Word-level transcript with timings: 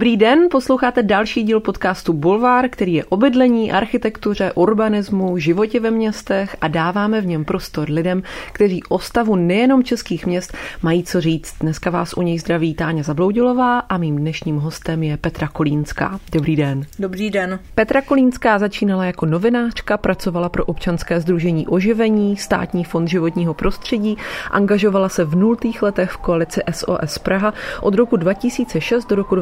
Dobrý 0.00 0.16
den, 0.16 0.46
posloucháte 0.50 1.02
další 1.02 1.42
díl 1.42 1.60
podcastu 1.60 2.12
Bulvár, 2.12 2.68
který 2.68 2.94
je 2.94 3.04
o 3.04 3.16
bydlení, 3.16 3.72
architektuře, 3.72 4.52
urbanismu, 4.54 5.38
životě 5.38 5.80
ve 5.80 5.90
městech 5.90 6.56
a 6.60 6.68
dáváme 6.68 7.20
v 7.20 7.26
něm 7.26 7.44
prostor 7.44 7.90
lidem, 7.90 8.22
kteří 8.52 8.82
o 8.88 8.98
stavu 8.98 9.36
nejenom 9.36 9.84
českých 9.84 10.26
měst 10.26 10.56
mají 10.82 11.04
co 11.04 11.20
říct. 11.20 11.54
Dneska 11.60 11.90
vás 11.90 12.14
u 12.16 12.22
něj 12.22 12.38
zdraví 12.38 12.74
Táňa 12.74 13.02
Zabloudilová 13.02 13.78
a 13.78 13.98
mým 13.98 14.16
dnešním 14.16 14.56
hostem 14.56 15.02
je 15.02 15.16
Petra 15.16 15.48
Kolínská. 15.48 16.20
Dobrý 16.32 16.56
den. 16.56 16.86
Dobrý 16.98 17.30
den. 17.30 17.58
Petra 17.74 18.02
Kolínská 18.02 18.58
začínala 18.58 19.04
jako 19.04 19.26
novinářka, 19.26 19.96
pracovala 19.96 20.48
pro 20.48 20.64
občanské 20.64 21.20
združení 21.20 21.66
Oživení, 21.66 22.36
Státní 22.36 22.84
fond 22.84 23.08
životního 23.08 23.54
prostředí, 23.54 24.16
angažovala 24.50 25.08
se 25.08 25.24
v 25.24 25.34
nultých 25.36 25.82
letech 25.82 26.10
v 26.10 26.16
koalici 26.16 26.60
SOS 26.70 27.18
Praha 27.18 27.54
od 27.80 27.94
roku 27.94 28.16
2006 28.16 29.06
do 29.06 29.16
roku 29.16 29.34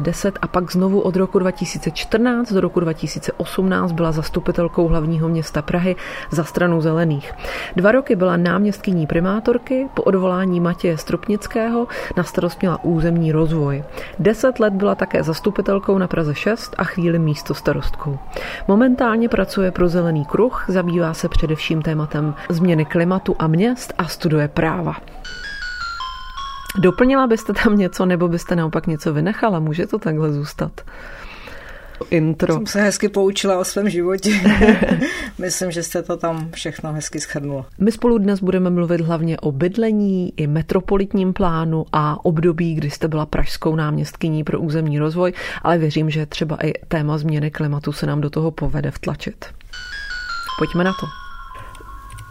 2010 0.00 0.38
a 0.42 0.46
pak 0.46 0.72
znovu 0.72 1.00
od 1.00 1.16
roku 1.16 1.38
2014 1.38 2.52
do 2.52 2.60
roku 2.60 2.80
2018 2.80 3.92
byla 3.92 4.12
zastupitelkou 4.12 4.88
hlavního 4.88 5.28
města 5.28 5.62
Prahy 5.62 5.96
za 6.30 6.44
stranu 6.44 6.80
zelených. 6.80 7.32
Dva 7.76 7.92
roky 7.92 8.16
byla 8.16 8.36
náměstkyní 8.36 9.06
primátorky, 9.06 9.88
po 9.94 10.02
odvolání 10.02 10.60
Matěje 10.60 10.98
Stropnického 10.98 11.86
na 12.16 12.24
starost 12.24 12.60
měla 12.60 12.84
územní 12.84 13.32
rozvoj. 13.32 13.84
Deset 14.18 14.60
let 14.60 14.72
byla 14.72 14.94
také 14.94 15.22
zastupitelkou 15.22 15.98
na 15.98 16.06
Praze 16.06 16.34
6 16.34 16.74
a 16.78 16.84
chvíli 16.84 17.18
místo 17.18 17.54
starostkou. 17.54 18.18
Momentálně 18.68 19.28
pracuje 19.28 19.70
pro 19.70 19.88
Zelený 19.88 20.24
kruh, 20.24 20.64
zabývá 20.68 21.14
se 21.14 21.28
především 21.28 21.82
tématem 21.82 22.34
změny 22.48 22.84
klimatu 22.84 23.36
a 23.38 23.46
měst 23.46 23.94
a 23.98 24.04
studuje 24.04 24.48
práva. 24.48 24.94
Doplnila 26.78 27.26
byste 27.26 27.52
tam 27.52 27.76
něco, 27.76 28.06
nebo 28.06 28.28
byste 28.28 28.56
naopak 28.56 28.86
něco 28.86 29.12
vynechala? 29.12 29.58
Může 29.58 29.86
to 29.86 29.98
takhle 29.98 30.32
zůstat? 30.32 30.80
Intro. 32.10 32.54
Jsem 32.54 32.66
se 32.66 32.82
hezky 32.82 33.08
poučila 33.08 33.58
o 33.58 33.64
svém 33.64 33.90
životě. 33.90 34.30
Myslím, 35.38 35.70
že 35.70 35.82
jste 35.82 36.02
to 36.02 36.16
tam 36.16 36.50
všechno 36.54 36.92
hezky 36.92 37.20
schrnula. 37.20 37.66
My 37.78 37.92
spolu 37.92 38.18
dnes 38.18 38.40
budeme 38.40 38.70
mluvit 38.70 39.00
hlavně 39.00 39.40
o 39.40 39.52
bydlení 39.52 40.32
i 40.36 40.46
metropolitním 40.46 41.32
plánu 41.32 41.86
a 41.92 42.24
období, 42.24 42.74
kdy 42.74 42.90
jste 42.90 43.08
byla 43.08 43.26
pražskou 43.26 43.76
náměstkyní 43.76 44.44
pro 44.44 44.60
územní 44.60 44.98
rozvoj, 44.98 45.32
ale 45.62 45.78
věřím, 45.78 46.10
že 46.10 46.26
třeba 46.26 46.56
i 46.66 46.72
téma 46.88 47.18
změny 47.18 47.50
klimatu 47.50 47.92
se 47.92 48.06
nám 48.06 48.20
do 48.20 48.30
toho 48.30 48.50
povede 48.50 48.90
vtlačit. 48.90 49.46
Pojďme 50.58 50.84
na 50.84 50.92
to. 51.00 51.27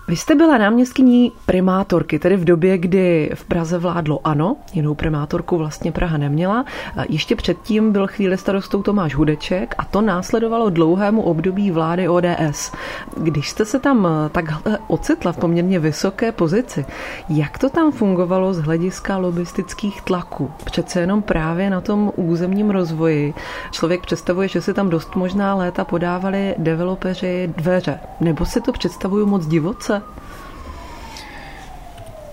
Vy 0.10 0.16
jste 0.16 0.36
byla 0.36 0.58
náměstkyní 0.58 1.32
primátorky, 1.46 2.20
tedy 2.20 2.38
v 2.38 2.46
době, 2.46 2.78
kdy 2.78 3.32
v 3.34 3.46
Praze 3.46 3.78
vládlo 3.78 4.20
ANO, 4.24 4.58
jinou 4.74 4.96
primátorku 4.96 5.58
vlastně 5.58 5.92
Praha 5.92 6.18
neměla. 6.18 6.66
Ještě 7.10 7.36
předtím 7.36 7.92
byl 7.92 8.08
chvíli 8.08 8.38
starostou 8.38 8.84
Tomáš 8.84 9.16
Hudeček 9.16 9.76
a 9.78 9.86
to 9.86 10.02
následovalo 10.02 10.70
dlouhému 10.70 11.22
období 11.22 11.72
vlády 11.72 12.08
ODS. 12.08 12.72
Když 13.18 13.50
jste 13.50 13.66
se 13.66 13.80
tam 13.80 14.08
takhle 14.32 14.78
ocitla 14.88 15.32
v 15.32 15.38
poměrně 15.38 15.80
vysoké 15.80 16.32
pozici, 16.32 16.86
jak 17.30 17.58
to 17.58 17.70
tam 17.70 17.92
fungovalo 17.92 18.54
z 18.54 18.60
hlediska 18.60 19.18
lobistických 19.18 20.02
tlaků? 20.02 20.52
Přece 20.66 21.00
jenom 21.00 21.22
právě 21.22 21.70
na 21.70 21.82
tom 21.82 22.12
územním 22.16 22.70
rozvoji 22.70 23.34
člověk 23.72 24.02
představuje, 24.02 24.48
že 24.48 24.62
si 24.62 24.74
tam 24.74 24.90
dost 24.90 25.16
možná 25.16 25.56
léta 25.56 25.86
podávali 25.86 26.56
developeři 26.58 27.54
dveře. 27.58 28.00
Nebo 28.20 28.46
si 28.46 28.62
to 28.62 28.72
představuju 28.72 29.26
moc 29.26 29.46
divoce? 29.48 29.97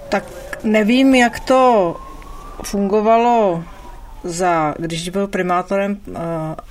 Tak 0.08 0.24
nevím, 0.64 1.14
jak 1.14 1.40
to 1.40 1.96
fungovalo 2.62 3.64
za, 4.24 4.74
když 4.78 5.08
byl 5.08 5.26
primátorem 5.26 5.96
uh, 6.06 6.16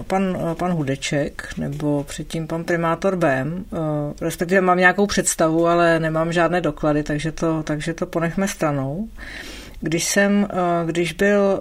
pan, 0.08 0.24
uh, 0.24 0.53
pan 0.53 0.72
Hudeček, 0.72 1.53
nebo 1.58 2.03
předtím 2.03 2.48
pan 2.48 2.64
primátor 2.64 3.16
Bem, 3.16 3.66
uh, 3.70 3.80
respektive 4.22 4.62
mám 4.62 4.78
nějakou 4.78 5.08
představu, 5.08 5.68
ale 5.68 6.00
nemám 6.00 6.34
žádné 6.34 6.62
doklady, 6.62 7.03
takže 7.03 7.32
to, 7.32 7.64
takže 7.64 7.94
to 7.94 8.06
ponechme 8.06 8.48
stranou. 8.48 9.08
Když 9.80 10.03
jsem, 10.03 10.48
když 10.86 11.14
byl 11.14 11.59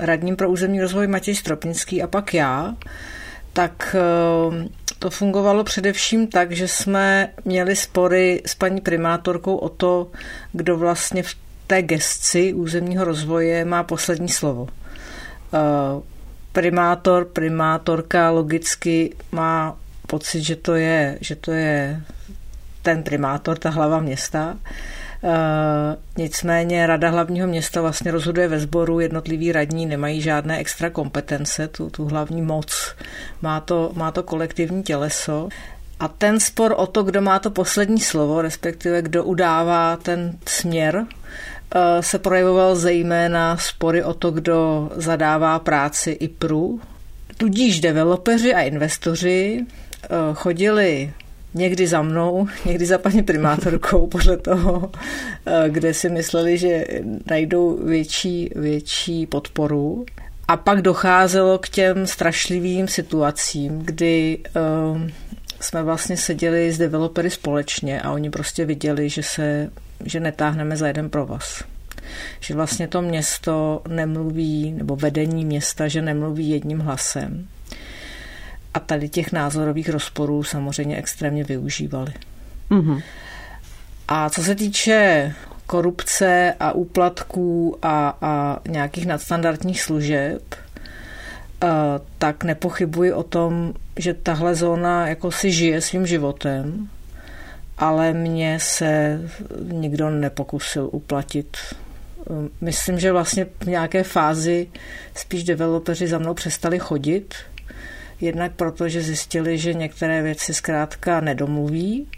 radním 0.00 0.36
pro 0.36 0.50
územní 0.50 0.80
rozvoj 0.80 1.06
Matěj 1.06 1.34
Stropnický 1.34 2.02
a 2.02 2.06
pak 2.06 2.34
já, 2.34 2.74
tak 3.52 3.96
to 5.02 5.10
fungovalo 5.10 5.64
především 5.64 6.26
tak, 6.26 6.52
že 6.52 6.68
jsme 6.68 7.28
měli 7.44 7.76
spory 7.76 8.42
s 8.46 8.54
paní 8.54 8.80
primátorkou 8.80 9.56
o 9.56 9.68
to, 9.68 10.10
kdo 10.52 10.76
vlastně 10.76 11.22
v 11.22 11.34
té 11.66 11.82
gesci 11.82 12.54
územního 12.54 13.04
rozvoje 13.04 13.64
má 13.64 13.82
poslední 13.82 14.28
slovo. 14.28 14.68
Eh, 15.54 15.58
primátor, 16.52 17.24
primátorka 17.24 18.30
logicky 18.30 19.14
má 19.32 19.76
pocit, 20.06 20.42
že 20.42 20.56
to 20.56 20.74
je, 20.74 21.18
že 21.20 21.36
to 21.36 21.52
je 21.52 22.00
ten 22.82 23.02
primátor, 23.02 23.58
ta 23.58 23.70
hlava 23.70 24.00
města. 24.00 24.58
Nicméně 26.16 26.86
Rada 26.86 27.10
hlavního 27.10 27.46
města 27.46 27.80
vlastně 27.80 28.10
rozhoduje 28.10 28.48
ve 28.48 28.60
sboru, 28.60 29.00
jednotliví 29.00 29.52
radní 29.52 29.86
nemají 29.86 30.20
žádné 30.20 30.58
extra 30.58 30.90
kompetence, 30.90 31.68
tu, 31.68 31.90
tu 31.90 32.04
hlavní 32.04 32.42
moc, 32.42 32.94
má 33.42 33.60
to, 33.60 33.92
má 33.94 34.10
to 34.10 34.22
kolektivní 34.22 34.82
těleso. 34.82 35.48
A 36.00 36.08
ten 36.08 36.40
spor 36.40 36.74
o 36.76 36.86
to, 36.86 37.02
kdo 37.02 37.20
má 37.22 37.38
to 37.38 37.50
poslední 37.50 38.00
slovo, 38.00 38.42
respektive 38.42 39.02
kdo 39.02 39.24
udává 39.24 39.96
ten 39.96 40.38
směr, 40.46 41.06
eh, 41.74 42.02
se 42.02 42.18
projevoval 42.18 42.76
zejména 42.76 43.56
spory 43.56 44.04
o 44.04 44.14
to, 44.14 44.30
kdo 44.30 44.90
zadává 44.94 45.58
práci 45.58 46.10
i 46.10 46.28
pru. 46.28 46.80
Tudíž 47.36 47.80
developeři 47.80 48.54
a 48.54 48.60
investoři 48.60 49.66
eh, 50.02 50.08
chodili 50.34 51.12
někdy 51.54 51.86
za 51.86 52.02
mnou, 52.02 52.48
někdy 52.64 52.86
za 52.86 52.98
paní 52.98 53.22
primátorkou, 53.22 54.06
podle 54.10 54.36
toho, 54.36 54.90
eh, 55.46 55.70
kde 55.70 55.94
si 55.94 56.08
mysleli, 56.08 56.58
že 56.58 56.84
najdou 57.30 57.86
větší, 57.86 58.50
větší 58.56 59.26
podporu. 59.26 60.04
A 60.48 60.56
pak 60.56 60.82
docházelo 60.82 61.58
k 61.58 61.68
těm 61.68 62.06
strašlivým 62.06 62.88
situacím, 62.88 63.78
kdy 63.78 64.38
uh, 64.92 65.02
jsme 65.60 65.82
vlastně 65.82 66.16
seděli 66.16 66.72
s 66.72 66.78
developery 66.78 67.30
společně 67.30 68.02
a 68.02 68.12
oni 68.12 68.30
prostě 68.30 68.64
viděli, 68.64 69.08
že 69.08 69.22
se, 69.22 69.70
že 70.04 70.20
netáhneme 70.20 70.76
za 70.76 70.86
jeden 70.86 71.10
provaz. 71.10 71.64
Že 72.40 72.54
vlastně 72.54 72.88
to 72.88 73.02
město 73.02 73.82
nemluví, 73.88 74.72
nebo 74.72 74.96
vedení 74.96 75.44
města, 75.44 75.88
že 75.88 76.02
nemluví 76.02 76.50
jedním 76.50 76.78
hlasem 76.78 77.46
a 78.74 78.80
tady 78.80 79.08
těch 79.08 79.32
názorových 79.32 79.88
rozporů 79.88 80.42
samozřejmě 80.42 80.96
extrémně 80.96 81.44
využívali. 81.44 82.12
Mm-hmm. 82.70 83.02
A 84.08 84.30
co 84.30 84.42
se 84.42 84.54
týče 84.54 85.34
korupce 85.66 86.54
a 86.60 86.72
úplatků 86.72 87.78
a, 87.82 88.18
a 88.20 88.58
nějakých 88.68 89.06
nadstandardních 89.06 89.82
služeb, 89.82 90.42
eh, 90.54 91.68
tak 92.18 92.44
nepochybuji 92.44 93.12
o 93.12 93.22
tom, 93.22 93.74
že 93.96 94.14
tahle 94.14 94.54
zóna 94.54 95.08
jako 95.08 95.30
si 95.30 95.52
žije 95.52 95.80
svým 95.80 96.06
životem, 96.06 96.88
ale 97.78 98.12
mě 98.12 98.58
se 98.60 99.20
nikdo 99.62 100.10
nepokusil 100.10 100.88
uplatit. 100.92 101.56
Myslím, 102.60 102.98
že 102.98 103.12
vlastně 103.12 103.46
v 103.60 103.66
nějaké 103.66 104.02
fázi 104.02 104.68
spíš 105.14 105.44
developeři 105.44 106.08
za 106.08 106.18
mnou 106.18 106.34
přestali 106.34 106.78
chodit, 106.78 107.34
Jednak 108.22 108.52
proto, 108.52 108.88
že 108.88 109.02
zjistili, 109.02 109.58
že 109.58 109.74
některé 109.74 110.22
věci 110.22 110.54
zkrátka 110.54 111.20
nedomluví 111.20 112.08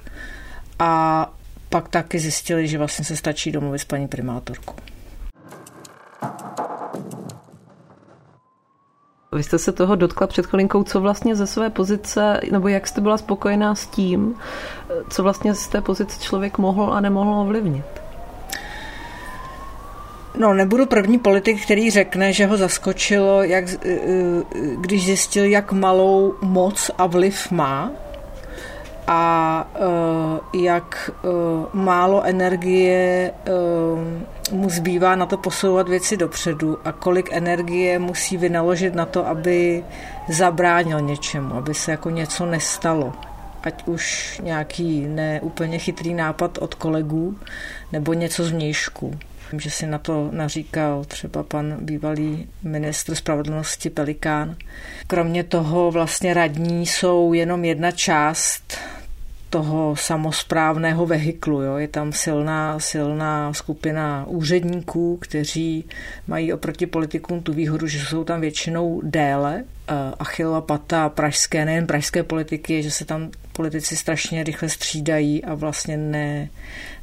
a 0.79 1.33
pak 1.69 1.89
taky 1.89 2.19
zjistili, 2.19 2.69
že 2.69 2.79
vlastně 2.79 3.05
se 3.05 3.17
stačí 3.17 3.53
domluvit 3.53 3.79
s 3.79 3.85
paní 3.85 4.09
primátorkou. 4.09 4.75
Vy 9.33 9.43
jste 9.43 9.59
se 9.59 9.73
toho 9.73 9.97
dotkla 9.97 10.27
před 10.27 10.47
chvilinkou, 10.47 10.85
co 10.85 11.01
vlastně 11.01 11.37
ze 11.37 11.47
své 11.47 11.71
pozice, 11.71 12.41
nebo 12.53 12.69
jak 12.69 12.87
jste 12.87 13.01
byla 13.01 13.19
spokojená 13.19 13.75
s 13.75 13.87
tím, 13.87 14.35
co 15.11 15.23
vlastně 15.23 15.55
z 15.55 15.69
té 15.69 15.81
pozice 15.81 16.21
člověk 16.21 16.59
mohl 16.59 16.93
a 16.93 17.01
nemohl 17.01 17.35
ovlivnit? 17.35 18.04
No, 20.39 20.55
nebudu 20.55 20.87
první 20.87 21.19
politik, 21.19 21.63
který 21.63 21.91
řekne, 21.91 22.33
že 22.33 22.47
ho 22.47 22.57
zaskočilo, 22.57 23.43
jak, 23.43 23.65
eh, 23.69 23.77
eh, 23.85 24.43
když 24.77 25.05
zjistil, 25.05 25.45
jak 25.45 25.73
malou 25.73 26.35
moc 26.43 26.91
a 26.99 27.07
vliv 27.07 27.51
má 27.51 27.91
a 29.07 29.69
eh, 29.75 30.59
jak 30.59 31.11
málo 31.73 32.23
energie 32.23 33.33
mu 34.53 34.71
zbývá 34.71 35.17
na 35.17 35.27
to 35.27 35.37
posouvat 35.37 35.89
věci 35.89 36.17
dopředu 36.17 36.79
a 36.85 36.93
kolik 36.93 37.33
energie 37.33 37.99
musí 37.99 38.37
vynaložit 38.37 38.95
na 38.95 39.07
to, 39.07 39.27
aby 39.27 39.85
zabránil 40.29 41.01
něčemu, 41.01 41.55
aby 41.55 41.75
se 41.75 41.91
jako 41.91 42.11
něco 42.11 42.47
nestalo. 42.47 43.13
Ať 43.63 43.87
už 43.87 44.41
nějaký 44.45 45.07
neúplně 45.07 45.79
chytrý 45.79 46.15
nápad 46.15 46.59
od 46.59 46.75
kolegů, 46.75 47.37
nebo 47.93 48.13
něco 48.13 48.45
z 48.45 48.53
mějšku. 49.55 49.65
že 49.65 49.71
si 49.71 49.87
na 49.87 49.99
to 49.99 50.29
naříkal 50.33 51.05
třeba 51.05 51.43
pan 51.43 51.77
bývalý 51.81 52.49
ministr 52.63 53.15
spravedlnosti 53.15 53.91
Pelikán. 53.91 54.57
Kromě 55.07 55.45
toho 55.45 55.91
vlastně 55.91 56.35
radní 56.35 56.87
jsou 56.87 57.33
jenom 57.33 57.65
jedna 57.65 57.91
část 57.91 58.79
toho 59.55 59.97
samozprávného 59.97 61.07
vehiklu. 61.07 61.63
Jo. 61.63 61.77
Je 61.77 61.89
tam 61.89 62.13
silná, 62.13 62.81
silná 62.81 63.53
skupina 63.55 64.27
úředníků, 64.27 65.17
kteří 65.17 65.85
mají 66.27 66.53
oproti 66.53 66.87
politikům 66.87 67.43
tu 67.43 67.53
výhodu, 67.53 67.87
že 67.87 67.99
jsou 67.99 68.25
tam 68.25 68.41
většinou 68.41 69.01
déle. 69.05 69.65
Eh, 69.89 69.95
Achillova 70.19 70.61
pata 70.61 71.09
pražské, 71.09 71.65
nejen 71.65 71.87
pražské 71.87 72.23
politiky, 72.23 72.83
že 72.83 72.91
se 72.91 73.05
tam 73.05 73.31
politici 73.53 73.97
strašně 73.97 74.45
rychle 74.45 74.69
střídají 74.69 75.45
a 75.45 75.55
vlastně 75.55 75.97
ne, 75.97 76.49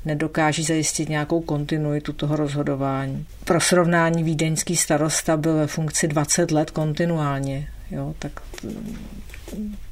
nedokáží 0.06 0.64
zajistit 0.64 1.10
nějakou 1.10 1.42
kontinuitu 1.42 2.14
toho 2.14 2.36
rozhodování. 2.36 3.26
Pro 3.46 3.62
srovnání 3.62 4.24
vídeňský 4.24 4.76
starosta 4.76 5.38
byl 5.38 5.56
ve 5.56 5.68
funkci 5.68 6.08
20 6.08 6.52
let 6.52 6.72
kontinuálně. 6.72 7.68
Jo, 7.92 8.16
tak 8.20 8.32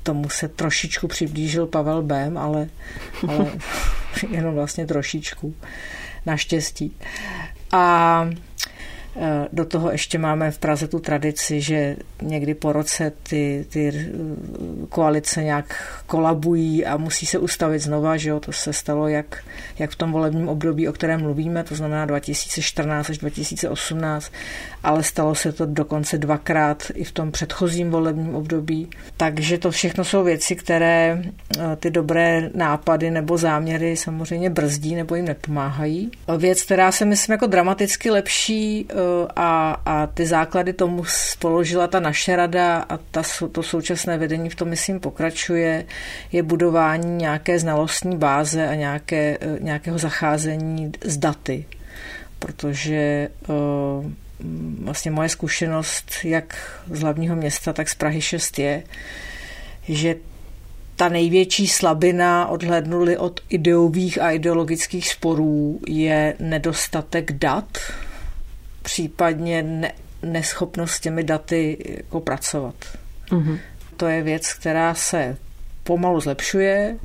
tomu 0.03 0.29
se 0.29 0.47
trošičku 0.47 1.07
přiblížil 1.07 1.67
Pavel 1.67 2.01
Bém, 2.01 2.38
ale, 2.38 2.69
ale 3.27 3.51
jenom 4.29 4.56
vlastně 4.56 4.85
trošičku, 4.88 5.56
naštěstí. 6.25 6.95
A 7.71 8.29
Eh, 9.15 9.47
do 9.53 9.65
toho 9.65 9.91
ještě 9.91 10.17
máme 10.17 10.51
v 10.51 10.57
Praze 10.59 10.88
tu 10.88 11.00
tradici, 11.00 11.61
že 11.61 11.95
někdy 12.21 12.53
po 12.53 12.73
roce 12.73 13.11
ty, 13.23 13.65
ty 13.69 13.88
eh, 13.88 14.03
koalice 14.89 15.44
nějak 15.44 15.95
kolabují 16.06 16.85
a 16.85 16.97
musí 16.97 17.25
se 17.25 17.38
ustavit 17.38 17.79
znova, 17.79 18.17
že 18.17 18.29
jo? 18.29 18.39
to 18.39 18.51
se 18.51 18.73
stalo 18.73 19.07
jak, 19.07 19.44
jak 19.79 19.91
v 19.91 19.95
tom 19.95 20.11
volebním 20.11 20.50
období, 20.50 20.88
o 20.88 20.94
kterém 20.94 21.21
mluvíme, 21.21 21.63
to 21.63 21.75
znamená 21.75 22.06
2014 22.06 23.09
až 23.09 23.17
2018, 23.17 24.31
ale 24.83 25.03
stalo 25.03 25.35
se 25.35 25.51
to 25.51 25.65
dokonce 25.65 26.17
dvakrát 26.17 26.83
i 26.93 27.03
v 27.03 27.11
tom 27.11 27.31
předchozím 27.31 27.91
volebním 27.91 28.35
období. 28.35 28.89
Takže 29.17 29.57
to 29.57 29.71
všechno 29.71 30.03
jsou 30.03 30.23
věci, 30.23 30.55
které 30.55 31.21
eh, 31.23 31.75
ty 31.75 31.91
dobré 31.91 32.49
nápady 32.53 33.11
nebo 33.11 33.37
záměry 33.37 33.97
samozřejmě 33.97 34.49
brzdí 34.49 34.95
nebo 34.95 35.15
jim 35.15 35.25
nepomáhají. 35.25 36.11
Věc, 36.37 36.63
která 36.63 36.91
se 36.91 37.05
myslím 37.05 37.33
jako 37.33 37.47
dramaticky 37.47 38.09
lepší 38.09 38.87
a, 39.35 39.81
a 39.85 40.07
ty 40.07 40.25
základy 40.25 40.73
tomu 40.73 41.03
položila 41.39 41.87
ta 41.87 41.99
naše 41.99 42.35
rada 42.35 42.85
a 42.89 42.97
ta, 42.97 43.21
to 43.51 43.63
současné 43.63 44.17
vedení 44.17 44.49
v 44.49 44.55
tom, 44.55 44.67
myslím, 44.67 44.99
pokračuje, 44.99 45.85
je 46.31 46.43
budování 46.43 47.17
nějaké 47.17 47.59
znalostní 47.59 48.17
báze 48.17 48.67
a 48.67 48.75
nějaké, 48.75 49.37
e, 49.41 49.59
nějakého 49.59 49.97
zacházení 49.97 50.91
s 51.01 51.17
daty. 51.17 51.65
Protože 52.39 53.29
vlastně 54.81 55.12
moje 55.12 55.30
zkušenost 55.30 56.12
jak 56.24 56.80
z 56.91 57.01
hlavního 57.01 57.36
města, 57.36 57.74
tak 57.74 57.89
z 57.89 57.95
Prahy 57.95 58.21
6 58.21 58.59
je, 58.59 58.83
že 59.88 60.15
ta 60.95 61.09
největší 61.09 61.68
slabina, 61.68 62.47
odhlednuli 62.47 63.18
od 63.18 63.39
ideových 63.50 64.21
a 64.21 64.31
ideologických 64.31 65.09
sporů, 65.09 65.80
je 65.88 66.36
nedostatek 66.39 67.31
dat, 67.31 67.77
případně 68.81 69.63
ne, 69.63 69.91
neschopnost 70.24 70.92
s 70.92 71.00
těmi 71.00 71.24
daty 71.24 71.77
jako 71.97 72.19
pracovat. 72.19 72.75
Mm-hmm. 73.30 73.59
To 73.97 74.07
je 74.07 74.24
věc, 74.24 74.53
která 74.53 74.94
se 74.94 75.38
pomalu 75.83 76.19
zlepšuje, 76.19 76.97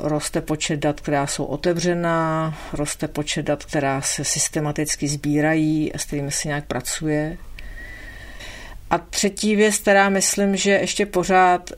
roste 0.00 0.40
počet 0.40 0.80
dat, 0.80 1.00
která 1.00 1.26
jsou 1.26 1.44
otevřená, 1.44 2.54
roste 2.72 3.08
počet 3.08 3.46
dat, 3.46 3.64
která 3.64 4.00
se 4.00 4.24
systematicky 4.24 5.08
sbírají 5.08 5.92
a 5.92 5.98
s 5.98 6.04
kterými 6.04 6.30
se 6.30 6.48
nějak 6.48 6.66
pracuje. 6.66 7.36
A 8.90 8.98
třetí 8.98 9.56
věc, 9.56 9.78
která 9.78 10.08
myslím, 10.08 10.56
že 10.56 10.70
ještě 10.70 11.06
pořád 11.06 11.70
e, 11.70 11.74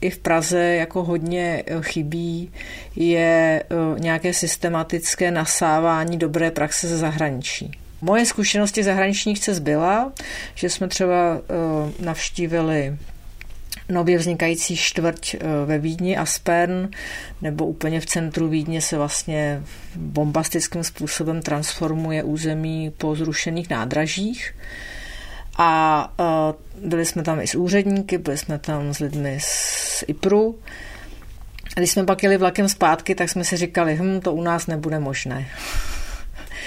i 0.00 0.10
v 0.10 0.18
Praze 0.18 0.64
jako 0.64 1.04
hodně 1.04 1.62
e, 1.66 1.82
chybí, 1.82 2.52
je 2.96 3.62
nějaké 3.98 4.34
systematické 4.34 5.30
nasávání 5.30 6.18
dobré 6.18 6.50
praxe 6.50 6.88
ze 6.88 6.96
zahraničí. 6.96 7.70
Moje 8.00 8.26
zkušenosti 8.26 8.82
zahraničních 8.82 9.40
cest 9.40 9.58
byla, 9.58 10.12
že 10.54 10.70
jsme 10.70 10.88
třeba 10.88 11.40
navštívili 12.00 12.96
nově 13.90 14.18
vznikající 14.18 14.76
čtvrť 14.76 15.34
eh, 15.34 15.38
ve 15.66 15.78
Vídni, 15.78 16.16
Aspern, 16.16 16.88
nebo 17.42 17.66
úplně 17.66 18.00
v 18.00 18.06
centru 18.06 18.48
Vídně 18.48 18.80
se 18.80 18.96
vlastně 18.96 19.62
bombastickým 19.96 20.84
způsobem 20.84 21.42
transformuje 21.42 22.22
území 22.22 22.92
po 22.98 23.14
zrušených 23.14 23.70
nádražích. 23.70 24.54
A 25.62 26.12
uh, 26.18 26.88
byli 26.88 27.06
jsme 27.06 27.22
tam 27.22 27.40
i 27.40 27.46
s 27.46 27.54
úředníky, 27.54 28.18
byli 28.18 28.38
jsme 28.38 28.58
tam 28.58 28.94
s 28.94 28.98
lidmi 28.98 29.38
z 29.40 30.04
IPRu. 30.06 30.58
A 31.76 31.80
když 31.80 31.90
jsme 31.90 32.04
pak 32.04 32.22
jeli 32.22 32.36
vlakem 32.36 32.68
zpátky, 32.68 33.14
tak 33.14 33.30
jsme 33.30 33.44
si 33.44 33.56
říkali, 33.56 33.96
hm, 33.96 34.20
to 34.20 34.32
u 34.32 34.42
nás 34.42 34.66
nebude 34.66 34.98
možné. 34.98 35.46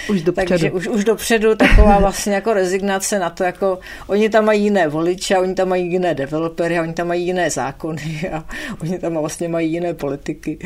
Už 0.10 0.22
dopředu. 0.22 0.50
Takže 0.50 0.72
už, 0.72 0.88
už 0.88 1.04
dopředu 1.04 1.56
taková 1.56 2.00
vlastně 2.00 2.34
jako 2.34 2.54
rezignace 2.54 3.20
na 3.20 3.30
to, 3.30 3.44
jako 3.44 3.80
oni 4.08 4.30
tam 4.30 4.46
mají 4.46 4.64
jiné 4.64 4.88
voliče, 4.88 5.38
oni 5.38 5.56
tam 5.56 5.70
mají 5.70 5.92
jiné 5.92 6.16
developery, 6.16 6.80
oni 6.80 6.94
tam 6.94 7.08
mají 7.08 7.26
jiné 7.26 7.50
zákony 7.50 8.30
a 8.34 8.44
oni 8.82 9.00
tam 9.00 9.14
vlastně 9.14 9.48
mají 9.48 9.72
jiné 9.72 9.94
politiky. 9.94 10.58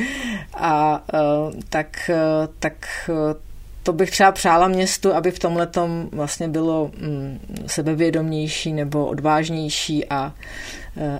A 0.54 1.04
uh, 1.14 1.54
tak, 1.70 2.10
uh, 2.10 2.54
tak 2.60 2.74
uh, 3.10 3.16
to 3.84 3.94
bych 3.94 4.12
třeba 4.12 4.32
přála 4.32 4.68
městu, 4.68 5.14
aby 5.14 5.32
v 5.32 5.40
tomhle 5.40 5.68
vlastně 6.12 6.48
bylo 6.48 6.92
mm, 6.98 7.40
sebevědomější 7.68 8.74
nebo 8.74 9.06
odvážnější 9.06 10.06
a 10.10 10.34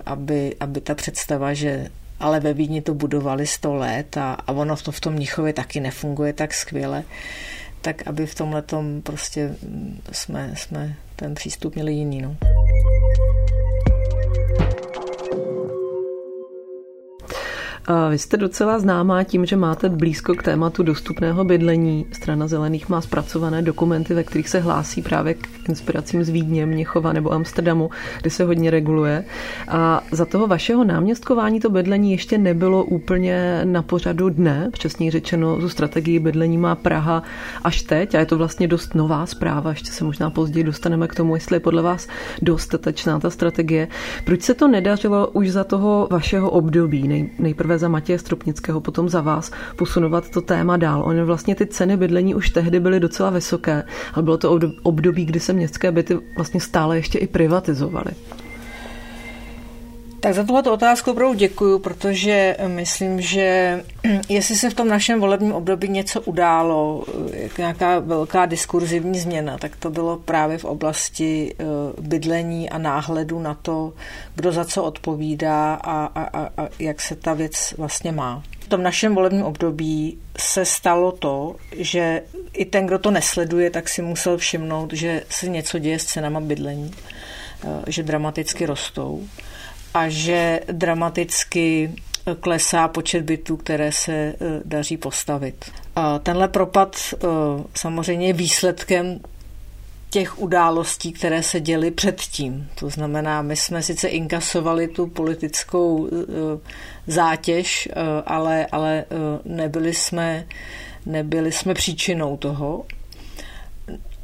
aby, 0.06 0.56
aby 0.60 0.82
ta 0.82 0.96
představa, 0.96 1.54
že 1.54 1.88
ale 2.20 2.40
ve 2.40 2.54
Vídni 2.54 2.82
to 2.82 2.94
budovali 2.94 3.48
sto 3.48 3.74
let 3.74 4.18
a, 4.18 4.34
a 4.34 4.52
ono 4.52 4.76
to 4.76 4.92
v 4.92 5.00
tom 5.00 5.14
Mnichově 5.14 5.54
taky 5.54 5.80
nefunguje 5.80 6.34
tak 6.34 6.54
skvěle, 6.54 7.04
tak 7.82 8.08
aby 8.08 8.26
v 8.26 8.36
tomhle 8.36 8.64
prostě 9.04 9.56
jsme, 10.12 10.54
jsme 10.56 10.96
ten 11.16 11.36
přístup 11.36 11.76
měli 11.76 11.94
jiný. 11.94 12.22
No. 12.22 12.38
Vy 18.10 18.18
jste 18.18 18.38
docela 18.38 18.80
známá 18.80 19.24
tím, 19.24 19.46
že 19.46 19.56
máte 19.56 19.90
blízko 19.90 20.34
k 20.34 20.44
tématu 20.44 20.84
dostupného 20.84 21.44
bydlení. 21.44 22.06
Strana 22.12 22.48
zelených 22.48 22.90
má 22.90 23.02
zpracované 23.02 23.62
dokumenty, 23.62 24.14
ve 24.14 24.24
kterých 24.24 24.50
se 24.50 24.60
hlásí 24.60 25.02
právě 25.02 25.34
k 25.34 25.70
inspiracím 25.70 26.24
z 26.24 26.30
Vídně, 26.30 26.66
Měchova 26.66 27.14
nebo 27.14 27.34
Amsterdamu, 27.34 27.90
kde 28.22 28.30
se 28.30 28.44
hodně 28.44 28.72
reguluje. 28.72 29.24
A 29.68 30.04
za 30.12 30.26
toho 30.26 30.48
vašeho 30.48 30.84
náměstkování 30.84 31.60
to 31.60 31.70
bydlení 31.70 32.12
ještě 32.12 32.38
nebylo 32.38 32.84
úplně 32.84 33.62
na 33.64 33.82
pořadu 33.82 34.30
dne. 34.30 34.70
Přesně 34.74 35.12
řečeno, 35.12 35.58
tu 35.58 35.70
strategii 35.70 36.20
bydlení 36.20 36.58
má 36.58 36.76
Praha 36.76 37.24
až 37.64 37.82
teď 37.82 38.16
a 38.16 38.20
je 38.20 38.26
to 38.26 38.38
vlastně 38.38 38.68
dost 38.68 38.96
nová 38.96 39.26
zpráva. 39.26 39.70
Ještě 39.70 39.92
se 39.92 40.04
možná 40.04 40.30
později 40.30 40.64
dostaneme 40.64 41.08
k 41.08 41.16
tomu, 41.16 41.36
jestli 41.36 41.56
je 41.56 41.60
podle 41.60 41.82
vás 41.82 42.08
dostatečná 42.42 43.20
ta 43.20 43.30
strategie. 43.30 43.88
Proč 44.26 44.42
se 44.42 44.54
to 44.54 44.68
nedařilo 44.68 45.28
už 45.28 45.50
za 45.50 45.64
toho 45.64 46.08
vašeho 46.12 46.50
období? 46.50 47.08
Nej, 47.08 47.30
nejprve 47.40 47.77
za 47.80 47.88
Matěje 47.88 48.20
Stropnického, 48.20 48.82
potom 48.82 49.10
za 49.10 49.22
vás 49.22 49.52
posunovat 49.76 50.30
to 50.30 50.42
téma 50.42 50.78
dál. 50.78 51.04
Ony 51.04 51.24
vlastně 51.24 51.56
ty 51.56 51.66
ceny 51.66 51.98
bydlení 51.98 52.36
už 52.36 52.50
tehdy 52.50 52.80
byly 52.80 53.00
docela 53.00 53.30
vysoké, 53.30 53.84
ale 54.14 54.24
bylo 54.24 54.38
to 54.38 54.60
období, 54.84 55.26
kdy 55.26 55.40
se 55.40 55.54
městské 55.54 55.92
byty 55.92 56.20
vlastně 56.36 56.62
stále 56.62 56.98
ještě 56.98 57.18
i 57.18 57.28
privatizovaly. 57.28 58.12
Tak 60.28 60.34
za 60.34 60.44
tohoto 60.44 60.74
otázku 60.74 61.12
opravdu 61.12 61.34
děkuju, 61.34 61.80
protože 61.80 62.58
myslím, 62.68 63.22
že 63.22 63.84
jestli 64.30 64.56
se 64.56 64.70
v 64.70 64.74
tom 64.74 64.88
našem 64.88 65.20
volebním 65.20 65.54
období 65.54 65.88
něco 65.88 66.22
událo, 66.22 67.04
nějaká 67.58 68.00
velká 68.00 68.46
diskurzivní 68.46 69.20
změna, 69.20 69.58
tak 69.58 69.76
to 69.76 69.90
bylo 69.90 70.18
právě 70.18 70.58
v 70.58 70.66
oblasti 70.66 71.56
eh, 71.60 71.64
bydlení 72.02 72.70
a 72.70 72.78
náhledu 72.78 73.40
na 73.40 73.54
to, 73.54 73.94
kdo 74.36 74.52
za 74.52 74.66
co 74.66 74.84
odpovídá 74.84 75.74
a, 75.74 76.06
a, 76.06 76.24
a, 76.24 76.50
a 76.58 76.68
jak 76.80 77.02
se 77.02 77.16
ta 77.16 77.34
věc 77.34 77.74
vlastně 77.78 78.12
má. 78.12 78.44
V 78.60 78.68
tom 78.68 78.84
našem 78.84 79.16
volebním 79.16 79.44
období 79.44 80.18
se 80.40 80.66
stalo 80.66 81.12
to, 81.12 81.56
že 81.78 82.22
i 82.54 82.66
ten, 82.66 82.86
kdo 82.86 83.00
to 83.00 83.12
nesleduje, 83.12 83.70
tak 83.70 83.90
si 83.90 84.02
musel 84.02 84.38
všimnout, 84.38 84.94
že 84.94 85.24
se 85.30 85.50
něco 85.50 85.80
děje 85.80 86.00
s 86.00 86.06
cenama 86.06 86.40
bydlení, 86.40 86.92
eh, 87.64 87.68
že 87.88 88.04
dramaticky 88.04 88.66
rostou 88.66 89.24
a 89.98 90.10
že 90.10 90.60
dramaticky 90.72 91.92
eh, 91.92 92.36
klesá 92.36 92.88
počet 92.88 93.22
bytů, 93.22 93.58
které 93.58 93.92
se 93.92 94.14
eh, 94.14 94.36
daří 94.66 94.98
postavit. 94.98 95.72
A 95.96 96.20
tenhle 96.20 96.48
propad 96.48 96.96
eh, 97.14 97.18
samozřejmě 97.74 98.28
je 98.28 98.34
výsledkem 98.34 99.20
těch 100.10 100.40
událostí, 100.40 101.12
které 101.12 101.44
se 101.44 101.60
děly 101.60 101.92
předtím. 101.92 102.70
To 102.80 102.90
znamená, 102.90 103.42
my 103.42 103.56
jsme 103.56 103.84
sice 103.84 104.08
inkasovali 104.08 104.88
tu 104.88 105.08
politickou 105.08 106.10
zátěž, 107.08 107.90
ale, 108.26 108.66
ale 108.72 109.06
nebyli, 109.46 109.94
jsme, 109.94 110.46
nebyli 111.06 111.52
jsme 111.52 111.74
příčinou 111.74 112.38
toho. 112.38 112.86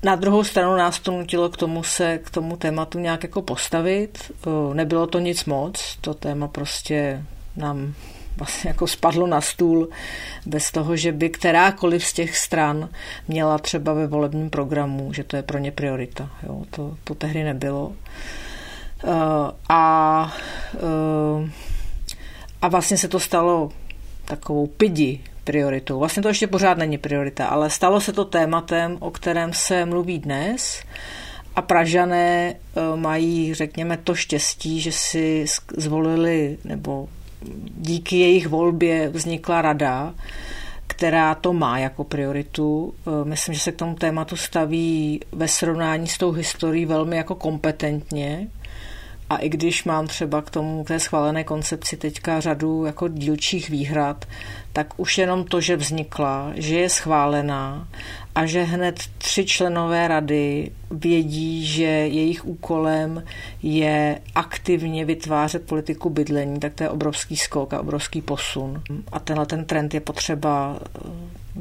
Na 0.03 0.15
druhou 0.15 0.43
stranu 0.43 0.77
nás 0.77 0.99
to 0.99 1.11
nutilo 1.11 1.49
k 1.49 1.57
tomu 1.57 1.83
se 1.83 2.17
k 2.17 2.29
tomu 2.29 2.57
tématu 2.57 2.99
nějak 2.99 3.23
jako 3.23 3.41
postavit. 3.41 4.31
Nebylo 4.73 5.07
to 5.07 5.19
nic 5.19 5.45
moc, 5.45 5.97
to 6.01 6.13
téma 6.13 6.47
prostě 6.47 7.23
nám 7.55 7.93
vlastně 8.37 8.69
jako 8.69 8.87
spadlo 8.87 9.27
na 9.27 9.41
stůl 9.41 9.89
bez 10.45 10.71
toho, 10.71 10.95
že 10.95 11.11
by 11.11 11.29
kterákoliv 11.29 12.05
z 12.05 12.13
těch 12.13 12.37
stran 12.37 12.89
měla 13.27 13.57
třeba 13.57 13.93
ve 13.93 14.07
volebním 14.07 14.49
programu, 14.49 15.13
že 15.13 15.23
to 15.23 15.35
je 15.35 15.43
pro 15.43 15.57
ně 15.57 15.71
priorita. 15.71 16.29
Jo, 16.43 16.63
to, 16.69 16.97
to 17.03 17.15
tehdy 17.15 17.43
nebylo. 17.43 17.91
A, 19.69 20.33
a 22.61 22.67
vlastně 22.67 22.97
se 22.97 23.07
to 23.07 23.19
stalo 23.19 23.71
takovou 24.25 24.67
pidi 24.67 25.23
prioritou. 25.43 25.99
Vlastně 25.99 26.23
to 26.23 26.29
ještě 26.29 26.47
pořád 26.47 26.77
není 26.77 26.97
priorita, 26.97 27.47
ale 27.47 27.69
stalo 27.69 28.01
se 28.01 28.13
to 28.13 28.25
tématem, 28.25 28.97
o 28.99 29.11
kterém 29.11 29.53
se 29.53 29.85
mluví 29.85 30.19
dnes 30.19 30.83
a 31.55 31.61
Pražané 31.61 32.55
uh, 32.55 32.99
mají, 32.99 33.53
řekněme, 33.53 33.97
to 33.97 34.15
štěstí, 34.15 34.81
že 34.81 34.91
si 34.91 35.45
zvolili 35.77 36.57
nebo 36.63 37.09
díky 37.77 38.19
jejich 38.19 38.47
volbě 38.47 39.09
vznikla 39.09 39.61
rada, 39.61 40.13
která 40.87 41.35
to 41.35 41.53
má 41.53 41.79
jako 41.79 42.03
prioritu. 42.03 42.93
Eh, 43.07 43.25
myslím, 43.25 43.53
že 43.53 43.59
se 43.59 43.71
k 43.71 43.75
tomu 43.75 43.95
tématu 43.95 44.35
staví 44.35 45.19
ve 45.31 45.47
srovnání 45.47 46.07
s 46.07 46.17
tou 46.17 46.31
historií 46.31 46.85
velmi 46.85 47.17
jako 47.17 47.35
kompetentně. 47.35 48.47
A 49.33 49.37
i 49.37 49.49
když 49.49 49.83
mám 49.83 50.07
třeba 50.07 50.41
k 50.41 50.49
tomu, 50.49 50.83
k 50.83 50.87
té 50.87 50.99
schválené 50.99 51.43
koncepci 51.43 51.97
teďka 51.97 52.39
řadu 52.39 52.85
jako 52.85 53.07
dílčích 53.07 53.69
výhrad, 53.69 54.25
tak 54.73 54.93
už 54.97 55.17
jenom 55.17 55.43
to, 55.43 55.61
že 55.61 55.75
vznikla, 55.75 56.51
že 56.55 56.79
je 56.79 56.89
schválená 56.89 57.87
a 58.35 58.45
že 58.45 58.63
hned 58.63 58.99
tři 59.17 59.45
členové 59.45 60.07
rady 60.07 60.71
vědí, 60.91 61.65
že 61.65 61.83
jejich 61.83 62.45
úkolem 62.45 63.23
je 63.63 64.19
aktivně 64.35 65.05
vytvářet 65.05 65.65
politiku 65.65 66.09
bydlení, 66.09 66.59
tak 66.59 66.73
to 66.73 66.83
je 66.83 66.89
obrovský 66.89 67.37
skok 67.37 67.73
a 67.73 67.79
obrovský 67.79 68.21
posun. 68.21 68.81
A 69.11 69.19
tenhle 69.19 69.45
ten 69.45 69.65
trend 69.65 69.93
je 69.93 69.99
potřeba 69.99 70.79
eh, 70.79 70.99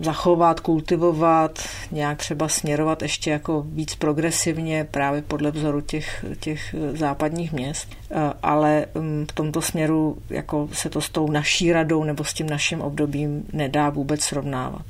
zachovat, 0.00 0.60
kultivovat, 0.60 1.68
nějak 1.90 2.18
třeba 2.18 2.48
směrovat 2.48 3.02
ještě 3.02 3.30
jako 3.30 3.64
víc 3.66 3.94
progresivně 3.94 4.88
právě 4.90 5.22
podle 5.22 5.50
vzoru 5.50 5.80
těch, 5.80 6.24
těch 6.40 6.74
eh, 6.74 6.96
západních 6.96 7.52
měst. 7.52 7.88
Eh, 8.10 8.14
ale 8.42 8.86
mm, 8.94 9.26
v 9.30 9.32
tomto 9.32 9.62
směru 9.62 10.18
jako 10.30 10.68
se 10.72 10.90
to 10.90 11.00
s 11.00 11.08
tou 11.08 11.30
naší 11.30 11.72
radou 11.72 12.04
nebo 12.04 12.24
s 12.24 12.34
tím 12.34 12.50
naším 12.50 12.80
obdobím 12.80 13.44
nedá 13.52 13.90
vůbec 13.90 14.20
srovnávat. 14.20 14.84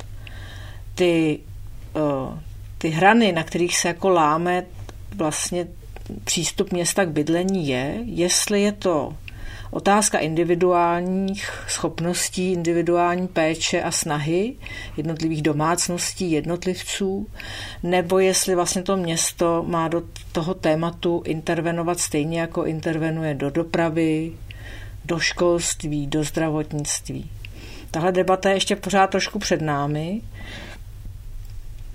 Ty 0.95 1.41
ty 2.79 2.89
hrany, 2.89 3.33
na 3.33 3.45
kterých 3.45 3.79
se 3.79 3.89
jako 3.89 4.09
láme 4.09 4.65
vlastně 5.17 5.67
přístup 6.25 6.73
města 6.73 7.05
k 7.05 7.09
bydlení 7.09 7.69
je, 7.69 7.99
jestli 8.05 8.63
je 8.63 8.73
to 8.73 9.15
otázka 9.71 10.19
individuálních 10.19 11.51
schopností, 11.69 12.53
individuální 12.53 13.29
péče 13.29 13.83
a 13.83 13.91
snahy 13.91 14.55
jednotlivých 14.97 15.43
domácností, 15.43 16.33
jednotlivců, 16.33 17.27
nebo 17.83 18.19
jestli 18.19 18.55
vlastně 18.55 18.83
to 18.83 18.97
město 18.97 19.65
má 19.67 19.89
do 19.89 20.03
toho 20.33 20.55
tématu 20.55 21.23
intervenovat 21.25 22.01
stejně 22.01 22.41
jako 22.41 22.65
intervenuje 22.65 23.35
do 23.35 23.51
dopravy, 23.51 24.33
do 25.05 25.19
školství, 25.19 26.07
do 26.07 26.25
zdravotnictví. 26.25 27.31
Tahle 27.91 28.13
debata 28.13 28.49
je 28.49 28.57
ještě 28.57 28.77
pořád 28.77 29.07
trošku 29.07 29.39
před 29.39 29.63
námi. 29.63 30.21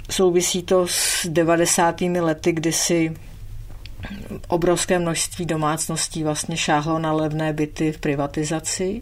Souvisí 0.10 0.62
to 0.62 0.88
s 0.88 1.28
90. 1.30 2.02
lety, 2.02 2.52
kdy 2.52 2.74
si 2.74 3.14
obrovské 4.48 5.00
množství 5.00 5.46
domácností 5.46 6.24
vlastně 6.24 6.58
šáhlo 6.58 7.00
na 7.00 7.14
levné 7.14 7.54
byty 7.54 7.92
v 7.92 7.98
privatizaci, 7.98 9.02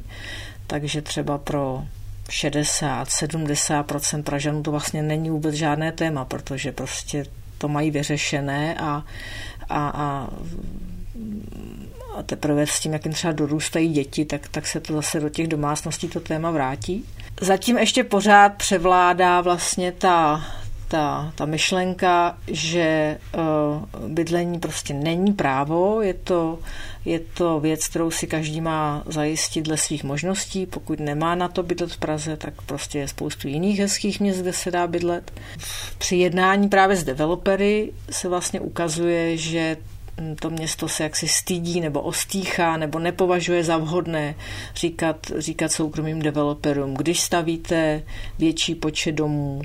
takže 0.67 1.01
třeba 1.01 1.37
pro 1.37 1.83
60-70% 2.29 4.23
Pražanů 4.23 4.63
to 4.63 4.71
vlastně 4.71 5.03
není 5.03 5.29
vůbec 5.29 5.55
žádné 5.55 5.91
téma, 5.91 6.25
protože 6.25 6.71
prostě 6.71 7.25
to 7.57 7.67
mají 7.67 7.91
vyřešené 7.91 8.75
a, 8.75 9.03
a, 9.69 9.87
a, 9.89 10.29
a 12.17 12.23
teprve 12.23 12.67
s 12.67 12.79
tím, 12.79 12.93
jak 12.93 13.05
jim 13.05 13.13
třeba 13.13 13.33
dorůstají 13.33 13.93
děti, 13.93 14.25
tak, 14.25 14.47
tak 14.47 14.67
se 14.67 14.79
to 14.79 14.93
zase 14.93 15.19
do 15.19 15.29
těch 15.29 15.47
domácností 15.47 16.07
to 16.07 16.19
téma 16.19 16.51
vrátí. 16.51 17.05
Zatím 17.41 17.77
ještě 17.77 18.03
pořád 18.03 18.53
převládá 18.53 19.41
vlastně 19.41 19.91
ta, 19.91 20.45
ta, 20.87 21.31
ta 21.35 21.45
myšlenka, 21.45 22.37
že 22.47 23.17
uh, 23.35 24.09
bydlení 24.09 24.59
prostě 24.59 24.93
není 24.93 25.33
právo, 25.33 26.01
je 26.01 26.13
to, 26.13 26.59
je 27.05 27.19
to 27.19 27.59
věc, 27.59 27.87
kterou 27.87 28.11
si 28.11 28.27
každý 28.27 28.61
má 28.61 29.03
zajistit 29.05 29.61
dle 29.61 29.77
svých 29.77 30.03
možností. 30.03 30.65
Pokud 30.65 30.99
nemá 30.99 31.35
na 31.35 31.47
to 31.47 31.63
bydlet 31.63 31.91
v 31.91 31.97
Praze, 31.97 32.37
tak 32.37 32.61
prostě 32.61 32.99
je 32.99 33.07
spoustu 33.07 33.47
jiných 33.47 33.79
hezkých 33.79 34.19
měst, 34.19 34.41
kde 34.41 34.53
se 34.53 34.71
dá 34.71 34.87
bydlet. 34.87 35.31
Při 35.97 36.15
jednání 36.15 36.69
právě 36.69 36.95
s 36.95 37.03
developery 37.03 37.91
se 38.09 38.29
vlastně 38.29 38.59
ukazuje, 38.59 39.37
že 39.37 39.77
to 40.39 40.49
město 40.49 40.87
se 40.87 41.03
jaksi 41.03 41.27
stydí 41.27 41.81
nebo 41.81 42.01
ostýchá 42.01 42.77
nebo 42.77 42.99
nepovažuje 42.99 43.63
za 43.63 43.77
vhodné 43.77 44.35
říkat, 44.75 45.17
říkat 45.37 45.71
soukromým 45.71 46.21
developerům, 46.21 46.93
když 46.93 47.19
stavíte 47.19 48.03
větší 48.39 48.75
počet 48.75 49.11
domů, 49.11 49.61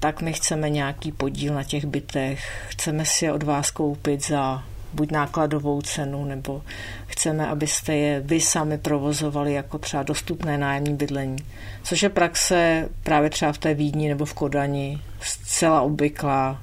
tak 0.00 0.22
my 0.22 0.32
chceme 0.32 0.70
nějaký 0.70 1.12
podíl 1.12 1.54
na 1.54 1.64
těch 1.64 1.84
bytech, 1.84 2.66
chceme 2.68 3.04
si 3.04 3.24
je 3.24 3.32
od 3.32 3.42
vás 3.42 3.70
koupit 3.70 4.26
za 4.26 4.64
buď 4.92 5.10
nákladovou 5.10 5.82
cenu, 5.82 6.24
nebo 6.24 6.62
chceme, 7.06 7.46
abyste 7.46 7.94
je 7.94 8.20
vy 8.20 8.40
sami 8.40 8.78
provozovali 8.78 9.52
jako 9.52 9.78
třeba 9.78 10.02
dostupné 10.02 10.58
nájemní 10.58 10.94
bydlení. 10.94 11.36
Což 11.82 12.02
je 12.02 12.08
praxe 12.08 12.88
právě 13.02 13.30
třeba 13.30 13.52
v 13.52 13.58
té 13.58 13.74
Vídni 13.74 14.08
nebo 14.08 14.24
v 14.24 14.34
Kodani 14.34 15.00
zcela 15.20 15.82
obvyklá 15.82 16.62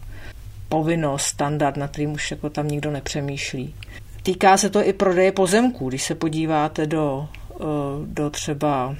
povinnost, 0.70 1.26
standard, 1.26 1.78
na 1.78 1.88
kterým 1.88 2.12
už 2.12 2.32
jako 2.32 2.50
tam 2.50 2.68
nikdo 2.68 2.92
nepřemýšlí. 2.92 3.76
Týká 4.24 4.58
se 4.58 4.70
to 4.70 4.88
i 4.88 4.94
prodeje 4.94 5.32
pozemků. 5.32 5.90
Když 5.90 6.04
se 6.04 6.16
podíváte 6.16 6.86
do, 6.86 7.28
eh, 7.56 7.64
do 8.06 8.30
třeba 8.30 8.96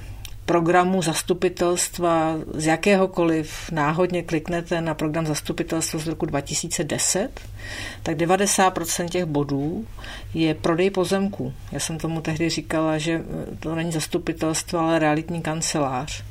programu 0.46 1.02
zastupitelstva 1.02 2.34
z 2.54 2.66
jakéhokoliv 2.66 3.70
náhodně 3.72 4.22
kliknete 4.22 4.80
na 4.80 4.94
program 4.94 5.26
zastupitelstva 5.26 6.00
z 6.00 6.06
roku 6.06 6.26
2010, 6.26 7.40
tak 8.02 8.16
90% 8.16 9.08
těch 9.08 9.24
bodů 9.24 9.86
je 10.34 10.54
prodej 10.54 10.90
pozemků. 10.90 11.52
Já 11.72 11.80
jsem 11.80 11.98
tomu 11.98 12.20
tehdy 12.20 12.50
říkala, 12.50 12.98
že 12.98 13.22
to 13.60 13.74
není 13.74 13.92
zastupitelstvo, 13.92 14.78
ale 14.78 14.98
realitní 14.98 15.42
kancelář, 15.42 16.24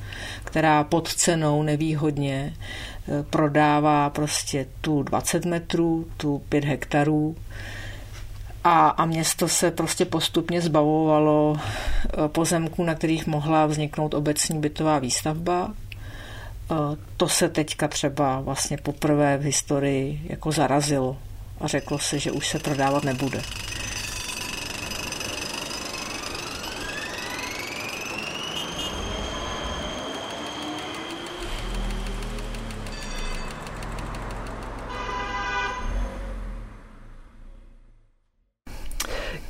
která 0.44 0.84
pod 0.84 1.14
cenou 1.14 1.64
nevýhodně 1.64 2.54
eh, 2.54 3.24
prodává 3.24 4.10
prostě 4.10 4.66
tu 4.82 5.04
20 5.04 5.46
metrů, 5.46 6.08
tu 6.18 6.42
5 6.50 6.66
hektarů, 6.66 7.36
a, 8.64 8.90
a 8.90 9.06
město 9.06 9.48
se 9.48 9.72
prostě 9.72 10.06
postupně 10.06 10.62
zbavovalo 10.62 11.58
eh, 11.58 12.28
pozemků, 12.28 12.84
na 12.84 12.96
kterých 12.96 13.28
mohla 13.28 13.66
vzniknout 13.66 14.14
obecní 14.14 14.60
bytová 14.60 15.00
výstavba. 15.00 15.74
Eh, 16.72 16.76
to 17.18 17.30
se 17.30 17.50
teďka 17.50 17.88
třeba 17.88 18.40
vlastně 18.40 18.78
poprvé 18.78 19.38
v 19.38 19.42
historii 19.42 20.22
jako 20.30 20.52
zarazilo 20.52 21.18
a 21.62 21.68
řeklo 21.68 22.00
se, 22.00 22.20
že 22.20 22.32
už 22.32 22.48
se 22.48 22.60
prodávat 22.60 23.04
nebude. 23.04 23.42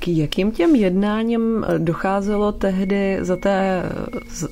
K 0.03 0.07
jakým 0.07 0.51
těm 0.51 0.75
jednáním 0.75 1.65
docházelo 1.77 2.51
tehdy 2.51 3.17
za, 3.22 3.36
té, 3.36 3.83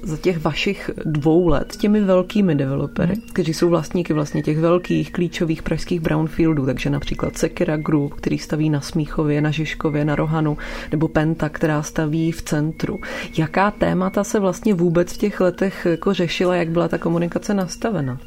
za 0.04 0.18
těch 0.18 0.44
vašich 0.44 0.90
dvou 1.06 1.48
let 1.48 1.76
těmi 1.78 2.02
velkými 2.02 2.56
developery, 2.56 3.14
kteří 3.34 3.54
jsou 3.54 3.70
vlastníky 3.70 4.14
vlastně 4.14 4.44
těch 4.44 4.58
velkých 4.58 5.12
klíčových 5.12 5.64
pražských 5.64 6.00
brownfieldů, 6.00 6.66
takže 6.66 6.90
například 6.90 7.38
Sekira 7.38 7.78
Group, 7.78 8.14
který 8.14 8.38
staví 8.38 8.70
na 8.70 8.82
Smíchově, 8.82 9.42
na 9.42 9.52
Žižkově, 9.52 10.06
na 10.06 10.16
Rohanu, 10.16 10.58
nebo 10.92 11.08
Penta, 11.08 11.50
která 11.50 11.84
staví 11.84 12.32
v 12.32 12.42
centru. 12.42 13.00
Jaká 13.38 13.72
témata 13.72 14.24
se 14.24 14.40
vlastně 14.40 14.74
vůbec 14.74 15.14
v 15.14 15.18
těch 15.18 15.40
letech 15.40 15.88
jako 15.90 16.14
řešila, 16.14 16.56
jak 16.56 16.70
byla 16.70 16.88
ta 16.88 16.98
komunikace 16.98 17.54
nastavena? 17.54 18.20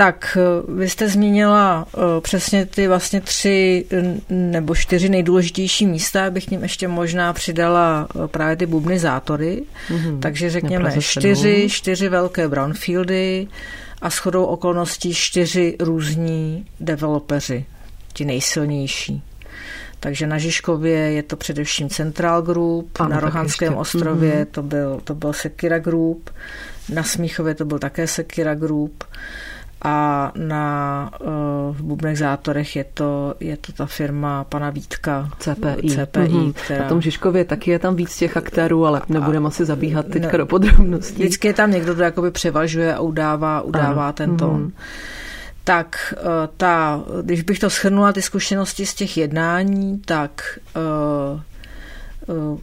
Tak, 0.00 0.38
eh, 0.40 0.72
vy 0.72 0.88
jste 0.88 1.08
zmínila 1.08 1.86
eh, 1.94 2.00
přesně 2.20 2.66
ty 2.66 2.88
vlastně 2.88 3.20
tři 3.20 3.84
nebo 4.28 4.74
čtyři 4.74 5.08
nejdůležitější 5.08 5.86
místa, 5.86 6.30
bych 6.30 6.50
ním 6.50 6.62
ještě 6.62 6.88
možná 6.88 7.32
přidala 7.32 8.08
eh, 8.10 8.28
právě 8.28 8.56
ty 8.56 8.66
bubnizátory. 8.66 9.62
Mm-hmm. 9.88 10.18
Takže 10.18 10.50
řekněme 10.50 11.00
čtyři, 11.00 11.68
čtyři 11.70 12.08
velké 12.08 12.48
brownfieldy 12.48 13.48
a 14.02 14.10
shodou 14.10 14.44
okolností 14.44 15.14
čtyři 15.14 15.76
různí 15.80 16.66
developeři, 16.80 17.64
ti 18.12 18.24
nejsilnější. 18.24 19.22
Takže 20.00 20.26
na 20.26 20.38
Žižkově 20.38 20.98
je 20.98 21.22
to 21.22 21.36
především 21.36 21.88
Central 21.88 22.42
Group, 22.42 23.00
ano, 23.00 23.10
na 23.10 23.20
Rohanském 23.20 23.76
ostrově 23.76 24.32
mm-hmm. 24.32 24.50
to, 24.50 24.62
byl, 24.62 25.00
to 25.04 25.14
byl 25.14 25.32
Sekira 25.32 25.78
Group, 25.78 26.30
na 26.88 27.02
Smíchově 27.02 27.54
to 27.54 27.64
byl 27.64 27.78
také 27.78 28.06
Sekira 28.06 28.54
Group 28.54 29.04
a 29.84 30.32
na 30.36 31.10
uh, 31.20 31.28
v 31.76 31.82
Bubnech 31.82 32.18
Zátorech 32.18 32.76
je 32.76 32.84
to, 32.94 33.34
je 33.40 33.56
to 33.56 33.72
ta 33.72 33.86
firma 33.86 34.44
pana 34.44 34.70
Vítka 34.70 35.30
CPI. 35.38 35.88
CPI 35.88 36.20
mm-hmm. 36.20 36.52
která... 36.52 36.82
Na 36.82 36.88
tom 36.88 37.00
Žižkově 37.00 37.44
taky 37.44 37.70
je 37.70 37.78
tam 37.78 37.96
víc 37.96 38.16
těch 38.16 38.36
aktérů, 38.36 38.86
ale 38.86 39.02
nebudeme 39.08 39.48
asi 39.48 39.64
zabíhat 39.64 40.06
teďka 40.06 40.32
ne, 40.32 40.38
do 40.38 40.46
podrobností. 40.46 41.14
Vždycky 41.14 41.48
je 41.48 41.54
tam 41.54 41.70
někdo, 41.70 41.94
kdo 41.94 42.04
jakoby 42.04 42.30
převažuje 42.30 42.94
a 42.94 43.00
udává, 43.00 43.60
udává 43.60 44.04
ano. 44.04 44.12
ten 44.12 44.36
tón. 44.36 44.66
Mm-hmm. 44.66 44.72
Tak 45.64 46.14
uh, 46.16 46.28
ta, 46.56 47.02
když 47.22 47.42
bych 47.42 47.58
to 47.58 47.68
shrnula, 47.70 48.12
ty 48.12 48.22
zkušenosti 48.22 48.86
z 48.86 48.94
těch 48.94 49.16
jednání, 49.16 49.98
tak 49.98 50.58
uh, 50.76 51.40
uh, 52.36 52.58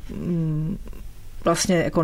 vlastně 1.46 1.76
jako 1.76 2.04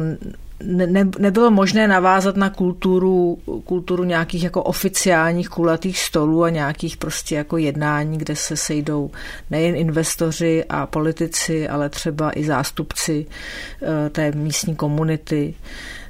ne, 0.65 1.09
nebylo 1.19 1.51
možné 1.51 1.87
navázat 1.87 2.35
na 2.35 2.49
kulturu, 2.49 3.37
kulturu 3.65 4.03
nějakých 4.03 4.43
jako 4.43 4.63
oficiálních 4.63 5.49
kulatých 5.49 5.99
stolů 5.99 6.43
a 6.43 6.49
nějakých 6.49 6.97
prostě 6.97 7.35
jako 7.35 7.57
jednání, 7.57 8.17
kde 8.17 8.35
se 8.35 8.57
sejdou 8.57 9.11
nejen 9.49 9.75
investoři 9.75 10.65
a 10.69 10.85
politici, 10.85 11.69
ale 11.69 11.89
třeba 11.89 12.39
i 12.39 12.45
zástupci 12.45 13.25
eh, 13.25 14.09
té 14.09 14.31
místní 14.31 14.75
komunity. 14.75 15.53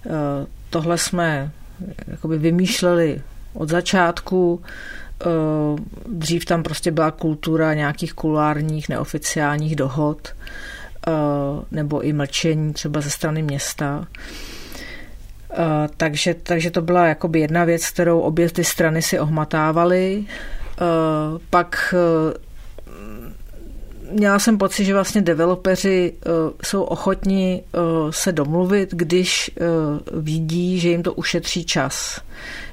Eh, 0.05 0.10
tohle 0.69 0.98
jsme 0.98 1.51
jakoby 2.07 2.38
vymýšleli 2.38 3.22
od 3.53 3.69
začátku. 3.69 4.62
Eh, 5.22 5.25
dřív 6.07 6.45
tam 6.45 6.63
prostě 6.63 6.91
byla 6.91 7.12
kultura 7.12 7.74
nějakých 7.74 8.13
kulárních, 8.13 8.89
neoficiálních 8.89 9.75
dohod 9.75 10.33
Eh, 10.33 10.82
nebo 11.72 12.01
i 12.01 12.13
mlčení 12.13 12.74
třeba 12.74 13.01
ze 13.01 13.10
strany 13.10 13.41
města. 13.41 14.07
Eh, 15.51 15.89
takže, 15.98 16.33
takže 16.33 16.72
to 16.72 16.81
byla 16.81 17.07
jakoby 17.07 17.39
jedna 17.39 17.63
věc, 17.63 17.89
kterou 17.89 18.19
obě 18.19 18.50
ty 18.50 18.63
strany 18.63 19.01
si 19.01 19.19
ohmatávaly. 19.19 20.25
Eh, 20.25 20.86
pak 21.50 21.95
měla 24.12 24.39
jsem 24.39 24.57
pocit, 24.57 24.86
že 24.86 24.93
vlastně 24.93 25.22
developeři 25.22 26.13
jsou 26.63 26.83
ochotní 26.83 27.63
se 28.10 28.31
domluvit, 28.31 28.89
když 28.91 29.51
vidí, 30.13 30.79
že 30.79 30.89
jim 30.89 31.03
to 31.03 31.13
ušetří 31.13 31.65
čas. 31.65 32.22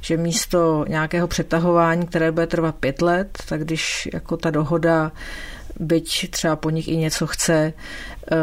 Že 0.00 0.16
místo 0.16 0.84
nějakého 0.88 1.28
přetahování, 1.28 2.06
které 2.06 2.32
bude 2.32 2.46
trvat 2.46 2.74
pět 2.74 3.02
let, 3.02 3.38
tak 3.48 3.64
když 3.64 4.08
jako 4.12 4.36
ta 4.36 4.50
dohoda 4.50 5.12
byť 5.80 6.30
třeba 6.30 6.56
po 6.56 6.70
nich 6.70 6.88
i 6.88 6.96
něco 6.96 7.26
chce, 7.26 7.72
eh, 8.32 8.36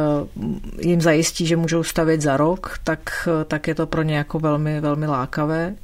jim 0.79 1.01
zajistí, 1.01 1.45
že 1.45 1.55
můžou 1.55 1.83
stavět 1.83 2.21
za 2.21 2.37
rok, 2.37 2.79
tak, 2.83 3.29
tak 3.47 3.67
je 3.67 3.75
to 3.75 3.87
pro 3.87 4.01
ně 4.01 4.17
jako 4.17 4.39
velmi, 4.39 4.81
velmi 4.81 5.07
lákavé. 5.07 5.75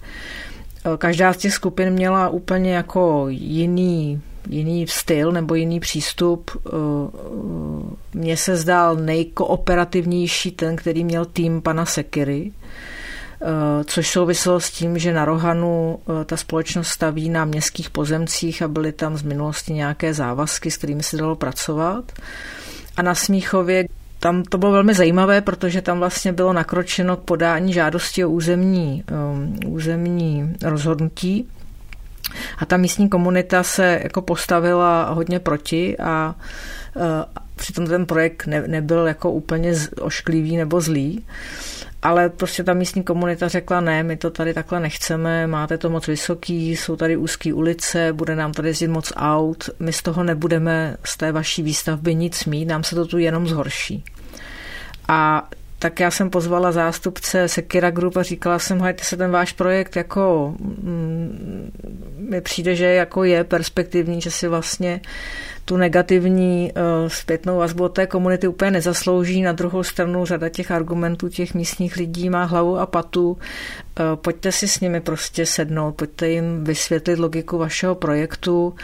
Eh, 0.86 0.98
každá 0.98 1.34
z 1.34 1.38
těch 1.38 1.54
skupin 1.54 1.90
měla 1.90 2.30
úplně 2.30 2.74
jako 2.74 3.26
jiný, 3.30 4.22
jiný 4.50 4.88
styl 4.88 5.32
nebo 5.32 5.56
jiný 5.56 5.80
přístup. 5.80 6.52
Eh, 6.52 6.70
mně 8.14 8.38
se 8.38 8.56
zdál 8.56 8.96
nejkooperativnější 8.96 10.52
ten, 10.52 10.76
který 10.76 11.04
měl 11.04 11.26
tým 11.26 11.62
pana 11.62 11.86
Sekiry, 11.86 12.52
Eh, 12.52 12.93
což 13.84 14.10
souviselo 14.10 14.60
s 14.60 14.72
tím, 14.72 14.98
že 14.98 15.14
na 15.14 15.26
Rohanu 15.26 16.00
eh, 16.00 16.26
ta 16.26 16.38
společnost 16.38 16.88
staví 16.88 17.30
na 17.30 17.46
městských 17.46 17.90
pozemcích 17.90 18.62
a 18.62 18.68
byly 18.68 18.92
tam 18.92 19.18
z 19.18 19.22
minulosti 19.24 19.74
nějaké 19.74 20.14
závazky, 20.14 20.72
s 20.72 20.78
kterými 20.78 21.04
se 21.04 21.18
dalo 21.18 21.36
pracovat. 21.36 22.12
A 22.98 23.02
na 23.02 23.16
Smíchově 23.16 23.86
tam 24.20 24.44
to 24.44 24.58
bylo 24.58 24.72
velmi 24.72 24.94
zajímavé, 24.94 25.42
protože 25.42 25.82
tam 25.82 26.00
vlastně 26.00 26.34
bylo 26.34 26.54
nakročeno 26.54 27.18
k 27.18 27.24
podání 27.24 27.74
žádosti 27.74 28.26
o 28.26 28.30
územní, 28.30 29.04
um, 29.12 29.74
územní 29.74 30.56
rozhodnutí. 30.64 31.48
A 32.58 32.66
ta 32.66 32.78
místní 32.78 33.10
komunita 33.10 33.64
se 33.64 34.00
jako 34.04 34.22
postavila 34.22 35.10
hodně 35.10 35.40
proti 35.40 35.98
a 35.98 36.36
uh, 36.96 37.02
přitom 37.56 37.88
ten 37.88 38.06
projekt 38.06 38.48
ne, 38.48 38.68
nebyl 38.68 39.08
jako 39.08 39.32
úplně 39.32 39.74
ošklivý 40.02 40.58
nebo 40.58 40.82
zlý 40.82 41.26
ale 42.04 42.30
prostě 42.30 42.64
ta 42.64 42.74
místní 42.74 43.04
komunita 43.04 43.48
řekla 43.48 43.82
ne, 43.82 44.04
my 44.04 44.18
to 44.18 44.30
tady 44.30 44.54
takhle 44.54 44.80
nechceme, 44.80 45.48
máte 45.48 45.78
to 45.78 45.90
moc 45.90 46.08
vysoký, 46.08 46.72
jsou 46.72 46.96
tady 46.96 47.18
úzké 47.18 47.54
ulice, 47.54 48.14
bude 48.14 48.36
nám 48.36 48.52
tady 48.52 48.70
jezdit 48.70 48.88
moc 48.88 49.14
aut, 49.16 49.70
my 49.80 49.94
z 49.94 50.02
toho 50.02 50.24
nebudeme 50.24 50.98
z 51.06 51.18
té 51.18 51.32
vaší 51.32 51.64
výstavby 51.64 52.16
nic 52.16 52.46
mít, 52.46 52.66
nám 52.66 52.84
se 52.84 52.96
to 52.96 53.06
tu 53.06 53.18
jenom 53.18 53.48
zhorší. 53.48 54.04
A 55.08 55.50
tak 55.84 56.00
já 56.00 56.12
jsem 56.12 56.30
pozvala 56.30 56.72
zástupce 56.72 57.48
Sekira 57.48 57.92
Group 57.92 58.18
a 58.18 58.24
říkala 58.24 58.60
jsem, 58.60 58.82
hejte 58.82 59.04
se 59.04 59.18
ten 59.18 59.32
váš 59.32 59.52
projekt 59.52 59.96
jako 59.96 60.56
mm, 60.60 61.72
mi 62.18 62.42
přijde, 62.42 62.76
že 62.76 62.86
jako 62.86 63.24
je 63.24 63.44
perspektivní, 63.44 64.22
že 64.22 64.32
si 64.32 64.48
vlastně 64.48 65.02
tu 65.66 65.78
negativní 65.78 66.72
uh, 66.72 67.10
zpětnou 67.10 67.58
vazbu 67.58 67.84
od 67.84 67.90
té 67.90 68.08
komunity 68.08 68.48
úplně 68.48 68.72
nezaslouží. 68.72 69.42
Na 69.42 69.52
druhou 69.52 69.84
stranu 69.84 70.26
řada 70.26 70.50
těch 70.50 70.72
argumentů 70.72 71.30
těch 71.30 71.54
místních 71.54 71.96
lidí 71.96 72.30
má 72.30 72.44
hlavu 72.44 72.80
a 72.80 72.86
patu. 72.86 73.32
Uh, 73.32 73.38
pojďte 74.16 74.52
si 74.52 74.68
s 74.68 74.80
nimi 74.80 75.02
prostě 75.02 75.46
sednout, 75.46 75.96
pojďte 75.96 76.30
jim 76.30 76.64
vysvětlit 76.64 77.20
logiku 77.20 77.58
vašeho 77.58 77.96
projektu 77.96 78.76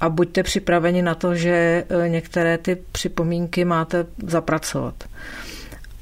a 0.00 0.08
buďte 0.08 0.42
připraveni 0.42 1.02
na 1.02 1.14
to, 1.14 1.34
že 1.34 1.84
uh, 1.88 2.08
některé 2.08 2.58
ty 2.58 2.76
připomínky 2.92 3.64
máte 3.64 4.06
zapracovat. 4.26 4.94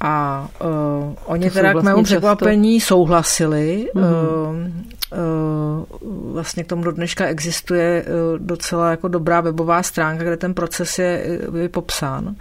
A 0.03 0.47
uh, 0.63 1.15
oni 1.25 1.49
to 1.49 1.53
teda 1.53 1.69
k 1.69 1.73
vlastně 1.73 1.91
mému 1.91 2.03
překvapení 2.03 2.79
často... 2.79 2.95
souhlasili. 2.95 3.87
Mm-hmm. 3.95 4.71
Uh, 5.11 5.19
uh, 5.19 6.33
vlastně 6.33 6.63
k 6.63 6.67
tomu 6.67 6.83
do 6.83 6.91
dneška 6.91 7.25
existuje 7.25 8.03
uh, 8.03 8.39
docela 8.39 8.91
jako 8.91 9.07
dobrá 9.07 9.41
webová 9.41 9.83
stránka, 9.83 10.23
kde 10.23 10.37
ten 10.37 10.53
proces 10.53 10.99
je, 10.99 11.39
je 11.57 11.69
popsán. 11.69 12.35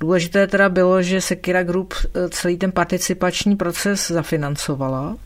Důležité 0.00 0.46
teda 0.46 0.68
bylo, 0.68 1.02
že 1.02 1.20
Sekira 1.20 1.62
Group 1.62 1.94
celý 2.30 2.56
ten 2.56 2.72
participační 2.72 3.56
proces 3.56 4.10
zafinancovala. 4.10 5.16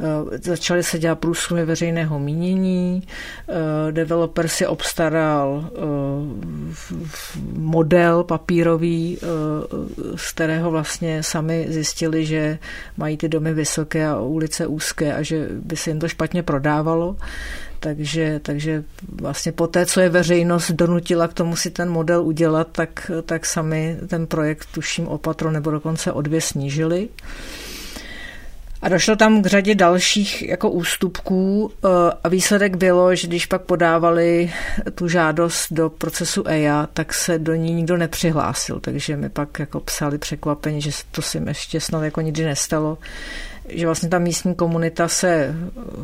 Eh, 0.00 0.38
začaly 0.38 0.82
se 0.82 0.98
dělat 0.98 1.18
průzkumy 1.18 1.64
veřejného 1.64 2.18
mínění, 2.18 3.02
eh, 3.48 3.92
developer 3.92 4.48
si 4.48 4.66
obstaral 4.66 5.64
eh, 5.66 5.78
model 7.52 8.24
papírový, 8.24 9.18
z 10.16 10.32
kterého 10.32 10.70
vlastně 10.70 11.22
sami 11.22 11.66
zjistili, 11.68 12.26
že 12.26 12.58
mají 12.96 13.16
ty 13.16 13.28
domy 13.28 13.54
vysoké 13.54 14.06
a 14.06 14.20
ulice 14.20 14.66
úzké 14.66 15.14
a 15.14 15.22
že 15.22 15.48
by 15.50 15.76
se 15.76 15.90
jim 15.90 15.98
to 15.98 16.08
špatně 16.08 16.42
prodávalo. 16.42 17.16
Takže, 17.80 18.40
takže 18.42 18.84
vlastně 19.12 19.52
po 19.52 19.66
té, 19.66 19.86
co 19.86 20.00
je 20.00 20.08
veřejnost 20.08 20.70
donutila 20.70 21.28
k 21.28 21.32
tomu 21.32 21.56
si 21.56 21.70
ten 21.70 21.90
model 21.90 22.22
udělat, 22.22 22.68
tak, 22.72 23.10
tak 23.24 23.46
sami 23.46 23.96
ten 24.06 24.26
projekt 24.26 24.68
tuším 24.74 25.08
opatro 25.08 25.50
nebo 25.50 25.70
dokonce 25.70 26.12
o 26.12 26.22
dvě 26.22 26.40
snížili. 26.40 27.08
A 28.84 28.88
došlo 28.88 29.16
tam 29.16 29.42
k 29.42 29.46
řadě 29.46 29.74
dalších 29.74 30.48
jako 30.48 30.70
ústupků 30.70 31.72
eh, 31.84 31.88
a 32.24 32.28
výsledek 32.28 32.76
bylo, 32.76 33.14
že 33.14 33.26
když 33.26 33.46
pak 33.46 33.62
podávali 33.62 34.52
tu 34.94 35.08
žádost 35.08 35.66
do 35.70 35.90
procesu 35.90 36.44
EIA, 36.46 36.88
tak 36.92 37.14
se 37.14 37.38
do 37.38 37.54
ní 37.54 37.74
nikdo 37.74 37.96
nepřihlásil, 37.96 38.80
takže 38.80 39.16
mi 39.16 39.28
pak 39.28 39.58
jako 39.58 39.80
psali 39.80 40.18
překvapení, 40.18 40.80
že 40.80 40.90
to 41.10 41.22
si 41.22 41.42
ještě 41.46 41.80
snad 41.80 42.02
jako 42.02 42.20
nikdy 42.20 42.44
nestalo, 42.44 42.98
že 43.68 43.86
vlastně 43.86 44.08
ta 44.08 44.18
místní 44.18 44.54
komunita 44.54 45.08
se 45.08 45.54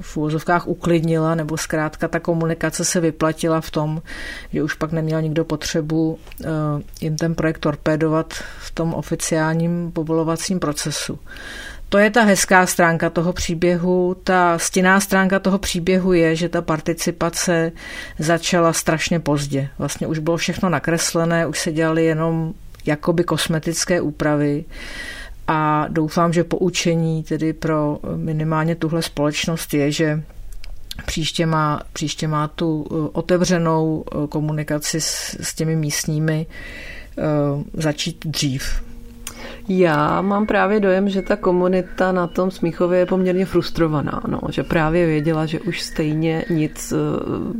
v 0.01 0.16
úvozovkách 0.16 0.69
uklidnila, 0.69 1.35
nebo 1.35 1.57
zkrátka 1.57 2.09
ta 2.09 2.21
komunikace 2.21 2.85
se 2.85 3.01
vyplatila 3.01 3.61
v 3.61 3.71
tom, 3.71 4.03
že 4.53 4.62
už 4.62 4.75
pak 4.75 4.93
neměl 4.93 5.23
nikdo 5.23 5.45
potřebu 5.45 6.19
eh, 6.45 6.47
jim 7.01 7.16
ten 7.16 7.35
projekt 7.35 7.59
torpédovat 7.59 8.35
v 8.59 8.71
tom 8.71 8.95
oficiálním 8.95 9.93
povolovacím 9.93 10.61
procesu. 10.61 11.19
To 11.90 11.98
je 11.98 12.11
ta 12.11 12.22
hezká 12.22 12.66
stránka 12.66 13.11
toho 13.11 13.33
příběhu. 13.33 14.16
Ta 14.24 14.59
stinná 14.59 15.00
stránka 15.00 15.38
toho 15.38 15.59
příběhu 15.59 16.12
je, 16.12 16.37
že 16.37 16.48
ta 16.48 16.62
participace 16.62 17.72
začala 18.18 18.72
strašně 18.72 19.20
pozdě. 19.20 19.68
Vlastně 19.79 20.07
už 20.07 20.18
bylo 20.18 20.37
všechno 20.37 20.68
nakreslené, 20.68 21.46
už 21.46 21.59
se 21.59 21.72
dělaly 21.72 22.05
jenom 22.05 22.55
jakoby 22.87 23.24
kosmetické 23.24 24.00
úpravy 24.00 24.64
a 25.48 25.87
doufám, 25.88 26.33
že 26.33 26.44
poučení 26.44 27.22
tedy 27.22 27.53
pro 27.53 27.98
minimálně 28.16 28.74
tuhle 28.74 29.03
společnost 29.03 29.74
je, 29.74 29.92
že 29.92 30.22
příště 31.07 31.46
má, 31.46 31.83
příště 31.92 32.29
má 32.29 32.48
tu 32.48 32.83
otevřenou 33.12 34.05
komunikaci 34.29 35.00
s, 35.00 35.37
s 35.40 35.55
těmi 35.55 35.76
místními 35.76 36.46
začít 37.74 38.26
dřív. 38.26 38.89
Já 39.68 40.23
mám 40.23 40.46
právě 40.46 40.81
dojem, 40.81 41.09
že 41.09 41.23
ta 41.23 41.37
komunita 41.37 42.12
na 42.12 42.27
tom 42.27 42.51
Smíchově 42.51 42.99
je 42.99 43.07
poměrně 43.07 43.46
frustrovaná, 43.46 44.23
no, 44.27 44.40
že 44.49 44.62
právě 44.62 45.07
věděla, 45.07 45.46
že 45.46 45.61
už 45.61 45.83
stejně 45.83 46.44
nic 46.51 46.92
eh, 46.92 46.96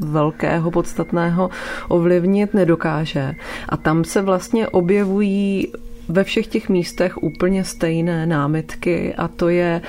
velkého, 0.07 0.71
podstatného 0.71 1.51
ovlivnit 1.89 2.55
nedokáže. 2.55 3.35
A 3.69 3.77
tam 3.77 4.05
se 4.05 4.23
vlastně 4.23 4.69
objevují 4.69 5.73
ve 6.11 6.25
všech 6.25 6.47
těch 6.47 6.69
místech 6.69 7.23
úplně 7.23 7.65
stejné 7.65 8.27
námitky 8.27 9.15
a 9.15 9.29
to 9.29 9.49
je 9.49 9.81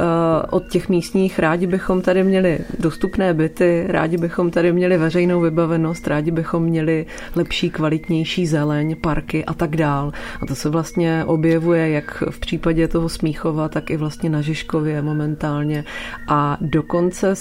uh, 0.00 0.04
od 0.50 0.68
těch 0.68 0.88
místních 0.88 1.38
rádi 1.38 1.66
bychom 1.66 2.02
tady 2.02 2.24
měli 2.24 2.58
dostupné 2.78 3.34
byty, 3.34 3.84
rádi 3.88 4.16
bychom 4.16 4.50
tady 4.50 4.72
měli 4.72 4.98
veřejnou 4.98 5.40
vybavenost, 5.40 6.06
rádi 6.06 6.30
bychom 6.30 6.62
měli 6.62 7.06
lepší, 7.36 7.70
kvalitnější 7.70 8.46
zeleň, 8.46 8.96
parky 8.96 9.44
a 9.44 9.54
tak 9.54 9.76
dál. 9.76 10.12
A 10.42 10.46
to 10.46 10.54
se 10.54 10.68
vlastně 10.68 11.24
objevuje 11.26 11.90
jak 11.90 12.22
v 12.30 12.40
případě 12.40 12.88
toho 12.88 13.08
Smíchova, 13.08 13.68
tak 13.68 13.90
i 13.90 13.96
vlastně 13.96 14.30
na 14.30 14.40
Žižkově 14.40 15.02
momentálně. 15.02 15.84
A 16.28 16.58
dokonce 16.60 17.34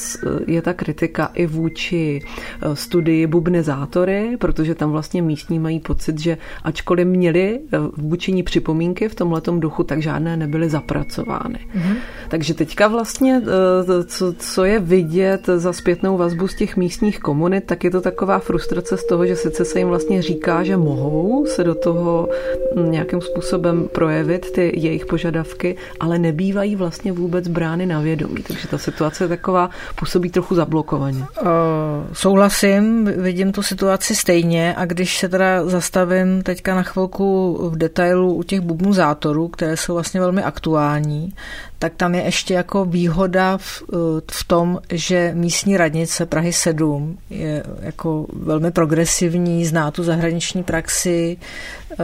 je 0.47 0.62
ta 0.62 0.73
kritika 0.73 1.32
i 1.34 1.47
vůči 1.47 2.21
eh, 2.21 2.75
studii 2.75 3.28
Bubnizátory, 3.28 4.38
protože 4.39 4.75
tam 4.75 4.91
vlastně 4.91 5.21
místní 5.21 5.60
mají 5.60 5.80
pocit, 5.80 6.19
že 6.19 6.38
ačkoliv 6.63 7.08
měli 7.08 7.60
eh, 7.73 7.78
vůči 7.97 8.28
činí 8.29 8.43
připomínky 8.43 9.09
v 9.09 9.15
tomhletom 9.15 9.59
duchu, 9.59 9.83
tak 9.83 10.01
žádné 10.01 10.37
nebyly 10.37 10.69
zapracovány. 10.69 11.59
Mm-hmm. 11.59 11.95
Takže 12.29 12.53
teďka 12.53 12.87
vlastně, 12.87 13.41
eh, 13.41 14.03
co, 14.03 14.33
co 14.33 14.65
je 14.65 14.79
vidět 14.79 15.49
za 15.55 15.73
zpětnou 15.73 16.17
vazbu 16.17 16.47
z 16.47 16.55
těch 16.55 16.77
místních 16.77 17.19
komunit, 17.19 17.63
tak 17.65 17.83
je 17.83 17.91
to 17.91 18.01
taková 18.01 18.39
frustrace 18.39 18.97
z 18.97 19.05
toho, 19.05 19.25
že 19.25 19.35
sice 19.35 19.65
se 19.65 19.79
jim 19.79 19.87
vlastně 19.87 20.21
říká, 20.21 20.63
že 20.63 20.77
mohou 20.77 21.45
se 21.45 21.63
do 21.63 21.75
toho 21.75 22.29
nějakým 22.75 23.21
způsobem 23.21 23.89
projevit 23.89 24.51
ty 24.51 24.71
jejich 24.77 25.05
požadavky, 25.05 25.75
ale 25.99 26.19
nebývají 26.19 26.75
vlastně 26.75 27.11
vůbec 27.11 27.47
brány 27.47 27.85
na 27.85 28.01
vědomí. 28.01 28.43
Takže 28.47 28.67
ta 28.67 28.77
situace 28.77 29.23
je 29.23 29.27
taková, 29.27 29.69
působí 29.95 30.29
trochu 30.29 30.55
zablokovaně. 30.55 31.25
Uh, 31.41 31.47
souhlasím, 32.13 33.05
vidím 33.05 33.51
tu 33.51 33.63
situaci 33.63 34.15
stejně 34.15 34.73
a 34.77 34.85
když 34.85 35.17
se 35.17 35.29
teda 35.29 35.65
zastavím 35.65 36.41
teďka 36.41 36.75
na 36.75 36.83
chvilku 36.83 37.57
v 37.73 37.77
detailu, 37.77 38.18
detailu 38.19 38.34
u 38.34 38.43
těch 38.43 38.62
bubnuzátorů, 38.62 39.47
které 39.47 39.77
jsou 39.77 39.93
vlastně 39.93 40.19
velmi 40.19 40.43
aktuální, 40.43 41.34
tak 41.79 41.93
tam 41.97 42.15
je 42.15 42.21
ještě 42.21 42.53
jako 42.53 42.86
výhoda 42.86 43.58
v, 43.58 43.84
eh, 43.93 44.21
v 44.32 44.43
tom, 44.43 44.79
že 44.89 45.32
místní 45.34 45.77
radnice 45.77 46.25
Prahy 46.25 46.53
7 46.53 47.17
je 47.29 47.63
jako 47.82 48.25
velmi 48.34 48.71
progresivní, 48.71 49.65
zná 49.65 49.91
tu 49.91 50.03
zahraniční 50.03 50.63
praxi, 50.63 51.38
eh, 51.91 51.95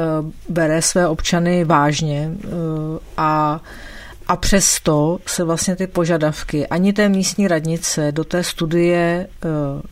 bere 0.50 0.82
své 0.82 1.08
občany 1.08 1.66
vážně 1.66 2.32
eh, 2.32 2.48
a 3.18 3.62
a 4.28 4.36
přesto 4.36 5.20
se 5.26 5.44
vlastně 5.44 5.76
ty 5.76 5.88
požadavky 5.88 6.68
ani 6.68 6.94
té 6.94 7.10
místní 7.10 7.48
radnice 7.48 8.12
do 8.12 8.24
té 8.24 8.44
studie 8.44 9.28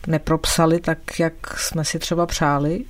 nepropsaly 0.06 0.80
tak, 0.80 0.98
jak 1.20 1.34
jsme 1.58 1.84
si 1.84 1.98
třeba 1.98 2.26
přáli. 2.26 2.84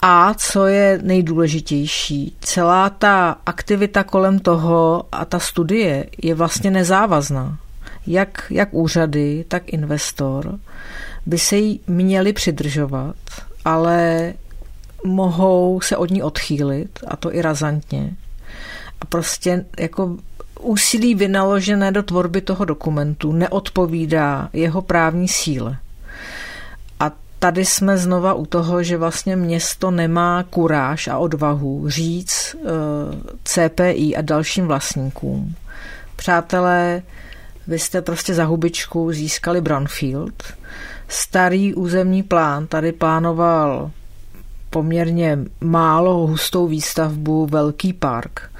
A 0.00 0.34
co 0.34 0.66
je 0.66 1.00
nejdůležitější, 1.02 2.36
celá 2.40 2.90
ta 2.90 3.36
aktivita 3.46 4.04
kolem 4.04 4.38
toho 4.38 5.04
a 5.12 5.24
ta 5.24 5.38
studie 5.38 6.06
je 6.22 6.34
vlastně 6.34 6.70
nezávazná. 6.70 7.58
Jak, 8.06 8.46
jak 8.50 8.74
úřady, 8.74 9.44
tak 9.48 9.62
investor 9.66 10.58
by 11.26 11.38
se 11.38 11.56
jí 11.56 11.80
měli 11.86 12.32
přidržovat, 12.32 13.16
ale 13.64 14.34
mohou 15.04 15.80
se 15.80 15.96
od 15.96 16.10
ní 16.10 16.22
odchýlit, 16.22 16.98
a 17.06 17.16
to 17.16 17.34
i 17.34 17.42
razantně. 17.42 18.16
A 19.00 19.04
prostě 19.04 19.64
jako 19.78 20.16
úsilí 20.60 21.14
vynaložené 21.14 21.92
do 21.92 22.02
tvorby 22.02 22.40
toho 22.40 22.64
dokumentu 22.64 23.32
neodpovídá 23.32 24.48
jeho 24.52 24.82
právní 24.82 25.28
síle 25.28 25.78
tady 27.38 27.64
jsme 27.64 27.98
znova 27.98 28.34
u 28.34 28.46
toho, 28.46 28.82
že 28.82 28.96
vlastně 28.96 29.36
město 29.36 29.90
nemá 29.90 30.42
kuráž 30.50 31.08
a 31.08 31.18
odvahu 31.18 31.88
říct 31.88 32.56
eh, 32.56 32.68
CPI 33.44 34.16
a 34.16 34.20
dalším 34.22 34.66
vlastníkům. 34.66 35.54
Přátelé, 36.16 37.02
vy 37.66 37.78
jste 37.78 38.02
prostě 38.02 38.34
za 38.34 38.44
hubičku 38.44 39.12
získali 39.12 39.60
Brownfield. 39.60 40.42
Starý 41.08 41.74
územní 41.74 42.22
plán 42.22 42.66
tady 42.66 42.92
plánoval 42.92 43.90
poměrně 44.70 45.38
málo 45.60 46.26
hustou 46.26 46.66
výstavbu, 46.66 47.46
velký 47.46 47.92
park. 47.92 48.50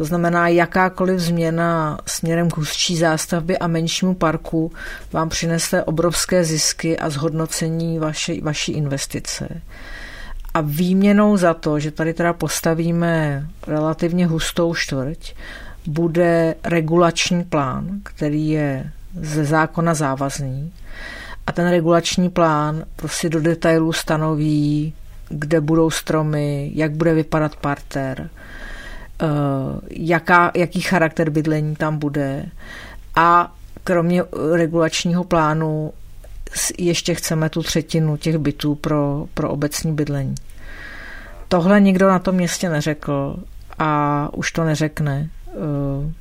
To 0.00 0.04
znamená, 0.04 0.48
jakákoliv 0.48 1.20
změna 1.20 1.98
směrem 2.06 2.50
k 2.50 2.56
hustší 2.56 2.96
zástavbě 2.96 3.58
a 3.58 3.66
menšímu 3.66 4.14
parku 4.14 4.72
vám 5.12 5.28
přinese 5.28 5.84
obrovské 5.84 6.44
zisky 6.44 6.98
a 6.98 7.10
zhodnocení 7.10 7.98
vaši, 7.98 8.40
vaší 8.40 8.72
investice. 8.72 9.48
A 10.54 10.60
výměnou 10.60 11.36
za 11.36 11.54
to, 11.54 11.78
že 11.78 11.90
tady 11.90 12.14
teda 12.14 12.32
postavíme 12.32 13.46
relativně 13.66 14.26
hustou 14.26 14.74
čtvrť, 14.74 15.34
bude 15.86 16.54
regulační 16.64 17.44
plán, 17.44 18.00
který 18.02 18.48
je 18.48 18.90
ze 19.20 19.44
zákona 19.44 19.94
závazný. 19.94 20.72
A 21.46 21.52
ten 21.52 21.68
regulační 21.68 22.30
plán 22.30 22.84
prostě 22.96 23.28
do 23.28 23.40
detailů 23.40 23.92
stanoví, 23.92 24.94
kde 25.28 25.60
budou 25.60 25.90
stromy, 25.90 26.70
jak 26.74 26.92
bude 26.92 27.14
vypadat 27.14 27.56
parter, 27.56 28.30
jaká, 29.90 30.50
jaký 30.54 30.80
charakter 30.80 31.30
bydlení 31.30 31.76
tam 31.76 31.98
bude 31.98 32.46
a 33.14 33.54
kromě 33.84 34.22
regulačního 34.52 35.24
plánu 35.24 35.92
ještě 36.78 37.14
chceme 37.14 37.48
tu 37.48 37.62
třetinu 37.62 38.16
těch 38.16 38.38
bytů 38.38 38.74
pro, 38.74 39.26
pro 39.34 39.50
obecní 39.50 39.92
bydlení. 39.92 40.34
Tohle 41.48 41.80
nikdo 41.80 42.08
na 42.08 42.18
tom 42.18 42.34
městě 42.34 42.68
neřekl 42.68 43.36
a 43.78 44.28
už 44.32 44.52
to 44.52 44.64
neřekne. 44.64 45.28
Eh, 45.48 46.12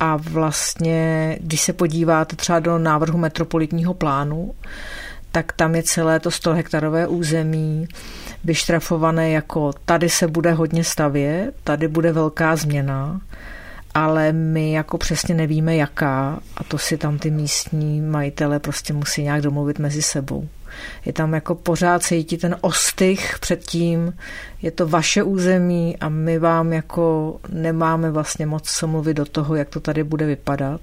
a 0.00 0.16
vlastně, 0.16 1.36
když 1.40 1.60
se 1.60 1.72
podíváte 1.72 2.36
třeba 2.36 2.60
do 2.60 2.78
návrhu 2.78 3.18
metropolitního 3.18 3.94
plánu, 3.94 4.54
tak 5.32 5.52
tam 5.52 5.74
je 5.74 5.82
celé 5.82 6.20
to 6.20 6.30
100 6.30 6.54
hektarové 6.54 7.06
území 7.06 7.88
vyštrafované 8.48 9.30
jako 9.30 9.72
tady 9.84 10.08
se 10.08 10.28
bude 10.28 10.52
hodně 10.52 10.84
stavět, 10.84 11.52
tady 11.64 11.88
bude 11.88 12.12
velká 12.12 12.56
změna, 12.56 13.20
ale 13.94 14.32
my 14.32 14.72
jako 14.72 14.98
přesně 14.98 15.34
nevíme 15.34 15.76
jaká 15.76 16.40
a 16.56 16.64
to 16.64 16.78
si 16.78 16.96
tam 16.96 17.18
ty 17.18 17.30
místní 17.30 18.00
majitele 18.00 18.58
prostě 18.58 18.92
musí 18.92 19.22
nějak 19.22 19.42
domluvit 19.42 19.78
mezi 19.78 20.02
sebou. 20.02 20.48
Je 21.04 21.12
tam 21.12 21.34
jako 21.34 21.54
pořád 21.54 22.02
cítí 22.02 22.36
ten 22.36 22.56
ostych 22.60 23.38
před 23.40 23.64
tím, 23.66 24.14
je 24.62 24.70
to 24.70 24.88
vaše 24.88 25.22
území 25.22 25.96
a 26.00 26.08
my 26.08 26.38
vám 26.38 26.72
jako 26.72 27.36
nemáme 27.48 28.10
vlastně 28.10 28.46
moc 28.46 28.70
co 28.70 28.86
mluvit 28.86 29.14
do 29.14 29.24
toho, 29.24 29.54
jak 29.54 29.68
to 29.68 29.80
tady 29.80 30.04
bude 30.04 30.26
vypadat. 30.26 30.80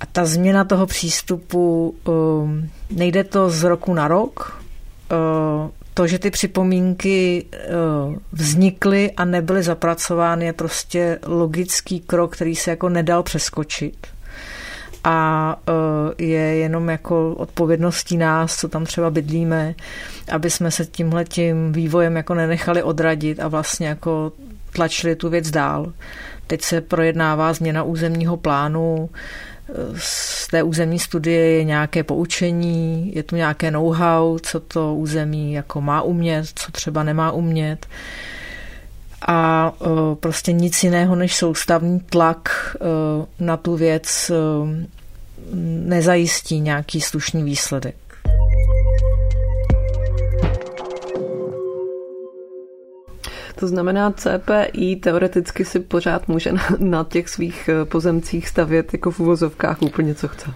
A 0.00 0.06
ta 0.06 0.24
změna 0.24 0.64
toho 0.64 0.86
přístupu, 0.86 1.94
um, 2.04 2.70
nejde 2.90 3.24
to 3.24 3.50
z 3.50 3.62
roku 3.62 3.94
na 3.94 4.08
rok, 4.08 4.62
uh, 5.12 5.70
to, 6.00 6.06
že 6.06 6.18
ty 6.18 6.30
připomínky 6.30 7.44
uh, 8.06 8.14
vznikly 8.32 9.12
a 9.16 9.24
nebyly 9.24 9.62
zapracovány, 9.62 10.46
je 10.46 10.52
prostě 10.52 11.18
logický 11.26 12.00
krok, 12.00 12.32
který 12.32 12.56
se 12.56 12.70
jako 12.70 12.88
nedal 12.88 13.22
přeskočit. 13.22 14.06
A 15.04 15.56
uh, 15.68 15.74
je 16.18 16.40
jenom 16.40 16.88
jako 16.88 17.34
odpovědností 17.34 18.16
nás, 18.16 18.56
co 18.56 18.68
tam 18.68 18.84
třeba 18.84 19.10
bydlíme, 19.10 19.74
aby 20.32 20.50
jsme 20.50 20.70
se 20.70 20.86
tímhle 20.86 21.24
tím 21.24 21.72
vývojem 21.72 22.16
jako 22.16 22.34
nenechali 22.34 22.82
odradit 22.82 23.40
a 23.40 23.48
vlastně 23.48 23.88
jako 23.88 24.32
tlačili 24.72 25.16
tu 25.16 25.28
věc 25.28 25.50
dál. 25.50 25.92
Teď 26.46 26.62
se 26.62 26.80
projednává 26.80 27.52
změna 27.52 27.82
územního 27.82 28.36
plánu, 28.36 29.10
z 29.96 30.48
té 30.48 30.62
územní 30.62 30.98
studie 30.98 31.40
je 31.40 31.64
nějaké 31.64 32.02
poučení, 32.02 33.12
je 33.14 33.22
tu 33.22 33.36
nějaké 33.36 33.70
know-how, 33.70 34.38
co 34.38 34.60
to 34.60 34.94
území 34.94 35.52
jako 35.52 35.80
má 35.80 36.02
umět, 36.02 36.46
co 36.54 36.72
třeba 36.72 37.02
nemá 37.02 37.32
umět. 37.32 37.86
A 39.28 39.72
e, 39.82 40.14
prostě 40.14 40.52
nic 40.52 40.84
jiného 40.84 41.16
než 41.16 41.36
soustavní 41.36 42.00
tlak 42.00 42.76
e, 42.76 43.44
na 43.44 43.56
tu 43.56 43.76
věc 43.76 44.30
e, 44.30 44.34
nezajistí 45.84 46.60
nějaký 46.60 47.00
slušný 47.00 47.42
výsledek. 47.42 48.09
To 53.60 53.68
znamená, 53.68 54.12
CPI 54.12 54.96
teoreticky 54.96 55.64
si 55.64 55.80
pořád 55.80 56.28
může 56.28 56.52
na, 56.52 56.62
na 56.78 57.04
těch 57.04 57.28
svých 57.28 57.68
eh, 57.68 57.84
pozemcích 57.84 58.48
stavět 58.48 58.92
jako 58.92 59.10
v 59.10 59.20
uvozovkách 59.20 59.82
úplně 59.82 60.14
co 60.14 60.28
chce. 60.28 60.50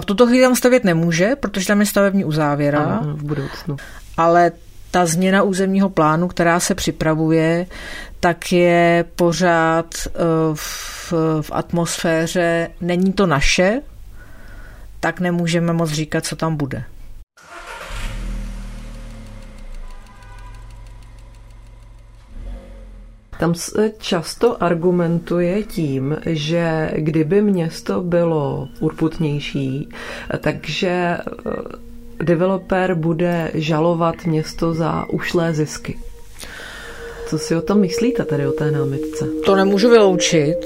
V 0.00 0.04
tuto 0.04 0.26
chvíli 0.26 0.42
tam 0.42 0.56
stavět 0.56 0.84
nemůže, 0.84 1.36
protože 1.36 1.66
tam 1.66 1.80
je 1.80 1.86
stavební 1.86 2.24
uzávěra. 2.24 2.80
Ano, 2.80 3.16
v 3.16 3.22
budoucnu. 3.22 3.76
Ale 4.16 4.52
ta 4.90 5.06
změna 5.06 5.42
územního 5.42 5.90
plánu, 5.90 6.28
která 6.28 6.60
se 6.60 6.74
připravuje, 6.74 7.66
tak 8.20 8.52
je 8.52 9.04
pořád 9.16 9.94
v, 10.54 11.12
v 11.40 11.50
atmosféře, 11.52 12.68
není 12.80 13.12
to 13.12 13.26
naše, 13.26 13.80
tak 15.00 15.20
nemůžeme 15.20 15.72
moc 15.72 15.90
říkat, 15.90 16.24
co 16.24 16.36
tam 16.36 16.56
bude. 16.56 16.84
Tam 23.42 23.54
se 23.54 23.92
často 23.98 24.62
argumentuje 24.62 25.62
tím, 25.62 26.16
že 26.26 26.90
kdyby 26.96 27.42
město 27.42 28.00
bylo 28.00 28.68
urputnější, 28.80 29.88
takže 30.40 30.88
eh, 30.88 31.22
developer 32.24 32.94
bude 32.94 33.50
žalovat 33.54 34.14
město 34.26 34.74
za 34.74 35.06
ušlé 35.10 35.54
zisky. 35.54 35.98
Co 37.26 37.38
si 37.38 37.56
o 37.56 37.62
tom 37.62 37.80
myslíte 37.80 38.24
tady 38.24 38.46
o 38.46 38.52
té 38.52 38.70
námitce? 38.70 39.26
To 39.46 39.56
nemůžu 39.56 39.90
vyloučit. 39.90 40.56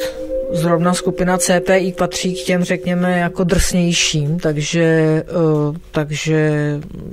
Zrovna 0.52 0.94
skupina 0.94 1.38
CPI 1.38 1.94
patří 1.98 2.34
k 2.34 2.46
těm, 2.46 2.64
řekněme, 2.64 3.18
jako 3.18 3.44
drsnějším, 3.44 4.38
takže, 4.38 4.82
eh, 4.82 5.78
takže 5.90 6.52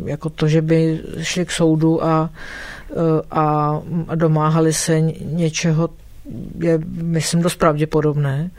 jako 0.06 0.30
to, 0.30 0.48
že 0.48 0.62
by 0.62 1.00
šli 1.22 1.46
k 1.46 1.52
soudu 1.52 2.04
a 2.04 2.30
a 3.32 3.80
domáhali 4.16 4.74
se 4.74 5.02
něčeho, 5.22 5.90
je, 6.60 6.80
myslím, 7.02 7.42
dost 7.42 7.56
pravděpodobné, 7.56 8.52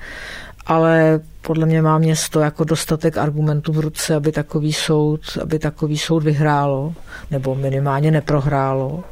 ale 0.66 1.20
podle 1.42 1.66
mě 1.66 1.82
má 1.82 1.98
město 1.98 2.40
jako 2.40 2.64
dostatek 2.64 3.18
argumentů 3.18 3.72
v 3.72 3.80
ruce, 3.80 4.14
aby 4.14 4.32
takový 4.32 4.72
soud, 4.72 5.20
aby 5.42 5.58
takový 5.58 5.98
soud 5.98 6.22
vyhrálo, 6.22 6.94
nebo 7.30 7.54
minimálně 7.54 8.10
neprohrálo. 8.10 9.04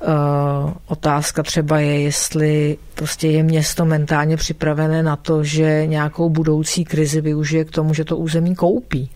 Uh, 0.00 0.72
otázka 0.86 1.42
třeba 1.42 1.78
je, 1.78 2.00
jestli 2.00 2.78
prostě 2.94 3.28
je 3.28 3.42
město 3.42 3.84
mentálně 3.84 4.36
připravené 4.36 5.02
na 5.02 5.16
to, 5.16 5.44
že 5.44 5.86
nějakou 5.86 6.30
budoucí 6.30 6.84
krizi 6.84 7.20
využije 7.20 7.64
k 7.64 7.70
tomu, 7.70 7.94
že 7.94 8.04
to 8.04 8.16
území 8.16 8.54
koupí. 8.54 9.10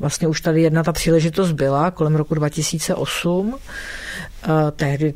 Vlastně 0.00 0.28
už 0.28 0.40
tady 0.40 0.62
jedna 0.62 0.82
ta 0.82 0.92
příležitost 0.92 1.52
byla 1.52 1.90
kolem 1.90 2.16
roku 2.16 2.34
2008. 2.34 3.58
Tehdy 4.76 5.14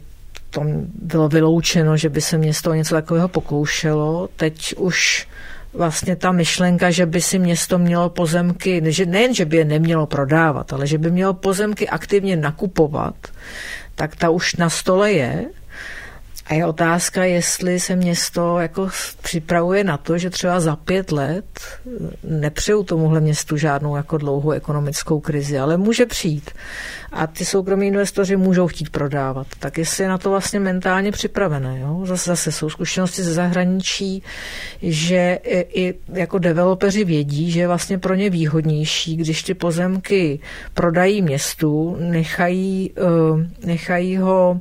to 0.51 0.63
bylo 1.03 1.29
vyloučeno, 1.29 1.97
že 1.97 2.09
by 2.09 2.21
se 2.21 2.39
město 2.39 2.75
něco 2.75 2.95
takového 2.95 3.29
pokoušelo. 3.29 4.29
Teď 4.37 4.75
už 4.77 5.29
vlastně 5.73 6.17
ta 6.17 6.33
myšlenka, 6.33 6.91
že 6.91 7.07
by 7.07 7.21
si 7.21 7.39
město 7.39 7.79
mělo 7.79 8.09
pozemky, 8.11 8.81
nejen, 9.07 9.35
že 9.35 9.45
by 9.45 9.57
je 9.57 9.65
nemělo 9.65 10.07
prodávat, 10.07 10.73
ale 10.73 10.87
že 10.87 10.99
by 10.99 11.11
mělo 11.11 11.35
pozemky 11.35 11.89
aktivně 11.89 12.37
nakupovat, 12.37 13.15
tak 13.95 14.17
ta 14.17 14.31
už 14.31 14.57
na 14.57 14.71
stole 14.71 15.13
je. 15.13 15.45
A 16.47 16.55
je 16.55 16.67
otázka, 16.67 17.25
jestli 17.25 17.81
se 17.81 17.97
město 17.97 18.59
jako 18.59 18.89
připravuje 19.23 19.85
na 19.85 19.97
to, 19.97 20.19
že 20.19 20.31
třeba 20.31 20.61
za 20.61 20.77
pět 20.77 21.13
let 21.13 21.45
nepřeju 22.25 22.83
tomuhle 22.83 23.21
městu 23.21 23.57
žádnou 23.57 23.97
jako 23.97 24.19
dlouhou 24.19 24.51
ekonomickou 24.51 25.21
krizi, 25.21 25.59
ale 25.59 25.77
může 25.77 26.07
přijít 26.07 26.51
a 27.15 27.27
ty 27.27 27.45
soukromí 27.45 27.87
investoři 27.87 28.37
můžou 28.37 28.69
chtít 28.69 28.91
prodávat. 28.91 29.47
Tak 29.59 29.79
jestli 29.79 30.05
je 30.05 30.09
na 30.09 30.19
to 30.19 30.31
vlastně 30.31 30.61
mentálně 30.61 31.13
připravené. 31.13 31.81
Jo? 31.81 32.03
Zase, 32.05 32.31
zase 32.31 32.53
jsou 32.53 32.71
zkušenosti 32.71 33.23
ze 33.23 33.33
zahraničí, 33.33 34.23
že 34.83 35.39
i, 35.43 35.81
i 35.81 35.95
jako 36.13 36.39
developeři 36.39 37.05
vědí, 37.05 37.51
že 37.51 37.61
je 37.61 37.67
vlastně 37.67 37.99
pro 37.99 38.15
ně 38.15 38.31
výhodnější, 38.31 39.17
když 39.17 39.43
ty 39.43 39.55
pozemky 39.55 40.41
prodají 40.75 41.23
městu, 41.23 41.97
nechají, 42.01 42.91
uh, 42.91 43.41
nechají 43.67 44.17
ho 44.17 44.61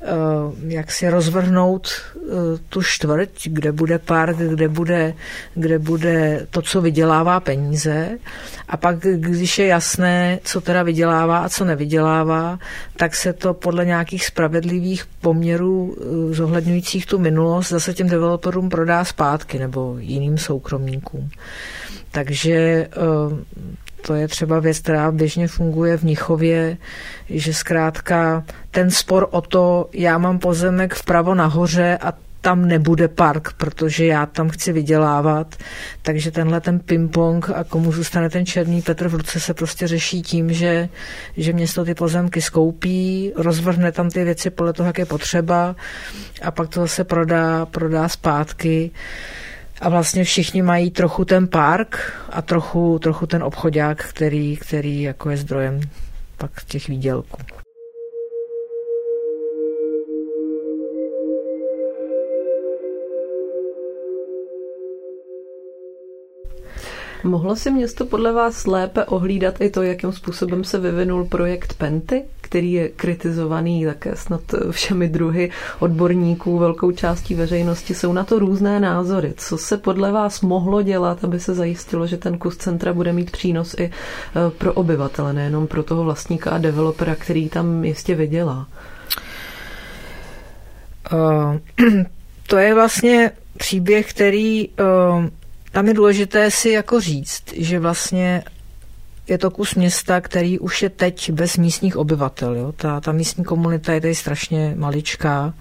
uh, 0.00 0.08
jak 0.68 0.92
si 0.92 1.08
rozvrhnout 1.08 1.88
uh, 2.14 2.30
tu 2.68 2.82
čtvrť, 2.82 3.30
kde 3.44 3.72
bude 3.72 3.98
park, 3.98 4.36
kde 4.36 4.68
bude, 4.68 5.14
kde 5.54 5.78
bude 5.78 6.46
to, 6.50 6.62
co 6.62 6.80
vydělává 6.80 7.40
peníze 7.40 8.18
a 8.68 8.76
pak, 8.76 8.98
když 8.98 9.58
je 9.58 9.66
jasné, 9.66 10.38
co 10.44 10.60
teda 10.60 10.82
vydělává 10.82 11.38
a 11.38 11.48
co 11.48 11.64
nevydělává, 11.64 11.91
vydělává, 11.92 12.58
tak 12.96 13.16
se 13.16 13.32
to 13.32 13.54
podle 13.54 13.84
nějakých 13.84 14.26
spravedlivých 14.26 15.04
poměrů 15.20 15.96
eh, 15.96 16.34
zohledňujících 16.34 17.06
tu 17.06 17.18
minulost 17.18 17.68
zase 17.68 17.94
těm 17.94 18.08
developerům 18.08 18.68
prodá 18.68 19.04
zpátky 19.04 19.58
nebo 19.58 19.96
jiným 19.98 20.38
soukromníkům. 20.38 21.30
Takže 22.10 22.54
eh, 22.56 22.88
to 24.06 24.14
je 24.14 24.28
třeba 24.28 24.60
věc, 24.60 24.78
která 24.78 25.12
běžně 25.12 25.48
funguje 25.48 25.96
v 25.96 26.02
Nichově, 26.02 26.76
že 27.28 27.54
zkrátka 27.54 28.44
ten 28.70 28.90
spor 28.90 29.28
o 29.30 29.40
to, 29.40 29.88
já 29.92 30.18
mám 30.18 30.38
pozemek 30.38 30.94
vpravo 30.94 31.34
nahoře 31.34 31.98
a 32.00 32.12
tam 32.42 32.68
nebude 32.68 33.08
park, 33.08 33.52
protože 33.52 34.06
já 34.06 34.26
tam 34.26 34.48
chci 34.48 34.72
vydělávat. 34.72 35.56
Takže 36.02 36.30
tenhle 36.30 36.60
ten 36.60 36.78
ping-pong 36.78 37.50
a 37.54 37.64
komu 37.64 37.92
zůstane 37.92 38.30
ten 38.30 38.46
černý 38.46 38.82
Petr 38.82 39.08
v 39.08 39.14
ruce 39.14 39.40
se 39.40 39.54
prostě 39.54 39.86
řeší 39.86 40.22
tím, 40.22 40.52
že, 40.52 40.88
že 41.36 41.52
město 41.52 41.84
ty 41.84 41.94
pozemky 41.94 42.42
skoupí, 42.42 43.32
rozvrhne 43.36 43.92
tam 43.92 44.10
ty 44.10 44.24
věci 44.24 44.50
podle 44.50 44.72
toho, 44.72 44.86
jak 44.86 44.98
je 44.98 45.06
potřeba 45.06 45.76
a 46.42 46.50
pak 46.50 46.68
to 46.68 46.80
zase 46.80 47.04
prodá, 47.04 47.66
prodá 47.66 48.08
zpátky. 48.08 48.90
A 49.80 49.88
vlastně 49.88 50.24
všichni 50.24 50.62
mají 50.62 50.90
trochu 50.90 51.24
ten 51.24 51.48
park 51.48 52.12
a 52.30 52.42
trochu, 52.42 52.98
trochu 52.98 53.26
ten 53.26 53.42
obchodák, 53.42 54.04
který, 54.04 54.56
který 54.56 55.02
jako 55.02 55.30
je 55.30 55.36
zdrojem 55.36 55.80
pak 56.38 56.64
těch 56.64 56.88
výdělků. 56.88 57.61
Mohlo 67.24 67.56
si 67.56 67.70
město 67.70 68.06
podle 68.06 68.32
vás 68.32 68.66
lépe 68.66 69.04
ohlídat 69.04 69.60
i 69.60 69.70
to, 69.70 69.82
jakým 69.82 70.12
způsobem 70.12 70.64
se 70.64 70.78
vyvinul 70.78 71.24
projekt 71.24 71.74
Penty, 71.78 72.22
který 72.40 72.72
je 72.72 72.88
kritizovaný 72.88 73.84
také 73.84 74.16
snad 74.16 74.40
všemi 74.70 75.08
druhy 75.08 75.50
odborníků, 75.78 76.58
velkou 76.58 76.90
částí 76.92 77.34
veřejnosti. 77.34 77.94
Jsou 77.94 78.12
na 78.12 78.24
to 78.24 78.38
různé 78.38 78.80
názory. 78.80 79.34
Co 79.36 79.58
se 79.58 79.76
podle 79.76 80.12
vás 80.12 80.40
mohlo 80.40 80.82
dělat, 80.82 81.24
aby 81.24 81.40
se 81.40 81.54
zajistilo, 81.54 82.06
že 82.06 82.16
ten 82.16 82.38
kus 82.38 82.56
centra 82.56 82.92
bude 82.92 83.12
mít 83.12 83.30
přínos 83.30 83.74
i 83.78 83.84
e, 83.84 83.90
pro 84.58 84.72
obyvatele, 84.72 85.32
nejenom 85.32 85.66
pro 85.66 85.82
toho 85.82 86.04
vlastníka 86.04 86.50
a 86.50 86.58
developera, 86.58 87.14
který 87.14 87.48
tam 87.48 87.84
jistě 87.84 88.14
vydělá? 88.14 88.66
Uh, 91.12 91.56
to 92.46 92.56
je 92.56 92.74
vlastně 92.74 93.30
příběh, 93.58 94.10
který 94.10 94.68
uh, 94.68 95.24
tam 95.72 95.88
je 95.88 95.94
důležité 95.94 96.50
si 96.50 96.70
jako 96.70 97.00
říct, 97.00 97.42
že 97.56 97.78
vlastně 97.78 98.44
je 99.28 99.38
to 99.38 99.50
kus 99.50 99.74
města, 99.74 100.20
který 100.20 100.58
už 100.58 100.82
je 100.82 100.90
teď 100.90 101.30
bez 101.30 101.56
místních 101.56 101.96
obyvatel. 101.96 102.56
Jo? 102.56 102.72
Ta, 102.72 103.00
ta 103.00 103.12
místní 103.12 103.44
komunita 103.44 103.92
je 103.92 104.00
tady 104.00 104.14
strašně 104.14 104.74
maličká. 104.76 105.54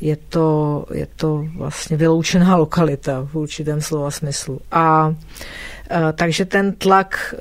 Je 0.00 0.16
to, 0.16 0.86
je 0.94 1.06
to 1.16 1.44
vlastně 1.56 1.96
vyloučená 1.96 2.56
lokalita 2.56 3.26
v 3.32 3.34
určitém 3.34 3.80
slova 3.80 4.10
smyslu. 4.10 4.60
A 4.70 5.14
e, 5.90 6.12
takže 6.12 6.44
ten 6.44 6.72
tlak 6.72 7.34
e, 7.34 7.38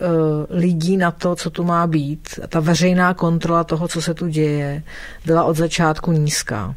lidí 0.49 0.97
na 0.97 1.11
to, 1.11 1.35
co 1.35 1.49
tu 1.49 1.63
má 1.63 1.87
být, 1.87 2.39
ta 2.47 2.59
veřejná 2.59 3.13
kontrola 3.13 3.63
toho, 3.63 3.87
co 3.87 4.01
se 4.01 4.13
tu 4.13 4.27
děje, 4.27 4.83
byla 5.25 5.43
od 5.43 5.57
začátku 5.57 6.11
nízká. 6.11 6.75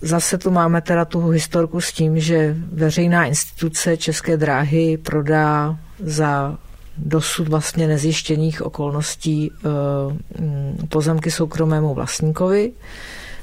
Zase 0.00 0.38
tu 0.38 0.50
máme 0.50 0.80
teda 0.80 1.04
tu 1.04 1.28
historku 1.28 1.80
s 1.80 1.92
tím, 1.92 2.20
že 2.20 2.56
veřejná 2.72 3.24
instituce 3.24 3.96
České 3.96 4.36
dráhy 4.36 4.96
prodá 4.96 5.78
za 5.98 6.58
dosud 6.98 7.48
vlastně 7.48 7.86
nezjištěných 7.86 8.62
okolností 8.62 9.50
eh, 9.52 10.40
mm, 10.40 10.86
pozemky 10.88 11.30
soukromému 11.30 11.94
vlastníkovi. 11.94 12.72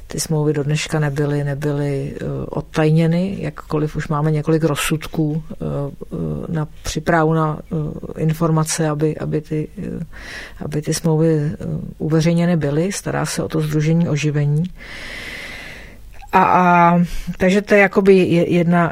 Ty 0.07 0.19
smlouvy 0.19 0.53
do 0.53 0.63
dneška 0.63 0.99
nebyly, 0.99 1.43
nebyly 1.43 2.13
eh, 2.15 2.25
odtajněny, 2.45 3.37
jakkoliv 3.39 3.95
už 3.95 4.07
máme 4.07 4.31
několik 4.31 4.63
rozsudků 4.63 5.43
eh, 5.51 5.55
na 6.47 6.67
přípravu 6.83 7.33
na 7.33 7.59
informace, 8.17 8.89
aby, 8.89 9.17
aby, 9.17 9.41
ty, 9.41 9.67
aby 10.65 10.81
ty 10.81 10.93
smlouvy 10.93 11.51
uveřejněny 11.97 12.57
byly. 12.57 12.91
Stará 12.91 13.25
se 13.25 13.43
o 13.43 13.47
to 13.47 13.61
Združení 13.61 14.09
oživení. 14.09 14.63
A, 16.35 16.43
a 16.43 16.99
takže 17.37 17.61
to 17.61 17.73
je 17.73 17.79
jakoby 17.79 18.13
jedna, 18.47 18.91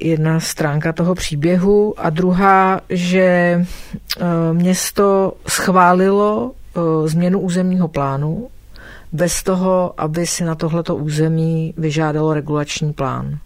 jedna 0.00 0.40
stránka 0.40 0.92
toho 0.92 1.14
příběhu. 1.14 1.94
A 1.96 2.10
druhá, 2.10 2.80
že 2.88 3.20
e, 3.20 3.64
město 4.52 5.32
schválilo 5.48 6.52
e, 6.52 7.08
změnu 7.08 7.40
územního 7.40 7.88
plánu 7.88 8.48
bez 9.12 9.42
toho, 9.42 9.94
aby 9.96 10.26
si 10.26 10.44
na 10.44 10.54
tohleto 10.54 10.96
území 10.96 11.74
vyžádalo 11.76 12.34
regulační 12.34 12.92
plán. 12.92 13.38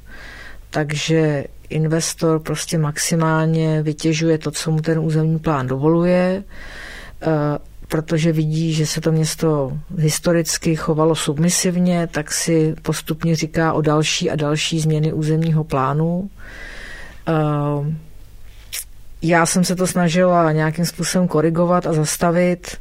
Takže 0.71 1.45
investor 1.69 2.41
prostě 2.41 2.79
maximálně 2.79 3.83
vytěžuje 3.83 4.39
to, 4.39 4.51
co 4.51 4.71
mu 4.71 4.81
ten 4.81 4.99
územní 4.99 5.39
plán 5.39 5.67
dovoluje, 5.67 6.45
protože 7.89 8.33
vidí, 8.33 8.73
že 8.73 8.87
se 8.87 9.01
to 9.01 9.13
město 9.13 9.79
historicky 9.97 10.77
chovalo 10.77 11.15
submisivně, 11.15 12.07
tak 12.07 12.33
si 12.33 12.75
postupně 12.83 13.37
říká 13.37 13.73
o 13.73 13.81
další 13.81 14.31
a 14.31 14.37
další 14.37 14.81
změny 14.81 15.13
územního 15.13 15.65
plánu. 15.65 16.31
Já 19.23 19.47
jsem 19.47 19.65
se 19.65 19.77
to 19.77 19.87
snažila 19.87 20.53
nějakým 20.53 20.87
způsobem 20.87 21.29
korigovat 21.29 21.87
a 21.87 21.93
zastavit 21.93 22.77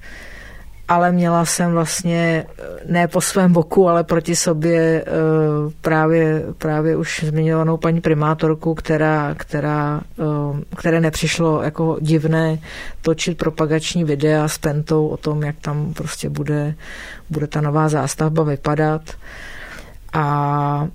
ale 0.88 1.12
měla 1.12 1.46
jsem 1.46 1.72
vlastně 1.72 2.46
eh, 2.48 2.64
ne 2.86 3.08
po 3.08 3.22
svém 3.22 3.54
boku, 3.54 3.90
ale 3.90 4.04
proti 4.04 4.36
sobě 4.36 5.04
eh, 5.08 5.12
právě, 5.82 6.44
právě 6.58 6.96
už 6.96 7.24
zmiňovanou 7.24 7.78
paní 7.78 8.02
primátorku, 8.02 8.76
která, 8.76 9.36
která, 9.36 10.02
eh, 10.20 10.76
které 10.76 11.02
nepřišlo 11.02 11.64
jako 11.64 11.98
divné 12.02 12.60
točit 13.02 13.38
propagační 13.38 14.04
videa 14.04 14.48
s 14.48 14.58
pentou 14.58 15.08
o 15.08 15.18
tom, 15.18 15.44
jak 15.44 15.56
tam 15.62 15.94
prostě 15.94 16.30
bude, 16.30 16.76
bude 17.30 17.48
ta 17.48 17.62
nová 17.62 17.90
zástavba 17.90 18.44
vypadat. 18.44 19.02
A 20.14 20.88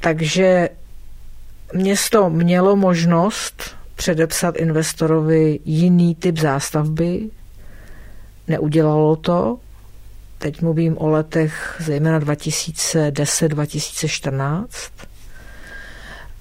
takže 0.00 0.68
město 1.74 2.30
mělo 2.30 2.76
možnost 2.76 3.76
předepsat 3.96 4.56
investorovi 4.56 5.58
jiný 5.64 6.14
typ 6.14 6.38
zástavby, 6.38 7.30
Neudělalo 8.50 9.16
to. 9.16 9.58
Teď 10.38 10.62
mluvím 10.62 10.98
o 10.98 11.08
letech 11.08 11.76
zejména 11.80 12.20
2010-2014. 12.20 14.66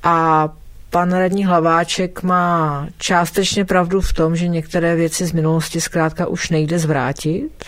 A 0.03 0.49
pan 0.89 1.13
radní 1.13 1.45
Hlaváček 1.45 2.23
má 2.23 2.87
částečně 2.97 3.65
pravdu 3.65 4.01
v 4.01 4.13
tom, 4.13 4.35
že 4.35 4.47
některé 4.47 4.95
věci 4.95 5.25
z 5.25 5.31
minulosti 5.31 5.81
zkrátka 5.81 6.27
už 6.27 6.49
nejde 6.49 6.79
zvrátit. 6.79 7.65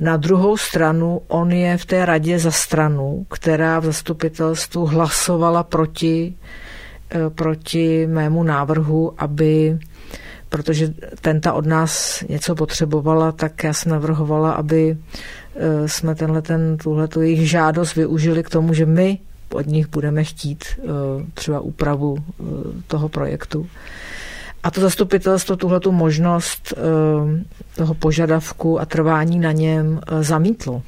Na 0.00 0.16
druhou 0.16 0.56
stranu 0.56 1.20
on 1.28 1.52
je 1.52 1.78
v 1.78 1.86
té 1.86 2.04
radě 2.04 2.38
za 2.38 2.50
stranu, 2.50 3.26
která 3.30 3.80
v 3.80 3.84
zastupitelstvu 3.84 4.86
hlasovala 4.86 5.62
proti, 5.62 6.34
eh, 7.10 7.30
proti 7.30 8.06
mému 8.06 8.42
návrhu, 8.42 9.14
aby 9.18 9.78
protože 10.48 10.94
tenta 11.20 11.52
od 11.52 11.66
nás 11.66 12.24
něco 12.28 12.54
potřebovala, 12.54 13.32
tak 13.32 13.64
já 13.64 13.72
jsem 13.72 13.92
navrhovala, 13.92 14.52
aby 14.52 14.96
e, 15.56 15.88
jsme 15.88 16.14
tenhle 16.14 16.42
ten, 16.42 16.76
tuhletu 16.76 17.22
jejich 17.22 17.50
žádost 17.50 17.94
využili 17.94 18.42
k 18.42 18.50
tomu, 18.50 18.74
že 18.74 18.86
my 18.86 19.18
od 19.52 19.66
nich 19.66 19.88
budeme 19.88 20.24
chtít 20.24 20.64
e, 20.64 20.82
třeba 21.34 21.60
úpravu 21.60 22.16
e, 22.18 22.42
toho 22.86 23.08
projektu. 23.08 23.66
A 24.62 24.70
to 24.70 24.80
zastupitelstvo 24.80 25.56
tuhletu 25.56 25.92
možnost 25.92 26.74
toho 27.76 27.94
požadavku 27.94 28.80
a 28.80 28.84
trvání 28.84 29.38
na 29.38 29.52
něm 29.52 30.00
zamítlo. 30.20 30.82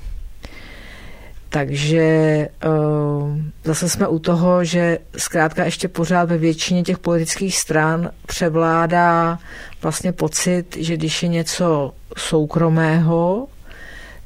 Takže 1.51 1.99
eh, 2.01 2.49
zase 3.65 3.89
jsme 3.89 4.09
u 4.09 4.19
toho, 4.19 4.65
že 4.65 4.99
zkrátka 5.17 5.65
ještě 5.65 5.89
pořád 5.89 6.29
ve 6.29 6.39
většině 6.39 6.83
těch 6.83 6.99
politických 6.99 7.59
stran 7.59 8.11
převládá 8.27 9.39
vlastně 9.83 10.13
pocit, 10.13 10.77
že 10.77 10.97
když 10.97 11.23
je 11.23 11.29
něco 11.29 11.93
soukromého, 12.17 13.49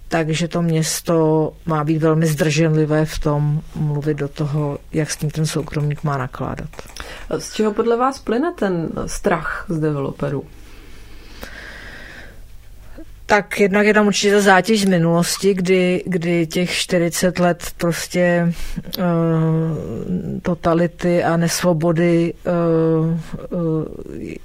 takže 0.09 0.49
to 0.49 0.63
město 0.63 1.53
má 1.67 1.85
být 1.85 1.99
velmi 1.99 2.27
zdrženlivé 2.27 3.05
v 3.05 3.19
tom 3.19 3.61
mluvit 3.77 4.17
do 4.17 4.29
toho, 4.29 4.79
jak 4.93 5.11
s 5.11 5.17
tím 5.17 5.31
ten 5.31 5.47
soukromník 5.47 6.05
má 6.05 6.19
nakládat. 6.19 6.69
Z 7.39 7.53
čeho 7.53 7.73
podle 7.73 7.97
vás 7.97 8.19
plyne 8.19 8.53
ten 8.53 8.89
strach 9.07 9.67
z 9.69 9.79
developerů? 9.79 10.45
Tak 13.27 13.61
jednak 13.61 13.87
je 13.87 13.95
tam 13.95 14.07
určitě 14.07 14.41
zátěž 14.41 14.83
z 14.83 14.85
minulosti, 14.85 15.55
kdy, 15.55 16.03
kdy 16.07 16.47
těch 16.47 16.71
40 16.71 17.39
let 17.39 17.71
prostě 17.77 18.53
uh, 18.99 19.05
totality 20.43 21.25
a 21.25 21.37
nesvobody 21.37 22.35
uh, 23.01 23.11
uh, 23.11 23.85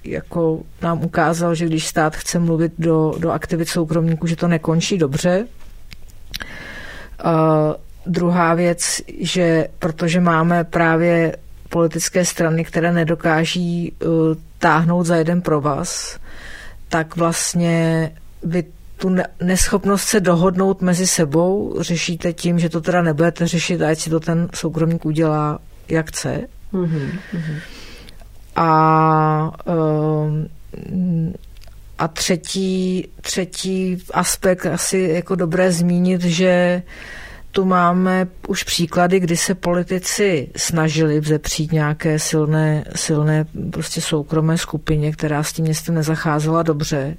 jako 0.03 0.61
nám 0.81 1.03
ukázal, 1.03 1.55
že 1.55 1.65
když 1.65 1.87
stát 1.87 2.15
chce 2.15 2.39
mluvit 2.39 2.73
do, 2.77 3.13
do 3.19 3.31
aktivit 3.31 3.69
soukromníků, 3.69 4.27
že 4.27 4.35
to 4.35 4.47
nekončí 4.47 4.97
dobře. 4.97 5.47
Uh, 7.25 7.31
druhá 8.05 8.53
věc, 8.53 9.01
že 9.19 9.67
protože 9.79 10.19
máme 10.19 10.63
právě 10.63 11.35
politické 11.69 12.25
strany, 12.25 12.65
které 12.65 12.91
nedokáží 12.91 13.91
uh, 13.91 14.11
táhnout 14.59 15.05
za 15.05 15.15
jeden 15.15 15.41
provaz, 15.41 16.19
tak 16.89 17.15
vlastně 17.15 18.11
vy 18.43 18.63
tu 18.97 19.15
neschopnost 19.43 20.03
se 20.03 20.19
dohodnout 20.19 20.81
mezi 20.81 21.07
sebou 21.07 21.75
řešíte 21.79 22.33
tím, 22.33 22.59
že 22.59 22.69
to 22.69 22.81
teda 22.81 23.01
nebudete 23.01 23.47
řešit, 23.47 23.81
ať 23.81 23.99
si 23.99 24.09
to 24.09 24.19
ten 24.19 24.49
soukromník 24.55 25.05
udělá, 25.05 25.59
jak 25.89 26.09
chce. 26.09 26.47
Mm-hmm. 26.73 27.09
A, 28.55 29.51
ehm, 29.67 31.33
a 31.97 32.07
třetí, 32.07 33.07
třetí 33.21 34.03
aspekt 34.13 34.65
asi 34.65 35.09
jako 35.13 35.35
dobré 35.35 35.71
zmínit, 35.71 36.21
že 36.21 36.83
tu 37.51 37.65
máme 37.65 38.27
už 38.47 38.63
příklady, 38.63 39.19
kdy 39.19 39.37
se 39.37 39.55
politici 39.55 40.49
snažili 40.55 41.19
vzepřít 41.19 41.71
nějaké 41.71 42.19
silné, 42.19 42.83
silné 42.95 43.45
prostě 43.71 44.01
soukromé 44.01 44.57
skupině, 44.57 45.11
která 45.11 45.43
s 45.43 45.53
tím 45.53 45.65
městem 45.65 45.95
nezacházela 45.95 46.63
dobře 46.63 47.17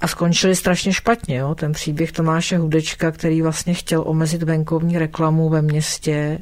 a 0.00 0.08
skončili 0.08 0.56
strašně 0.56 0.92
špatně. 0.92 1.36
Jo? 1.36 1.54
Ten 1.54 1.72
příběh 1.72 2.12
Tomáše 2.12 2.58
Hudečka, 2.58 3.10
který 3.10 3.42
vlastně 3.42 3.74
chtěl 3.74 4.02
omezit 4.06 4.42
venkovní 4.42 4.98
reklamu 4.98 5.48
ve 5.48 5.62
městě 5.62 6.38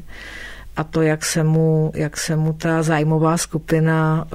a 0.78 0.84
to, 0.84 1.02
jak 1.02 1.24
se 1.24 1.44
mu, 1.44 1.92
jak 1.94 2.16
se 2.16 2.36
mu 2.36 2.52
ta 2.52 2.82
zájmová 2.82 3.36
skupina, 3.36 4.28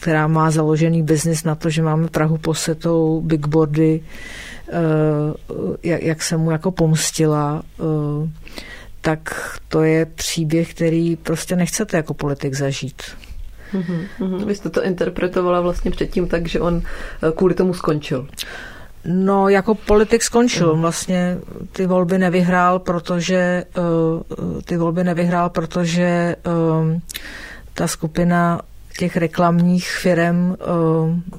která 0.00 0.26
má 0.26 0.50
založený 0.50 1.02
biznis 1.02 1.44
na 1.44 1.54
to, 1.54 1.70
že 1.70 1.82
máme 1.82 2.08
Prahu 2.08 2.38
posetou 2.38 3.20
bigboardy, 3.20 4.00
eh, 4.68 4.72
jak, 5.82 6.22
se 6.22 6.36
mu 6.36 6.50
jako 6.50 6.70
pomstila, 6.70 7.62
eh, 7.80 8.28
tak 9.00 9.20
to 9.68 9.82
je 9.82 10.06
příběh, 10.06 10.74
který 10.74 11.16
prostě 11.16 11.56
nechcete 11.56 11.96
jako 11.96 12.14
politik 12.14 12.54
zažít. 12.54 13.02
Mm-hmm. 13.74 14.44
Vy 14.44 14.54
jste 14.54 14.70
to 14.70 14.84
interpretovala 14.84 15.60
vlastně 15.60 15.90
předtím 15.90 16.28
tak, 16.28 16.48
že 16.48 16.60
on 16.60 16.82
eh, 16.82 17.32
kvůli 17.32 17.54
tomu 17.54 17.74
skončil. 17.74 18.28
No, 19.04 19.48
jako 19.48 19.74
politik 19.74 20.22
skončil. 20.22 20.74
Mm. 20.74 20.80
Vlastně 20.80 21.38
ty 21.72 21.86
volby 21.86 22.18
nevyhrál, 22.18 22.78
protože 22.78 23.64
uh, 23.78 24.60
ty 24.64 24.76
volby 24.76 25.04
nevyhrál, 25.04 25.50
protože 25.50 26.36
uh, 26.46 27.00
ta 27.74 27.86
skupina 27.86 28.60
těch 28.98 29.16
reklamních 29.16 29.90
firm 29.90 30.56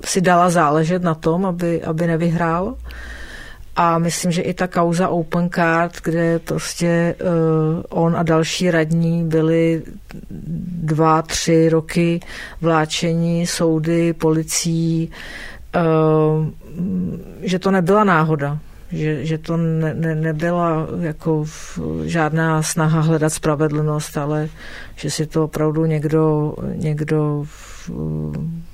si 0.06 0.22
dala 0.22 0.50
záležet 0.50 1.04
na 1.04 1.16
tom, 1.16 1.46
aby, 1.46 1.84
aby 1.84 2.08
nevyhrál. 2.08 2.76
A 3.82 3.98
myslím, 3.98 4.32
že 4.32 4.42
i 4.42 4.54
ta 4.54 4.68
kauza 4.68 5.10
Open 5.10 5.50
Card, 5.50 5.94
kde 6.04 6.40
prostě 6.40 7.16
uh, 7.22 7.84
on 7.90 8.16
a 8.16 8.24
další 8.24 8.72
radní 8.72 9.24
byli 9.24 9.84
dva, 10.84 11.22
tři 11.22 11.70
roky 11.70 12.20
vláčení 12.62 13.48
soudy, 13.48 14.14
policií, 14.14 15.12
uh, 15.76 16.46
že 17.42 17.60
to 17.60 17.72
nebyla 17.72 18.04
náhoda, 18.04 18.60
že, 18.92 19.26
že 19.26 19.38
to 19.38 19.58
ne, 19.58 19.94
ne, 19.94 20.16
nebyla 20.16 20.88
jako 21.00 21.46
žádná 22.04 22.64
snaha 22.64 23.02
hledat 23.02 23.34
spravedlnost, 23.34 24.18
ale 24.18 24.50
že 24.96 25.12
si 25.12 25.26
to 25.26 25.44
opravdu 25.44 25.86
někdo, 25.86 26.56
někdo, 26.76 27.46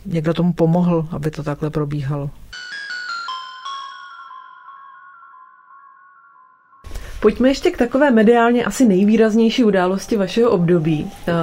někdo 0.06 0.34
tomu 0.34 0.54
pomohl, 0.54 1.08
aby 1.12 1.32
to 1.32 1.44
takhle 1.44 1.70
probíhalo. 1.70 2.30
Pojďme 7.26 7.50
ještě 7.50 7.72
k 7.72 7.78
takové 7.78 8.12
mediálně 8.12 8.66
asi 8.66 8.86
nejvýraznější 8.86 9.64
události 9.64 10.18
vašeho 10.18 10.50
období, 10.52 11.12
eh, 11.28 11.34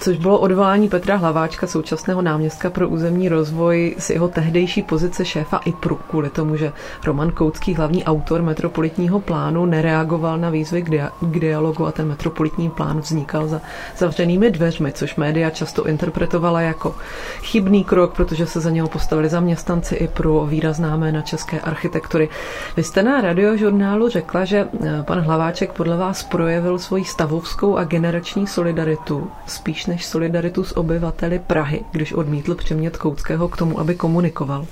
což 0.00 0.16
bylo 0.16 0.38
odvolání 0.38 0.88
Petra 0.88 1.16
Hlaváčka, 1.16 1.66
současného 1.66 2.22
náměstka 2.22 2.70
pro 2.70 2.88
územní 2.88 3.28
rozvoj 3.28 3.94
z 3.98 4.10
jeho 4.10 4.28
tehdejší 4.28 4.82
pozice 4.82 5.24
šéfa 5.24 5.60
IPRu, 5.64 5.98
kvůli 6.10 6.30
tomu, 6.30 6.56
že 6.56 6.72
Roman 7.04 7.30
Koutský, 7.30 7.74
hlavní 7.74 8.04
autor 8.04 8.42
metropolitního 8.42 9.20
plánu, 9.20 9.66
nereagoval 9.66 10.38
na 10.38 10.50
výzvy 10.50 10.82
k, 10.82 10.88
dia- 10.88 11.10
k 11.20 11.40
dialogu 11.40 11.86
a 11.86 11.92
ten 11.92 12.08
metropolitní 12.08 12.70
plán 12.70 13.00
vznikal 13.00 13.48
za 13.48 13.60
zavřenými 13.96 14.50
dveřmi, 14.50 14.92
což 14.92 15.16
média 15.16 15.50
často 15.50 15.86
interpretovala 15.86 16.60
jako 16.60 16.94
chybný 17.42 17.84
krok, 17.84 18.14
protože 18.14 18.46
se 18.46 18.60
za 18.60 18.70
něho 18.70 18.88
postavili 18.88 19.28
zaměstnanci 19.28 19.94
IPRu, 19.94 20.46
výrazná 20.46 20.96
jména 20.96 21.22
české 21.22 21.60
architektury. 21.60 22.28
Vy 22.76 22.82
jste 22.82 23.02
na 23.02 23.20
radiožurnálu 23.20 24.08
řekla, 24.08 24.44
že 24.44 24.68
eh, 24.86 25.02
pan 25.02 25.27
Hlaváček 25.28 25.72
podle 25.72 25.96
vás 25.96 26.22
projevil 26.22 26.78
svoji 26.78 27.04
stavovskou 27.04 27.76
a 27.76 27.84
generační 27.84 28.46
solidaritu, 28.46 29.30
spíš 29.46 29.86
než 29.86 30.06
solidaritu 30.06 30.64
s 30.64 30.76
obyvateli 30.76 31.38
Prahy, 31.38 31.84
když 31.90 32.12
odmítl 32.12 32.54
přemět 32.54 32.96
Koutského 32.96 33.48
k 33.48 33.56
tomu, 33.56 33.80
aby 33.80 33.94
komunikoval. 33.94 34.66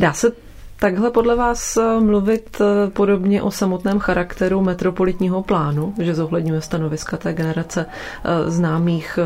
Dá 0.00 0.12
se 0.12 0.32
takhle 0.78 1.10
podle 1.10 1.36
vás 1.36 1.76
eh, 1.76 2.00
mluvit 2.00 2.60
eh, 2.60 2.90
podobně 2.90 3.42
o 3.42 3.50
samotném 3.50 3.98
charakteru 3.98 4.60
metropolitního 4.60 5.42
plánu, 5.42 5.94
že 5.98 6.14
zohledňuje 6.14 6.60
stanoviska 6.60 7.16
té 7.16 7.32
generace 7.32 7.86
eh, 7.86 8.50
známých, 8.50 9.18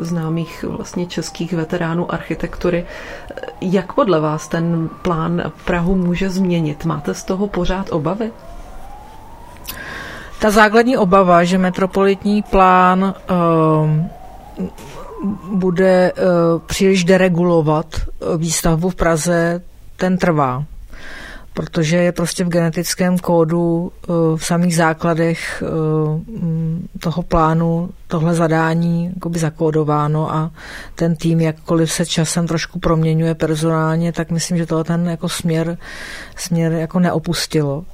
známých 0.00 0.64
vlastně 0.68 1.06
českých 1.06 1.52
veteránů 1.52 2.12
architektury. 2.12 2.86
Jak 3.60 3.92
podle 3.92 4.20
vás 4.20 4.48
ten 4.48 4.90
plán 5.02 5.52
Prahu 5.64 5.94
může 5.94 6.30
změnit? 6.30 6.84
Máte 6.84 7.14
z 7.14 7.24
toho 7.24 7.46
pořád 7.46 7.90
obavy? 7.90 8.30
Ta 10.38 10.50
základní 10.50 10.96
obava, 10.96 11.44
že 11.44 11.58
metropolitní 11.58 12.42
plán 12.42 13.14
uh, 13.30 13.90
bude 15.58 16.12
uh, 16.12 16.22
příliš 16.66 17.04
deregulovat 17.04 17.86
výstavbu 18.36 18.90
v 18.90 18.94
Praze, 18.94 19.62
ten 19.98 20.18
trvá, 20.18 20.64
protože 21.54 21.96
je 21.96 22.12
prostě 22.12 22.44
v 22.44 22.48
genetickém 22.48 23.18
kódu, 23.18 23.92
eh, 23.92 24.12
v 24.36 24.44
samých 24.46 24.76
základech 24.76 25.62
eh, 25.62 26.98
toho 26.98 27.22
plánu 27.22 27.90
tohle 28.06 28.34
zadání 28.34 29.10
jakoby 29.14 29.38
zakódováno 29.38 30.34
a 30.34 30.50
ten 30.94 31.16
tým, 31.16 31.40
jakkoliv 31.40 31.92
se 31.92 32.06
časem 32.06 32.46
trošku 32.46 32.78
proměňuje 32.78 33.34
personálně, 33.34 34.12
tak 34.12 34.30
myslím, 34.30 34.58
že 34.58 34.66
tohle 34.66 34.84
ten 34.84 35.08
jako 35.08 35.28
směr, 35.28 35.78
směr 36.36 36.72
jako 36.72 37.00
neopustilo. 37.00 37.84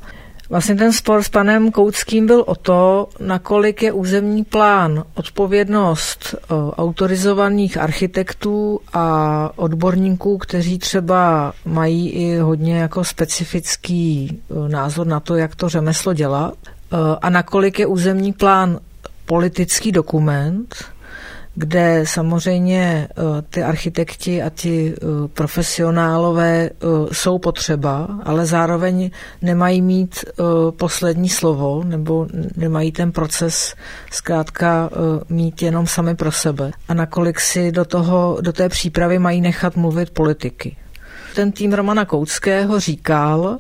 Vlastně 0.51 0.75
ten 0.75 0.93
spor 0.93 1.23
s 1.23 1.29
panem 1.29 1.71
Koutským 1.71 2.27
byl 2.27 2.45
o 2.47 2.55
to, 2.55 3.09
nakolik 3.21 3.83
je 3.83 3.93
územní 3.93 4.45
plán 4.45 5.05
odpovědnost 5.15 6.35
eh, 6.35 6.47
autorizovaných 6.77 7.77
architektů 7.77 8.81
a 8.93 9.51
odborníků, 9.57 10.39
kteří 10.39 10.79
třeba 10.79 11.53
mají 11.65 12.11
i 12.11 12.37
hodně 12.37 12.79
jako 12.79 13.05
specifický 13.05 14.31
eh, 14.51 14.69
názor 14.69 15.07
na 15.07 15.21
to, 15.21 15.37
jak 15.37 15.57
to 15.57 15.69
řemeslo 15.69 16.13
dělat, 16.15 16.55
eh, 16.65 16.97
a 17.23 17.31
nakolik 17.31 17.79
je 17.79 17.87
územní 17.87 18.33
plán 18.33 18.79
politický 19.27 19.93
dokument, 19.93 20.75
kde 21.55 22.05
samozřejmě 22.07 23.09
eh, 23.11 23.43
ty 23.51 23.63
architekti 23.63 24.43
a 24.43 24.51
ti 24.51 24.95
eh, 24.95 25.29
profesionálové 25.29 26.71
eh, 26.71 26.87
jsou 27.13 27.39
potřeba, 27.39 28.09
ale 28.25 28.47
zároveň 28.47 29.11
nemají 29.43 29.83
mít 29.83 30.25
poslední 30.71 31.29
slovo 31.29 31.83
nebo 31.85 32.27
nemají 32.57 32.93
ten 32.93 33.13
proces 33.13 33.75
zkrátka 34.11 34.91
mít 35.29 35.63
jenom 35.63 35.87
sami 35.87 36.15
pro 36.15 36.33
sebe. 36.33 36.71
A 36.89 36.95
nakolik 36.95 37.41
si 37.41 37.73
do, 37.73 37.85
toho, 37.85 38.39
do 38.41 38.53
té 38.53 38.69
přípravy 38.69 39.19
mají 39.19 39.41
nechat 39.41 39.77
mluvit 39.77 40.11
politiky. 40.11 40.77
Ten 41.35 41.53
tým 41.53 41.73
Romana 41.73 42.05
Koutského 42.05 42.81
říkal, 42.81 43.59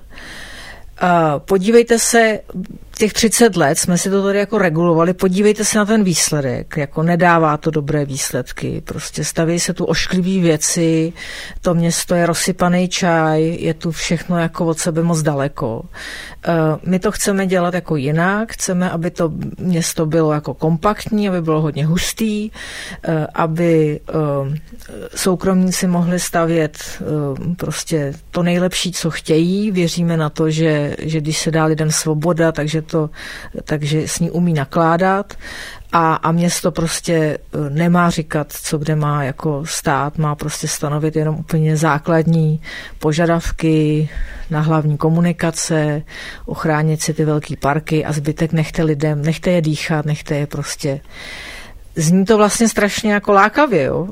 podívejte 1.38 1.98
se, 1.98 2.40
těch 2.98 3.12
30 3.12 3.56
let 3.56 3.78
jsme 3.78 3.98
si 3.98 4.10
to 4.10 4.22
tady 4.22 4.38
jako 4.38 4.58
regulovali, 4.58 5.14
podívejte 5.14 5.64
se 5.64 5.78
na 5.78 5.84
ten 5.84 6.04
výsledek, 6.04 6.76
jako 6.76 7.02
nedává 7.02 7.56
to 7.56 7.70
dobré 7.70 8.04
výsledky, 8.04 8.82
prostě 8.84 9.24
staví 9.24 9.60
se 9.60 9.74
tu 9.74 9.84
ošklivý 9.84 10.40
věci, 10.40 11.12
to 11.60 11.74
město 11.74 12.14
je 12.14 12.26
rozsypaný 12.26 12.88
čaj, 12.88 13.56
je 13.60 13.74
tu 13.74 13.90
všechno 13.90 14.38
jako 14.38 14.66
od 14.66 14.78
sebe 14.78 15.02
moc 15.02 15.22
daleko. 15.22 15.82
Eh, 16.46 16.52
my 16.86 16.98
to 16.98 17.12
chceme 17.12 17.46
dělat 17.46 17.74
jako 17.74 17.96
jinak, 17.96 18.52
chceme, 18.52 18.90
aby 18.90 19.10
to 19.10 19.32
město 19.58 20.06
bylo 20.06 20.32
jako 20.32 20.54
kompaktní, 20.54 21.28
aby 21.28 21.42
bylo 21.42 21.60
hodně 21.60 21.86
hustý, 21.86 22.50
eh, 23.02 23.26
aby 23.34 24.00
eh, 24.08 24.14
soukromníci 25.16 25.86
mohli 25.86 26.20
stavět 26.20 27.02
prostě 27.56 28.12
to 28.30 28.42
nejlepší, 28.42 28.92
co 28.92 29.10
chtějí. 29.10 29.70
Věříme 29.70 30.16
na 30.16 30.30
to, 30.30 30.50
že, 30.50 30.96
že 30.98 31.20
když 31.20 31.38
se 31.38 31.50
dá 31.50 31.64
lidem 31.64 31.90
svoboda, 31.90 32.52
takže 32.52 32.82
to, 32.84 33.10
takže 33.64 34.08
s 34.08 34.20
ní 34.20 34.30
umí 34.30 34.52
nakládat 34.52 35.34
a, 35.92 36.14
a 36.14 36.32
město 36.32 36.72
prostě 36.72 37.14
e, 37.14 37.38
nemá 37.70 38.10
říkat, 38.10 38.52
co 38.52 38.78
kde 38.78 38.96
má 38.96 39.24
jako 39.24 39.66
stát, 39.66 40.18
má 40.18 40.34
prostě 40.34 40.68
stanovit 40.68 41.16
jenom 41.16 41.36
úplně 41.36 41.76
základní 41.76 42.60
požadavky 42.98 44.08
na 44.50 44.60
hlavní 44.60 44.96
komunikace, 44.96 46.02
ochránit 46.46 47.02
si 47.02 47.14
ty 47.14 47.24
velké 47.24 47.56
parky 47.56 48.04
a 48.04 48.12
zbytek 48.12 48.52
nechte 48.52 48.82
lidem, 48.82 49.22
nechte 49.22 49.50
je 49.50 49.60
dýchat, 49.60 50.04
nechte 50.04 50.34
je 50.34 50.46
prostě 50.46 51.00
Zní 51.96 52.24
to 52.24 52.36
vlastně 52.36 52.68
strašně 52.68 53.12
jako 53.12 53.32
lákavě, 53.32 53.82
jo. 53.82 54.08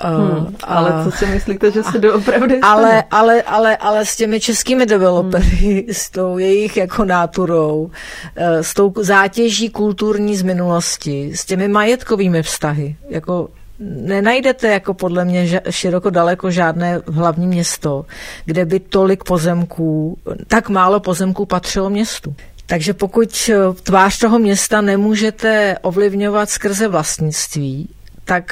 Hmm, 0.00 0.56
ale 0.64 1.04
co 1.04 1.10
si 1.10 1.26
myslíte, 1.26 1.70
že 1.70 1.82
se 1.82 1.98
doopravdy 1.98 2.60
ale, 2.60 3.04
ale, 3.10 3.42
ale, 3.42 3.76
ale 3.76 4.06
s 4.06 4.16
těmi 4.16 4.40
českými 4.40 4.86
developery, 4.86 5.46
hmm. 5.46 5.82
s 5.88 6.10
tou 6.10 6.38
jejich 6.38 6.76
jako 6.76 7.04
náturou, 7.04 7.90
eh, 8.36 8.62
s 8.62 8.74
tou 8.74 8.92
zátěží 8.96 9.70
kulturní 9.70 10.36
z 10.36 10.42
minulosti, 10.42 11.32
s 11.34 11.44
těmi 11.44 11.68
majetkovými 11.68 12.42
vztahy, 12.42 12.96
jako 13.08 13.48
nenajdete 13.82 14.68
jako 14.68 14.94
podle 14.94 15.24
mě 15.24 15.62
široko 15.70 16.10
daleko 16.10 16.50
žádné 16.50 17.00
hlavní 17.08 17.46
město, 17.46 18.06
kde 18.44 18.64
by 18.64 18.80
tolik 18.80 19.24
pozemků, 19.24 20.18
tak 20.48 20.68
málo 20.68 21.00
pozemků 21.00 21.46
patřilo 21.46 21.90
městu. 21.90 22.34
Takže 22.72 22.94
pokud 22.94 23.50
eh, 23.50 23.54
tvář 23.82 24.18
toho 24.18 24.38
města 24.38 24.80
nemůžete 24.80 25.76
ovlivňovat 25.82 26.50
skrze 26.50 26.88
vlastnictví, 26.88 27.88
tak 28.24 28.44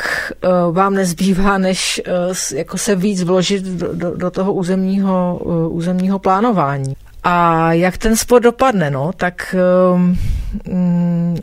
uh, 0.69 0.75
vám 0.75 0.95
nezbývá, 0.95 1.59
než 1.59 2.03
uh, 2.29 2.59
jako 2.59 2.79
se 2.79 2.97
víc 2.97 3.23
vložit 3.23 3.65
do, 3.65 3.95
do, 3.95 4.17
do 4.17 4.31
toho 4.31 4.53
územního, 4.53 5.41
územního 5.69 6.19
plánování. 6.19 6.97
A 7.23 7.73
jak 7.73 7.99
ten 7.99 8.17
spor 8.17 8.43
dopadne, 8.43 8.91
no, 8.91 9.11
tak 9.17 9.55
um, 9.95 10.19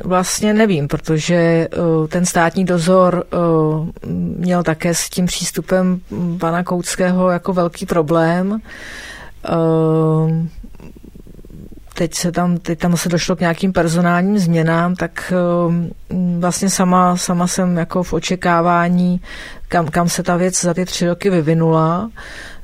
vlastně 0.03 0.53
nevím, 0.53 0.87
protože 0.87 1.67
uh, 1.77 2.07
ten 2.07 2.25
státní 2.25 2.65
dozor 2.65 3.23
uh, 3.33 3.87
měl 4.37 4.63
také 4.63 4.93
s 4.93 5.09
tím 5.09 5.25
přístupem 5.25 6.01
pana 6.39 6.63
Koutského 6.63 7.29
jako 7.29 7.53
velký 7.53 7.85
problém. 7.85 8.51
Uh, 9.49 10.47
teď 11.97 12.13
se 12.13 12.31
tam, 12.31 12.57
teď 12.57 12.79
tam 12.79 12.97
se 12.97 13.09
došlo 13.09 13.35
k 13.35 13.39
nějakým 13.39 13.73
personálním 13.73 14.39
změnám, 14.39 14.95
tak 14.95 15.33
um, 15.67 15.91
vlastně 16.39 16.69
sama, 16.69 17.17
sama 17.17 17.47
jsem 17.47 17.77
jako 17.77 18.03
v 18.03 18.13
očekávání, 18.13 19.21
kam, 19.67 19.87
kam 19.87 20.09
se 20.09 20.23
ta 20.23 20.37
věc 20.37 20.61
za 20.61 20.73
ty 20.73 20.85
tři 20.85 21.07
roky 21.07 21.29
vyvinula, 21.29 22.09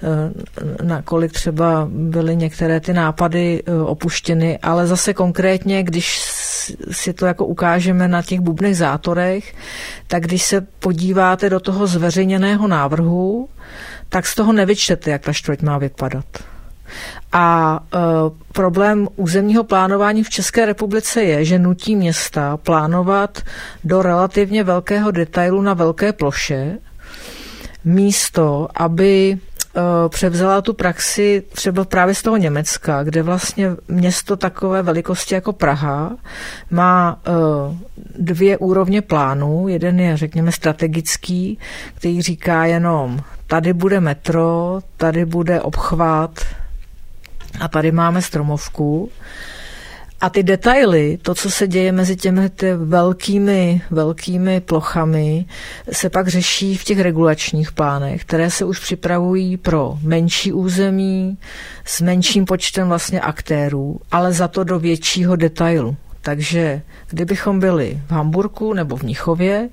uh, 0.02 0.88
nakolik 0.88 1.32
třeba 1.32 1.88
byly 1.92 2.36
některé 2.36 2.80
ty 2.80 2.94
nápady 2.94 3.64
uh, 3.64 3.90
opuštěny, 3.90 4.60
ale 4.60 4.88
zase 4.88 5.14
konkrétně, 5.14 5.84
když 5.84 6.22
si 6.92 7.14
to 7.14 7.26
jako 7.26 7.46
ukážeme 7.46 8.08
na 8.08 8.22
těch 8.22 8.40
bubných 8.40 8.78
zátorech, 8.78 9.56
tak 10.08 10.24
když 10.24 10.44
se 10.44 10.62
podíváte 10.62 11.50
do 11.50 11.60
toho 11.60 11.88
zveřejněného 11.88 12.68
návrhu, 12.68 13.50
tak 14.10 14.28
z 14.28 14.36
toho 14.36 14.54
nevyčtete, 14.54 15.12
jak 15.12 15.22
ta 15.22 15.34
čtvrť 15.34 15.62
má 15.62 15.78
vypadat. 15.78 16.53
A 17.32 17.80
e, 17.94 17.98
problém 18.54 19.08
územního 19.16 19.64
plánování 19.64 20.24
v 20.24 20.30
České 20.30 20.66
republice 20.66 21.24
je, 21.24 21.46
že 21.46 21.60
nutí 21.60 21.96
města 21.96 22.58
plánovat 22.58 23.42
do 23.84 24.02
relativně 24.02 24.64
velkého 24.64 25.12
detailu 25.12 25.62
na 25.62 25.74
velké 25.74 26.14
ploše, 26.14 26.78
místo, 27.86 28.68
aby 28.76 29.32
e, 29.32 29.40
převzala 30.10 30.62
tu 30.62 30.74
praxi 30.74 31.44
třeba 31.52 31.86
právě 31.86 32.16
z 32.16 32.22
toho 32.22 32.38
Německa, 32.38 33.04
kde 33.04 33.24
vlastně 33.24 33.70
město 33.88 34.38
takové 34.38 34.82
velikosti 34.82 35.36
jako 35.36 35.54
Praha 35.54 36.18
má 36.72 37.20
e, 37.26 37.32
dvě 38.20 38.58
úrovně 38.58 39.02
plánů. 39.02 39.68
Jeden 39.68 40.00
je, 40.00 40.18
řekněme, 40.18 40.52
strategický, 40.52 41.60
který 41.96 42.22
říká 42.22 42.66
jenom, 42.66 43.20
tady 43.48 43.74
bude 43.74 44.00
metro, 44.00 44.80
tady 44.98 45.26
bude 45.26 45.62
obchvat, 45.62 46.40
a 47.60 47.68
tady 47.68 47.92
máme 47.92 48.22
stromovku. 48.22 49.10
A 50.22 50.30
ty 50.30 50.44
detaily, 50.44 51.18
to, 51.22 51.36
co 51.36 51.52
se 51.52 51.68
děje 51.68 51.92
mezi 51.92 52.16
těmi 52.16 52.50
ty 52.50 52.74
velkými, 52.74 53.82
velkými 53.92 54.62
plochami, 54.62 55.46
se 55.92 56.10
pak 56.10 56.28
řeší 56.28 56.78
v 56.78 56.84
těch 56.84 57.00
regulačních 57.00 57.72
plánech, 57.72 58.22
které 58.22 58.52
se 58.52 58.66
už 58.66 58.80
připravují 58.80 59.58
pro 59.58 59.98
menší 60.04 60.54
území 60.54 61.38
s 61.86 62.02
menším 62.02 62.46
počtem 62.46 62.88
vlastně 62.88 63.22
aktérů, 63.22 64.00
ale 64.12 64.34
za 64.34 64.48
to 64.48 64.64
do 64.64 64.80
většího 64.80 65.36
detailu. 65.36 65.96
Takže 66.26 66.82
kdybychom 67.10 67.60
byli 67.60 68.02
v 68.08 68.12
Hamburku 68.12 68.74
nebo 68.74 68.96
v 68.96 69.04
Mnichově, 69.04 69.70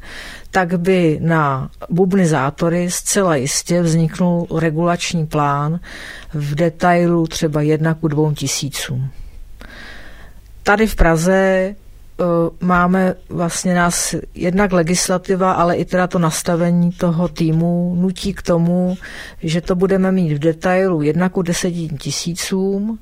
tak 0.50 0.80
by 0.80 1.18
na 1.22 1.70
bubnizátory 1.90 2.90
zcela 2.90 3.36
jistě 3.36 3.82
vzniknul 3.82 4.46
regulační 4.58 5.26
plán 5.26 5.80
v 6.34 6.54
detailu 6.54 7.26
třeba 7.26 7.62
jedna 7.62 7.94
ku 7.94 8.08
dvou 8.08 8.34
tisícům. 8.34 9.10
tady 10.62 10.86
v 10.86 10.94
Praze 10.94 11.74
máme 12.60 13.14
vlastně 13.28 13.74
nás 13.74 14.14
jednak 14.34 14.72
legislativa, 14.72 15.52
ale 15.52 15.76
i 15.76 15.84
teda 15.84 16.06
to 16.06 16.18
nastavení 16.18 16.92
toho 16.92 17.28
týmu 17.28 17.94
nutí 17.98 18.34
k 18.34 18.42
tomu, 18.42 18.96
že 19.42 19.60
to 19.60 19.74
budeme 19.74 20.12
mít 20.12 20.34
v 20.34 20.38
detailu 20.38 21.02
jednak 21.02 21.36
u 21.36 21.42
deseti 21.42 21.88
tisícům, 21.88 22.98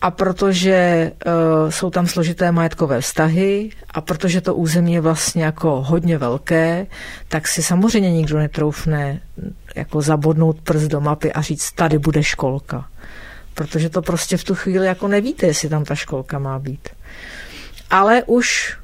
a 0.00 0.10
protože 0.10 1.12
uh, 1.26 1.70
jsou 1.70 1.90
tam 1.90 2.06
složité 2.06 2.52
majetkové 2.52 3.00
vztahy 3.00 3.70
a 3.90 4.00
protože 4.00 4.40
to 4.40 4.54
území 4.54 4.92
je 4.94 5.00
vlastně 5.00 5.44
jako 5.44 5.82
hodně 5.82 6.18
velké, 6.18 6.86
tak 7.28 7.48
si 7.48 7.62
samozřejmě 7.62 8.12
nikdo 8.12 8.38
netroufne 8.38 9.20
jako 9.74 10.02
zabodnout 10.02 10.60
prst 10.60 10.88
do 10.88 11.00
mapy 11.00 11.32
a 11.32 11.42
říct, 11.42 11.72
tady 11.72 11.98
bude 11.98 12.22
školka. 12.22 12.88
Protože 13.54 13.90
to 13.90 14.02
prostě 14.02 14.36
v 14.36 14.44
tu 14.44 14.54
chvíli 14.54 14.86
jako 14.86 15.08
nevíte, 15.08 15.46
jestli 15.46 15.68
tam 15.68 15.84
ta 15.84 15.94
školka 15.94 16.38
má 16.38 16.58
být. 16.58 16.88
Ale 17.90 18.22
už 18.26 18.76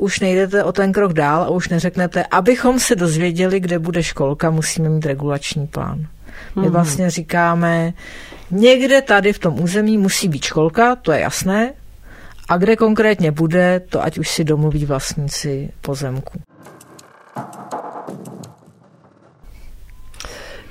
už 0.00 0.20
nejdete 0.20 0.64
o 0.64 0.72
ten 0.72 0.92
krok 0.92 1.12
dál 1.12 1.42
a 1.42 1.48
už 1.48 1.68
neřeknete, 1.68 2.24
abychom 2.30 2.80
se 2.80 2.96
dozvěděli, 2.96 3.60
kde 3.60 3.78
bude 3.78 4.02
školka, 4.02 4.50
musíme 4.50 4.88
mít 4.88 5.06
regulační 5.06 5.66
plán. 5.66 6.06
My 6.56 6.62
hmm. 6.62 6.72
vlastně 6.72 7.10
říkáme, 7.10 7.92
někde 8.50 9.02
tady 9.02 9.32
v 9.32 9.38
tom 9.38 9.60
území 9.60 9.98
musí 9.98 10.28
být 10.28 10.44
školka, 10.44 10.96
to 10.96 11.12
je 11.12 11.20
jasné, 11.20 11.72
a 12.48 12.56
kde 12.56 12.76
konkrétně 12.76 13.30
bude, 13.30 13.80
to 13.88 14.02
ať 14.02 14.18
už 14.18 14.28
si 14.30 14.44
domluví 14.44 14.84
vlastníci 14.84 15.70
pozemku. 15.80 16.40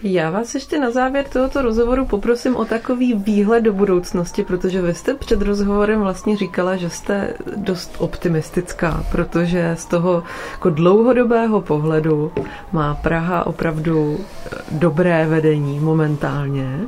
Já 0.04 0.30
vás 0.30 0.56
ještě 0.56 0.80
na 0.80 0.92
závěr 0.92 1.26
tohoto 1.26 1.62
rozhovoru 1.62 2.06
poprosím 2.06 2.56
o 2.56 2.66
takový 2.66 3.14
výhled 3.14 3.62
do 3.62 3.74
budoucnosti, 3.74 4.44
protože 4.44 4.82
vy 4.82 4.94
jste 4.94 5.14
před 5.14 5.42
rozhovorem 5.42 6.00
vlastně 6.00 6.38
říkala, 6.38 6.76
že 6.76 6.90
jste 6.90 7.34
dost 7.56 7.96
optimistická, 7.98 9.04
protože 9.12 9.76
z 9.80 9.86
toho 9.86 10.24
jako 10.52 10.70
dlouhodobého 10.70 11.62
pohledu 11.62 12.32
má 12.72 12.96
Praha 12.96 13.46
opravdu 13.48 14.20
eh, 14.20 14.50
dobré 14.72 15.28
vedení 15.28 15.80
momentálně. 15.80 16.80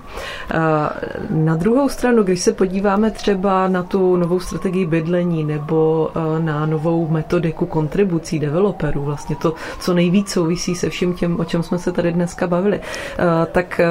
Na 1.30 1.56
druhou 1.56 1.90
stranu, 1.90 2.24
když 2.24 2.42
se 2.42 2.54
podíváme 2.54 3.12
třeba 3.12 3.68
na 3.68 3.84
tu 3.84 4.16
novou 4.16 4.40
strategii 4.40 4.86
bydlení 4.86 5.44
nebo 5.44 6.10
eh, 6.16 6.40
na 6.40 6.66
novou 6.66 7.08
metodiku 7.08 7.66
kontribucí 7.66 8.40
developerů, 8.40 9.04
vlastně 9.04 9.36
to, 9.36 9.54
co 9.80 9.94
nejvíc 9.94 10.30
souvisí 10.30 10.76
se 10.76 10.90
vším 10.90 11.14
tím, 11.14 11.40
o 11.40 11.46
čem 11.46 11.64
jsme 11.64 11.80
se 11.80 11.92
tady 11.92 12.12
dneska 12.12 12.48
bavili, 12.48 12.80
Eh, 12.80 13.01
tak 13.52 13.80
eh, 13.80 13.88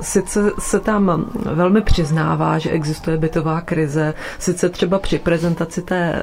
sice 0.00 0.50
se 0.58 0.80
tam 0.80 1.30
velmi 1.54 1.80
přiznává, 1.80 2.58
že 2.58 2.70
existuje 2.70 3.16
bytová 3.16 3.60
krize, 3.60 4.14
sice 4.38 4.68
třeba 4.68 4.98
při 4.98 5.18
prezentaci 5.18 5.82
té 5.82 6.14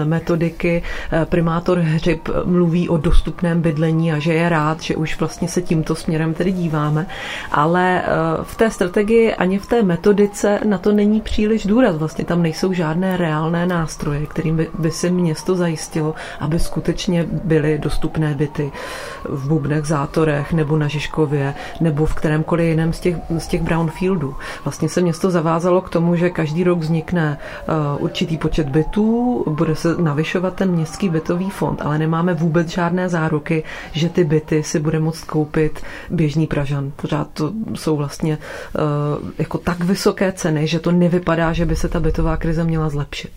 eh, 0.00 0.04
metodiky 0.04 0.82
primátor 1.24 1.78
Hřib 1.78 2.28
mluví 2.44 2.88
o 2.88 2.96
dostupném 2.96 3.60
bydlení 3.60 4.12
a 4.12 4.18
že 4.18 4.34
je 4.34 4.48
rád, 4.48 4.80
že 4.80 4.96
už 4.96 5.18
vlastně 5.18 5.48
se 5.48 5.62
tímto 5.62 5.94
směrem 5.94 6.34
tedy 6.34 6.52
díváme, 6.52 7.06
ale 7.52 8.02
v 8.42 8.56
té 8.56 8.70
strategii 8.70 9.34
ani 9.34 9.58
v 9.58 9.66
té 9.66 9.82
metodice 9.82 10.60
na 10.64 10.78
to 10.78 10.92
není 10.92 11.20
příliš 11.20 11.66
důraz. 11.66 11.96
Vlastně 11.96 12.24
tam 12.24 12.42
nejsou 12.42 12.72
žádné 12.72 13.16
reálné 13.16 13.66
nástroje, 13.66 14.26
kterým 14.26 14.56
by, 14.56 14.68
by 14.78 14.90
si 14.90 15.10
město 15.10 15.54
zajistilo, 15.54 16.14
aby 16.40 16.58
skutečně 16.58 17.26
byly 17.44 17.78
dostupné 17.78 18.34
byty 18.34 18.72
v 19.24 19.48
Bubnech, 19.48 19.84
Zátorech 19.84 20.52
nebo 20.52 20.76
na 20.78 20.88
Žižkově 20.88 21.54
nebo 21.80 22.06
v 22.06 22.14
kterémkoliv 22.14 22.66
jiném 22.66 22.92
z 22.92 23.00
těch, 23.00 23.16
z 23.38 23.46
těch 23.46 23.62
brownfieldů. 23.62 24.36
Vlastně 24.64 24.88
se 24.88 25.00
město 25.00 25.30
zavázalo 25.30 25.80
k 25.80 25.90
tomu, 25.90 26.16
že 26.16 26.30
každý 26.30 26.64
rok 26.64 26.78
vznikne 26.78 27.38
uh, 27.98 28.04
určitý 28.04 28.38
počet 28.38 28.68
bytů, 28.68 29.44
bude 29.48 29.76
se 29.76 29.94
navyšovat 30.02 30.54
ten 30.54 30.70
městský 30.70 31.08
bytový 31.08 31.50
fond, 31.50 31.82
ale 31.82 31.98
nemáme 31.98 32.34
vůbec 32.34 32.68
žádné 32.68 33.08
záruky, 33.08 33.64
že 33.92 34.08
ty 34.08 34.24
byty 34.24 34.62
si 34.62 34.80
bude 34.80 35.00
moct 35.00 35.24
koupit 35.24 35.80
běžný 36.10 36.46
Pražan. 36.46 36.92
Pořád 36.96 37.28
to 37.32 37.52
jsou 37.74 37.96
vlastně 37.96 38.38
uh, 38.38 39.30
jako 39.38 39.58
tak 39.58 39.84
vysoké 39.84 40.32
ceny, 40.32 40.66
že 40.66 40.80
to 40.80 40.92
nevypadá, 40.92 41.52
že 41.52 41.66
by 41.66 41.76
se 41.76 41.88
ta 41.88 42.00
bytová 42.00 42.36
krize 42.36 42.64
měla 42.64 42.88
zlepšit. 42.88 43.32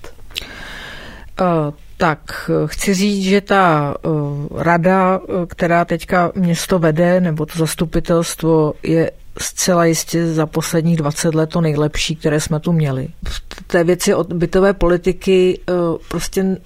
Uh 1.41 1.73
tak 2.01 2.51
chci 2.65 2.93
říct, 2.93 3.23
že 3.23 3.41
ta 3.41 3.95
uh, 4.05 4.47
rada, 4.61 5.17
uh, 5.17 5.45
která 5.45 5.85
teďka 5.85 6.31
město 6.35 6.79
vede, 6.79 7.21
nebo 7.21 7.45
to 7.45 7.59
zastupitelstvo, 7.59 8.73
je 8.83 9.11
zcela 9.37 9.85
jistě 9.85 10.33
za 10.33 10.45
posledních 10.45 10.97
20 10.97 11.35
let 11.35 11.49
to 11.49 11.61
nejlepší, 11.61 12.15
které 12.15 12.39
jsme 12.39 12.59
tu 12.59 12.71
měli. 12.71 13.07
V 13.29 13.63
té 13.67 13.83
věci 13.83 14.13
od 14.13 14.33
bytové 14.33 14.73
politiky 14.73 15.59
prostě 16.09 16.57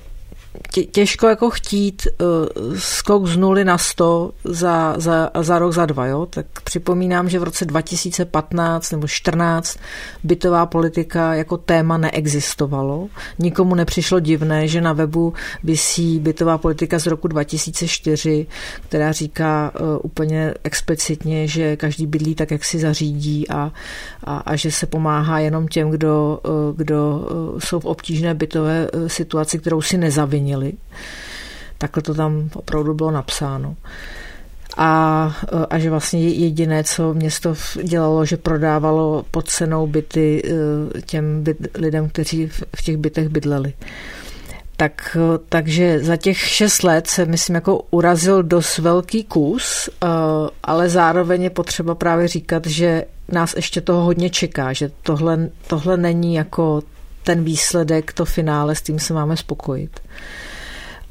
těžko 0.91 1.28
jako 1.28 1.49
chtít 1.49 2.08
uh, 2.22 2.78
skok 2.78 3.28
z 3.28 3.38
nuly 3.38 3.66
na 3.66 3.78
100 3.78 4.32
za, 4.43 4.95
za, 4.97 5.30
za 5.41 5.60
rok, 5.60 5.74
za 5.74 5.86
dva. 5.86 6.06
Jo? 6.06 6.26
Tak 6.26 6.45
připomínám, 6.64 7.30
že 7.30 7.39
v 7.39 7.43
roce 7.43 7.66
2015 7.66 8.91
nebo 8.91 9.08
14 9.08 9.80
bytová 10.24 10.66
politika 10.66 11.34
jako 11.34 11.58
téma 11.58 11.97
neexistovalo. 11.97 13.08
Nikomu 13.39 13.76
nepřišlo 13.76 14.20
divné, 14.20 14.68
že 14.68 14.82
na 14.82 14.93
webu 14.93 15.34
vysí 15.64 16.20
bytová 16.20 16.58
politika 16.58 16.99
z 16.99 17.06
roku 17.06 17.28
2004, 17.28 18.47
která 18.89 19.12
říká 19.12 19.72
uh, 19.80 19.88
úplně 20.03 20.53
explicitně, 20.64 21.47
že 21.47 21.78
každý 21.78 22.08
bydlí 22.08 22.36
tak, 22.36 22.51
jak 22.51 22.66
si 22.66 22.80
zařídí 22.80 23.49
a, 23.49 23.72
a, 24.24 24.38
a 24.38 24.56
že 24.56 24.72
se 24.72 24.86
pomáhá 24.86 25.39
jenom 25.39 25.68
těm, 25.68 25.89
kdo, 25.89 26.39
uh, 26.43 26.78
kdo 26.78 27.28
jsou 27.60 27.80
v 27.80 27.86
obtížné 27.86 28.34
bytové 28.34 28.88
situaci, 29.08 29.60
kterou 29.60 29.82
si 29.82 29.97
nezaviní 29.97 30.45
změnili. 30.46 30.74
Takhle 31.78 32.04
to 32.04 32.14
tam 32.14 32.50
opravdu 32.54 32.93
bylo 32.93 33.12
napsáno. 33.12 33.76
A, 34.78 35.32
a 35.70 35.80
že 35.80 35.89
vlastně 35.89 36.30
jediné, 36.30 36.84
co 36.84 37.14
město 37.14 37.56
dělalo, 37.84 38.26
že 38.26 38.38
prodávalo 38.38 39.26
pod 39.32 39.48
cenou 39.48 39.88
byty 39.88 40.43
eh, 40.46 41.02
těm 41.02 41.43
byt, 41.43 41.58
lidem, 41.78 42.10
kteří 42.10 42.48
v 42.76 42.82
těch 42.84 42.98
bytech 42.98 43.30
bydleli. 43.30 43.74
Tak, 44.78 45.18
takže 45.50 46.00
za 46.04 46.18
těch 46.18 46.38
šest 46.38 46.84
let 46.84 47.08
se, 47.08 47.26
myslím, 47.26 47.56
jako 47.56 47.82
urazil 47.91 48.43
dost 48.43 48.78
velký 48.78 49.24
kus, 49.24 49.89
ale 50.64 50.89
zároveň 50.89 51.43
je 51.43 51.50
potřeba 51.50 51.96
právě 51.96 52.28
říkat, 52.28 52.66
že 52.68 53.06
nás 53.32 53.56
ještě 53.56 53.82
toho 53.82 54.02
hodně 54.02 54.30
čeká, 54.30 54.74
že 54.74 54.91
tohle, 55.04 55.50
tohle 55.68 55.98
není 55.98 56.36
jako 56.36 56.82
ten 57.26 57.43
výsledek, 57.43 58.13
to 58.13 58.26
finále, 58.26 58.76
s 58.76 58.82
tím 58.82 58.99
se 58.99 59.13
máme 59.13 59.38
spokojit. 59.38 59.99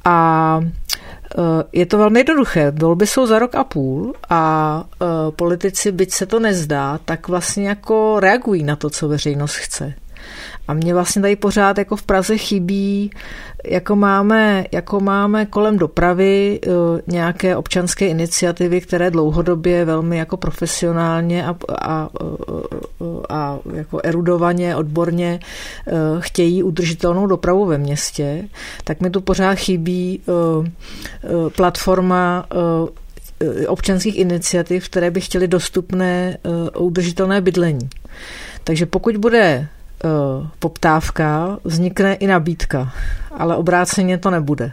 A 0.05 0.61
e, 0.63 1.65
je 1.73 1.87
to 1.87 1.99
velmi 1.99 2.21
jednoduché. 2.21 2.71
Volby 2.71 3.07
jsou 3.07 3.27
za 3.27 3.39
rok 3.39 3.55
a 3.55 3.65
půl 3.65 4.15
a 4.31 4.85
e, 4.85 5.31
politici, 5.31 5.93
byť 5.93 6.13
se 6.13 6.27
to 6.27 6.41
nezdá, 6.41 6.99
tak 7.05 7.29
vlastně 7.29 7.69
jako 7.69 8.21
reagují 8.21 8.63
na 8.63 8.77
to, 8.77 8.91
co 8.91 9.09
veřejnost 9.09 9.55
chce. 9.55 9.95
A 10.69 10.75
mě 10.75 10.95
vlastně 10.95 11.23
tady 11.23 11.37
pořád 11.37 11.79
jako 11.79 11.97
v 11.97 12.03
Praze 12.03 12.39
chybí, 12.39 13.11
jako 13.67 13.97
máme, 13.97 14.65
jako 14.73 15.01
máme 15.01 15.47
kolem 15.47 15.79
dopravy 15.79 16.61
eh, 16.63 16.69
nějaké 17.07 17.57
občanské 17.57 18.07
iniciativy, 18.07 18.81
které 18.81 19.11
dlouhodobě 19.11 19.85
velmi 19.85 20.17
jako 20.17 20.37
profesionálně 20.37 21.47
a, 21.47 21.57
a, 21.83 22.09
a 23.29 23.59
jako 23.75 24.01
erudovaně, 24.05 24.77
odborně 24.77 25.41
eh, 25.87 25.93
chtějí 26.19 26.63
udržitelnou 26.63 27.27
dopravu 27.27 27.67
ve 27.67 27.79
městě, 27.79 28.49
tak 28.85 29.01
mi 29.01 29.11
tu 29.11 29.21
pořád 29.21 29.55
chybí 29.55 30.21
eh, 30.29 31.51
platforma 31.51 32.47
občanských 33.67 34.19
iniciativ, 34.19 34.89
které 34.89 35.11
by 35.11 35.21
chtěly 35.21 35.49
dostupné 35.49 36.39
udržitelné 36.79 37.41
bydlení. 37.41 37.89
Takže 38.65 38.87
pokud 38.87 39.17
bude 39.17 39.69
poptávka, 40.59 41.59
vznikne 41.65 42.15
i 42.15 42.27
nabídka, 42.27 42.93
ale 43.31 43.57
obráceně 43.57 44.19
to 44.19 44.31
nebude. 44.31 44.73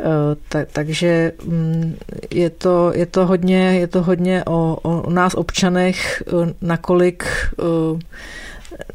Eh, 0.00 0.36
tak, 0.48 0.68
takže 0.72 1.32
mm, 1.44 1.96
je 2.30 2.50
to, 2.50 2.92
je 2.94 3.06
to 3.06 3.26
hodně, 3.26 3.78
je 3.78 3.86
to 3.86 4.02
hodně 4.02 4.44
o, 4.44 4.76
o 4.82 5.10
nás 5.10 5.34
občanech, 5.34 6.22
eh, 6.26 6.54
nakolik, 6.60 7.24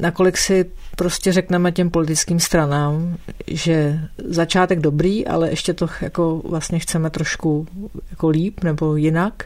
nakolik 0.00 0.38
si 0.38 0.64
prostě 0.96 1.32
řekneme 1.32 1.72
těm 1.72 1.90
politickým 1.90 2.40
stranám, 2.40 3.16
že 3.46 4.00
začátek 4.24 4.80
dobrý, 4.80 5.26
ale 5.26 5.50
ještě 5.50 5.74
to 5.74 5.88
jako 6.00 6.42
vlastně 6.44 6.78
chceme 6.78 7.10
trošku 7.10 7.66
jako 8.10 8.28
líp 8.28 8.64
nebo 8.64 8.96
jinak. 8.96 9.44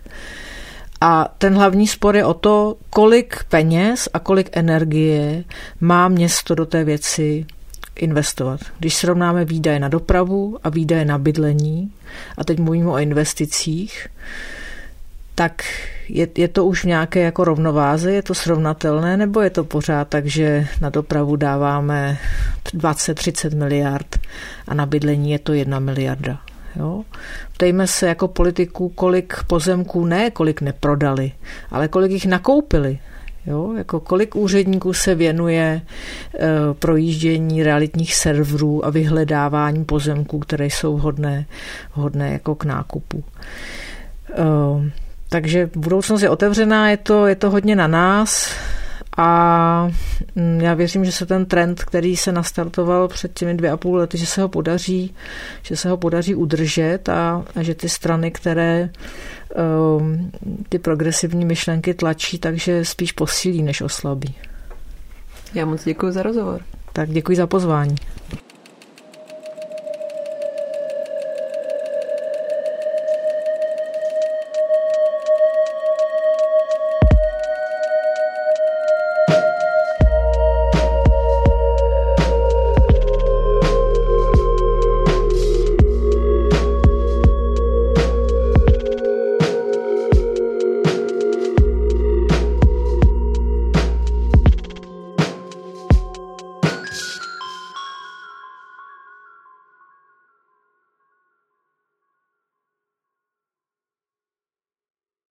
A 1.04 1.28
ten 1.38 1.54
hlavní 1.54 1.86
spor 1.86 2.16
je 2.16 2.24
o 2.24 2.34
to, 2.34 2.76
kolik 2.90 3.44
peněz 3.48 4.08
a 4.14 4.18
kolik 4.18 4.48
energie 4.52 5.44
má 5.80 6.08
město 6.08 6.54
do 6.54 6.66
té 6.66 6.84
věci 6.84 7.46
investovat. 7.96 8.60
Když 8.78 8.94
srovnáme 8.94 9.44
výdaje 9.44 9.78
na 9.78 9.88
dopravu 9.88 10.58
a 10.64 10.68
výdaje 10.68 11.04
na 11.04 11.18
bydlení, 11.18 11.92
a 12.38 12.44
teď 12.44 12.58
mluvíme 12.58 12.90
o 12.90 12.98
investicích, 12.98 14.06
tak 15.34 15.64
je, 16.08 16.28
je 16.36 16.48
to 16.48 16.66
už 16.66 16.84
nějaké 16.84 17.20
jako 17.20 17.44
rovnováze, 17.44 18.12
je 18.12 18.22
to 18.22 18.34
srovnatelné, 18.34 19.16
nebo 19.16 19.40
je 19.40 19.50
to 19.50 19.64
pořád 19.64 20.08
tak, 20.08 20.26
že 20.26 20.66
na 20.80 20.90
dopravu 20.90 21.36
dáváme 21.36 22.18
20-30 22.64 23.56
miliard 23.56 24.18
a 24.68 24.74
na 24.74 24.86
bydlení 24.86 25.30
je 25.30 25.38
to 25.38 25.52
jedna 25.52 25.78
miliarda. 25.78 26.51
Jo? 26.76 27.04
Ptejme 27.52 27.86
se 27.86 28.06
jako 28.06 28.28
politiku, 28.28 28.88
kolik 28.88 29.44
pozemků 29.46 30.04
ne, 30.04 30.30
kolik 30.30 30.60
neprodali, 30.60 31.32
ale 31.70 31.88
kolik 31.88 32.12
jich 32.12 32.26
nakoupili. 32.26 32.98
Jo, 33.46 33.72
jako 33.76 34.00
kolik 34.00 34.36
úředníků 34.36 34.92
se 34.92 35.14
věnuje 35.14 35.82
e, 36.34 36.48
projíždění 36.78 37.62
realitních 37.62 38.14
serverů 38.14 38.86
a 38.86 38.90
vyhledávání 38.90 39.84
pozemků, 39.84 40.38
které 40.38 40.66
jsou 40.66 40.96
vhodné, 40.96 41.46
vhodné 41.96 42.32
jako 42.32 42.54
k 42.54 42.64
nákupu. 42.64 43.24
E, 44.30 44.44
takže 45.28 45.70
budoucnost 45.76 46.22
je 46.22 46.30
otevřená, 46.30 46.90
je 46.90 46.96
to, 46.96 47.26
je 47.26 47.34
to 47.34 47.50
hodně 47.50 47.76
na 47.76 47.86
nás 47.86 48.50
a 49.16 49.90
mm, 50.34 50.60
já 50.60 50.74
věřím, 50.74 51.04
že 51.04 51.12
se 51.12 51.26
ten 51.26 51.46
trend, 51.46 51.84
který 51.84 52.16
se 52.16 52.32
nastartoval 52.32 53.08
před 53.08 53.32
těmi 53.38 53.54
dvě 53.54 53.70
a 53.70 53.76
půl 53.76 53.96
lety, 53.96 54.18
že 54.18 54.26
se 54.26 54.42
ho 54.42 54.48
podaří, 54.48 55.14
že 55.62 55.76
se 55.76 55.88
ho 55.88 55.96
podaří 55.96 56.34
udržet 56.34 57.08
a, 57.08 57.44
a 57.56 57.62
že 57.62 57.74
ty 57.74 57.88
strany, 57.88 58.30
které 58.30 58.90
um, 59.98 60.30
ty 60.68 60.78
progresivní 60.78 61.44
myšlenky 61.44 61.94
tlačí, 61.94 62.38
takže 62.38 62.84
spíš 62.84 63.12
posílí, 63.12 63.62
než 63.62 63.80
oslabí. 63.80 64.34
Já 65.54 65.66
moc 65.66 65.84
děkuji 65.84 66.12
za 66.12 66.22
rozhovor. 66.22 66.60
Tak 66.92 67.10
děkuji 67.10 67.36
za 67.36 67.46
pozvání. 67.46 67.94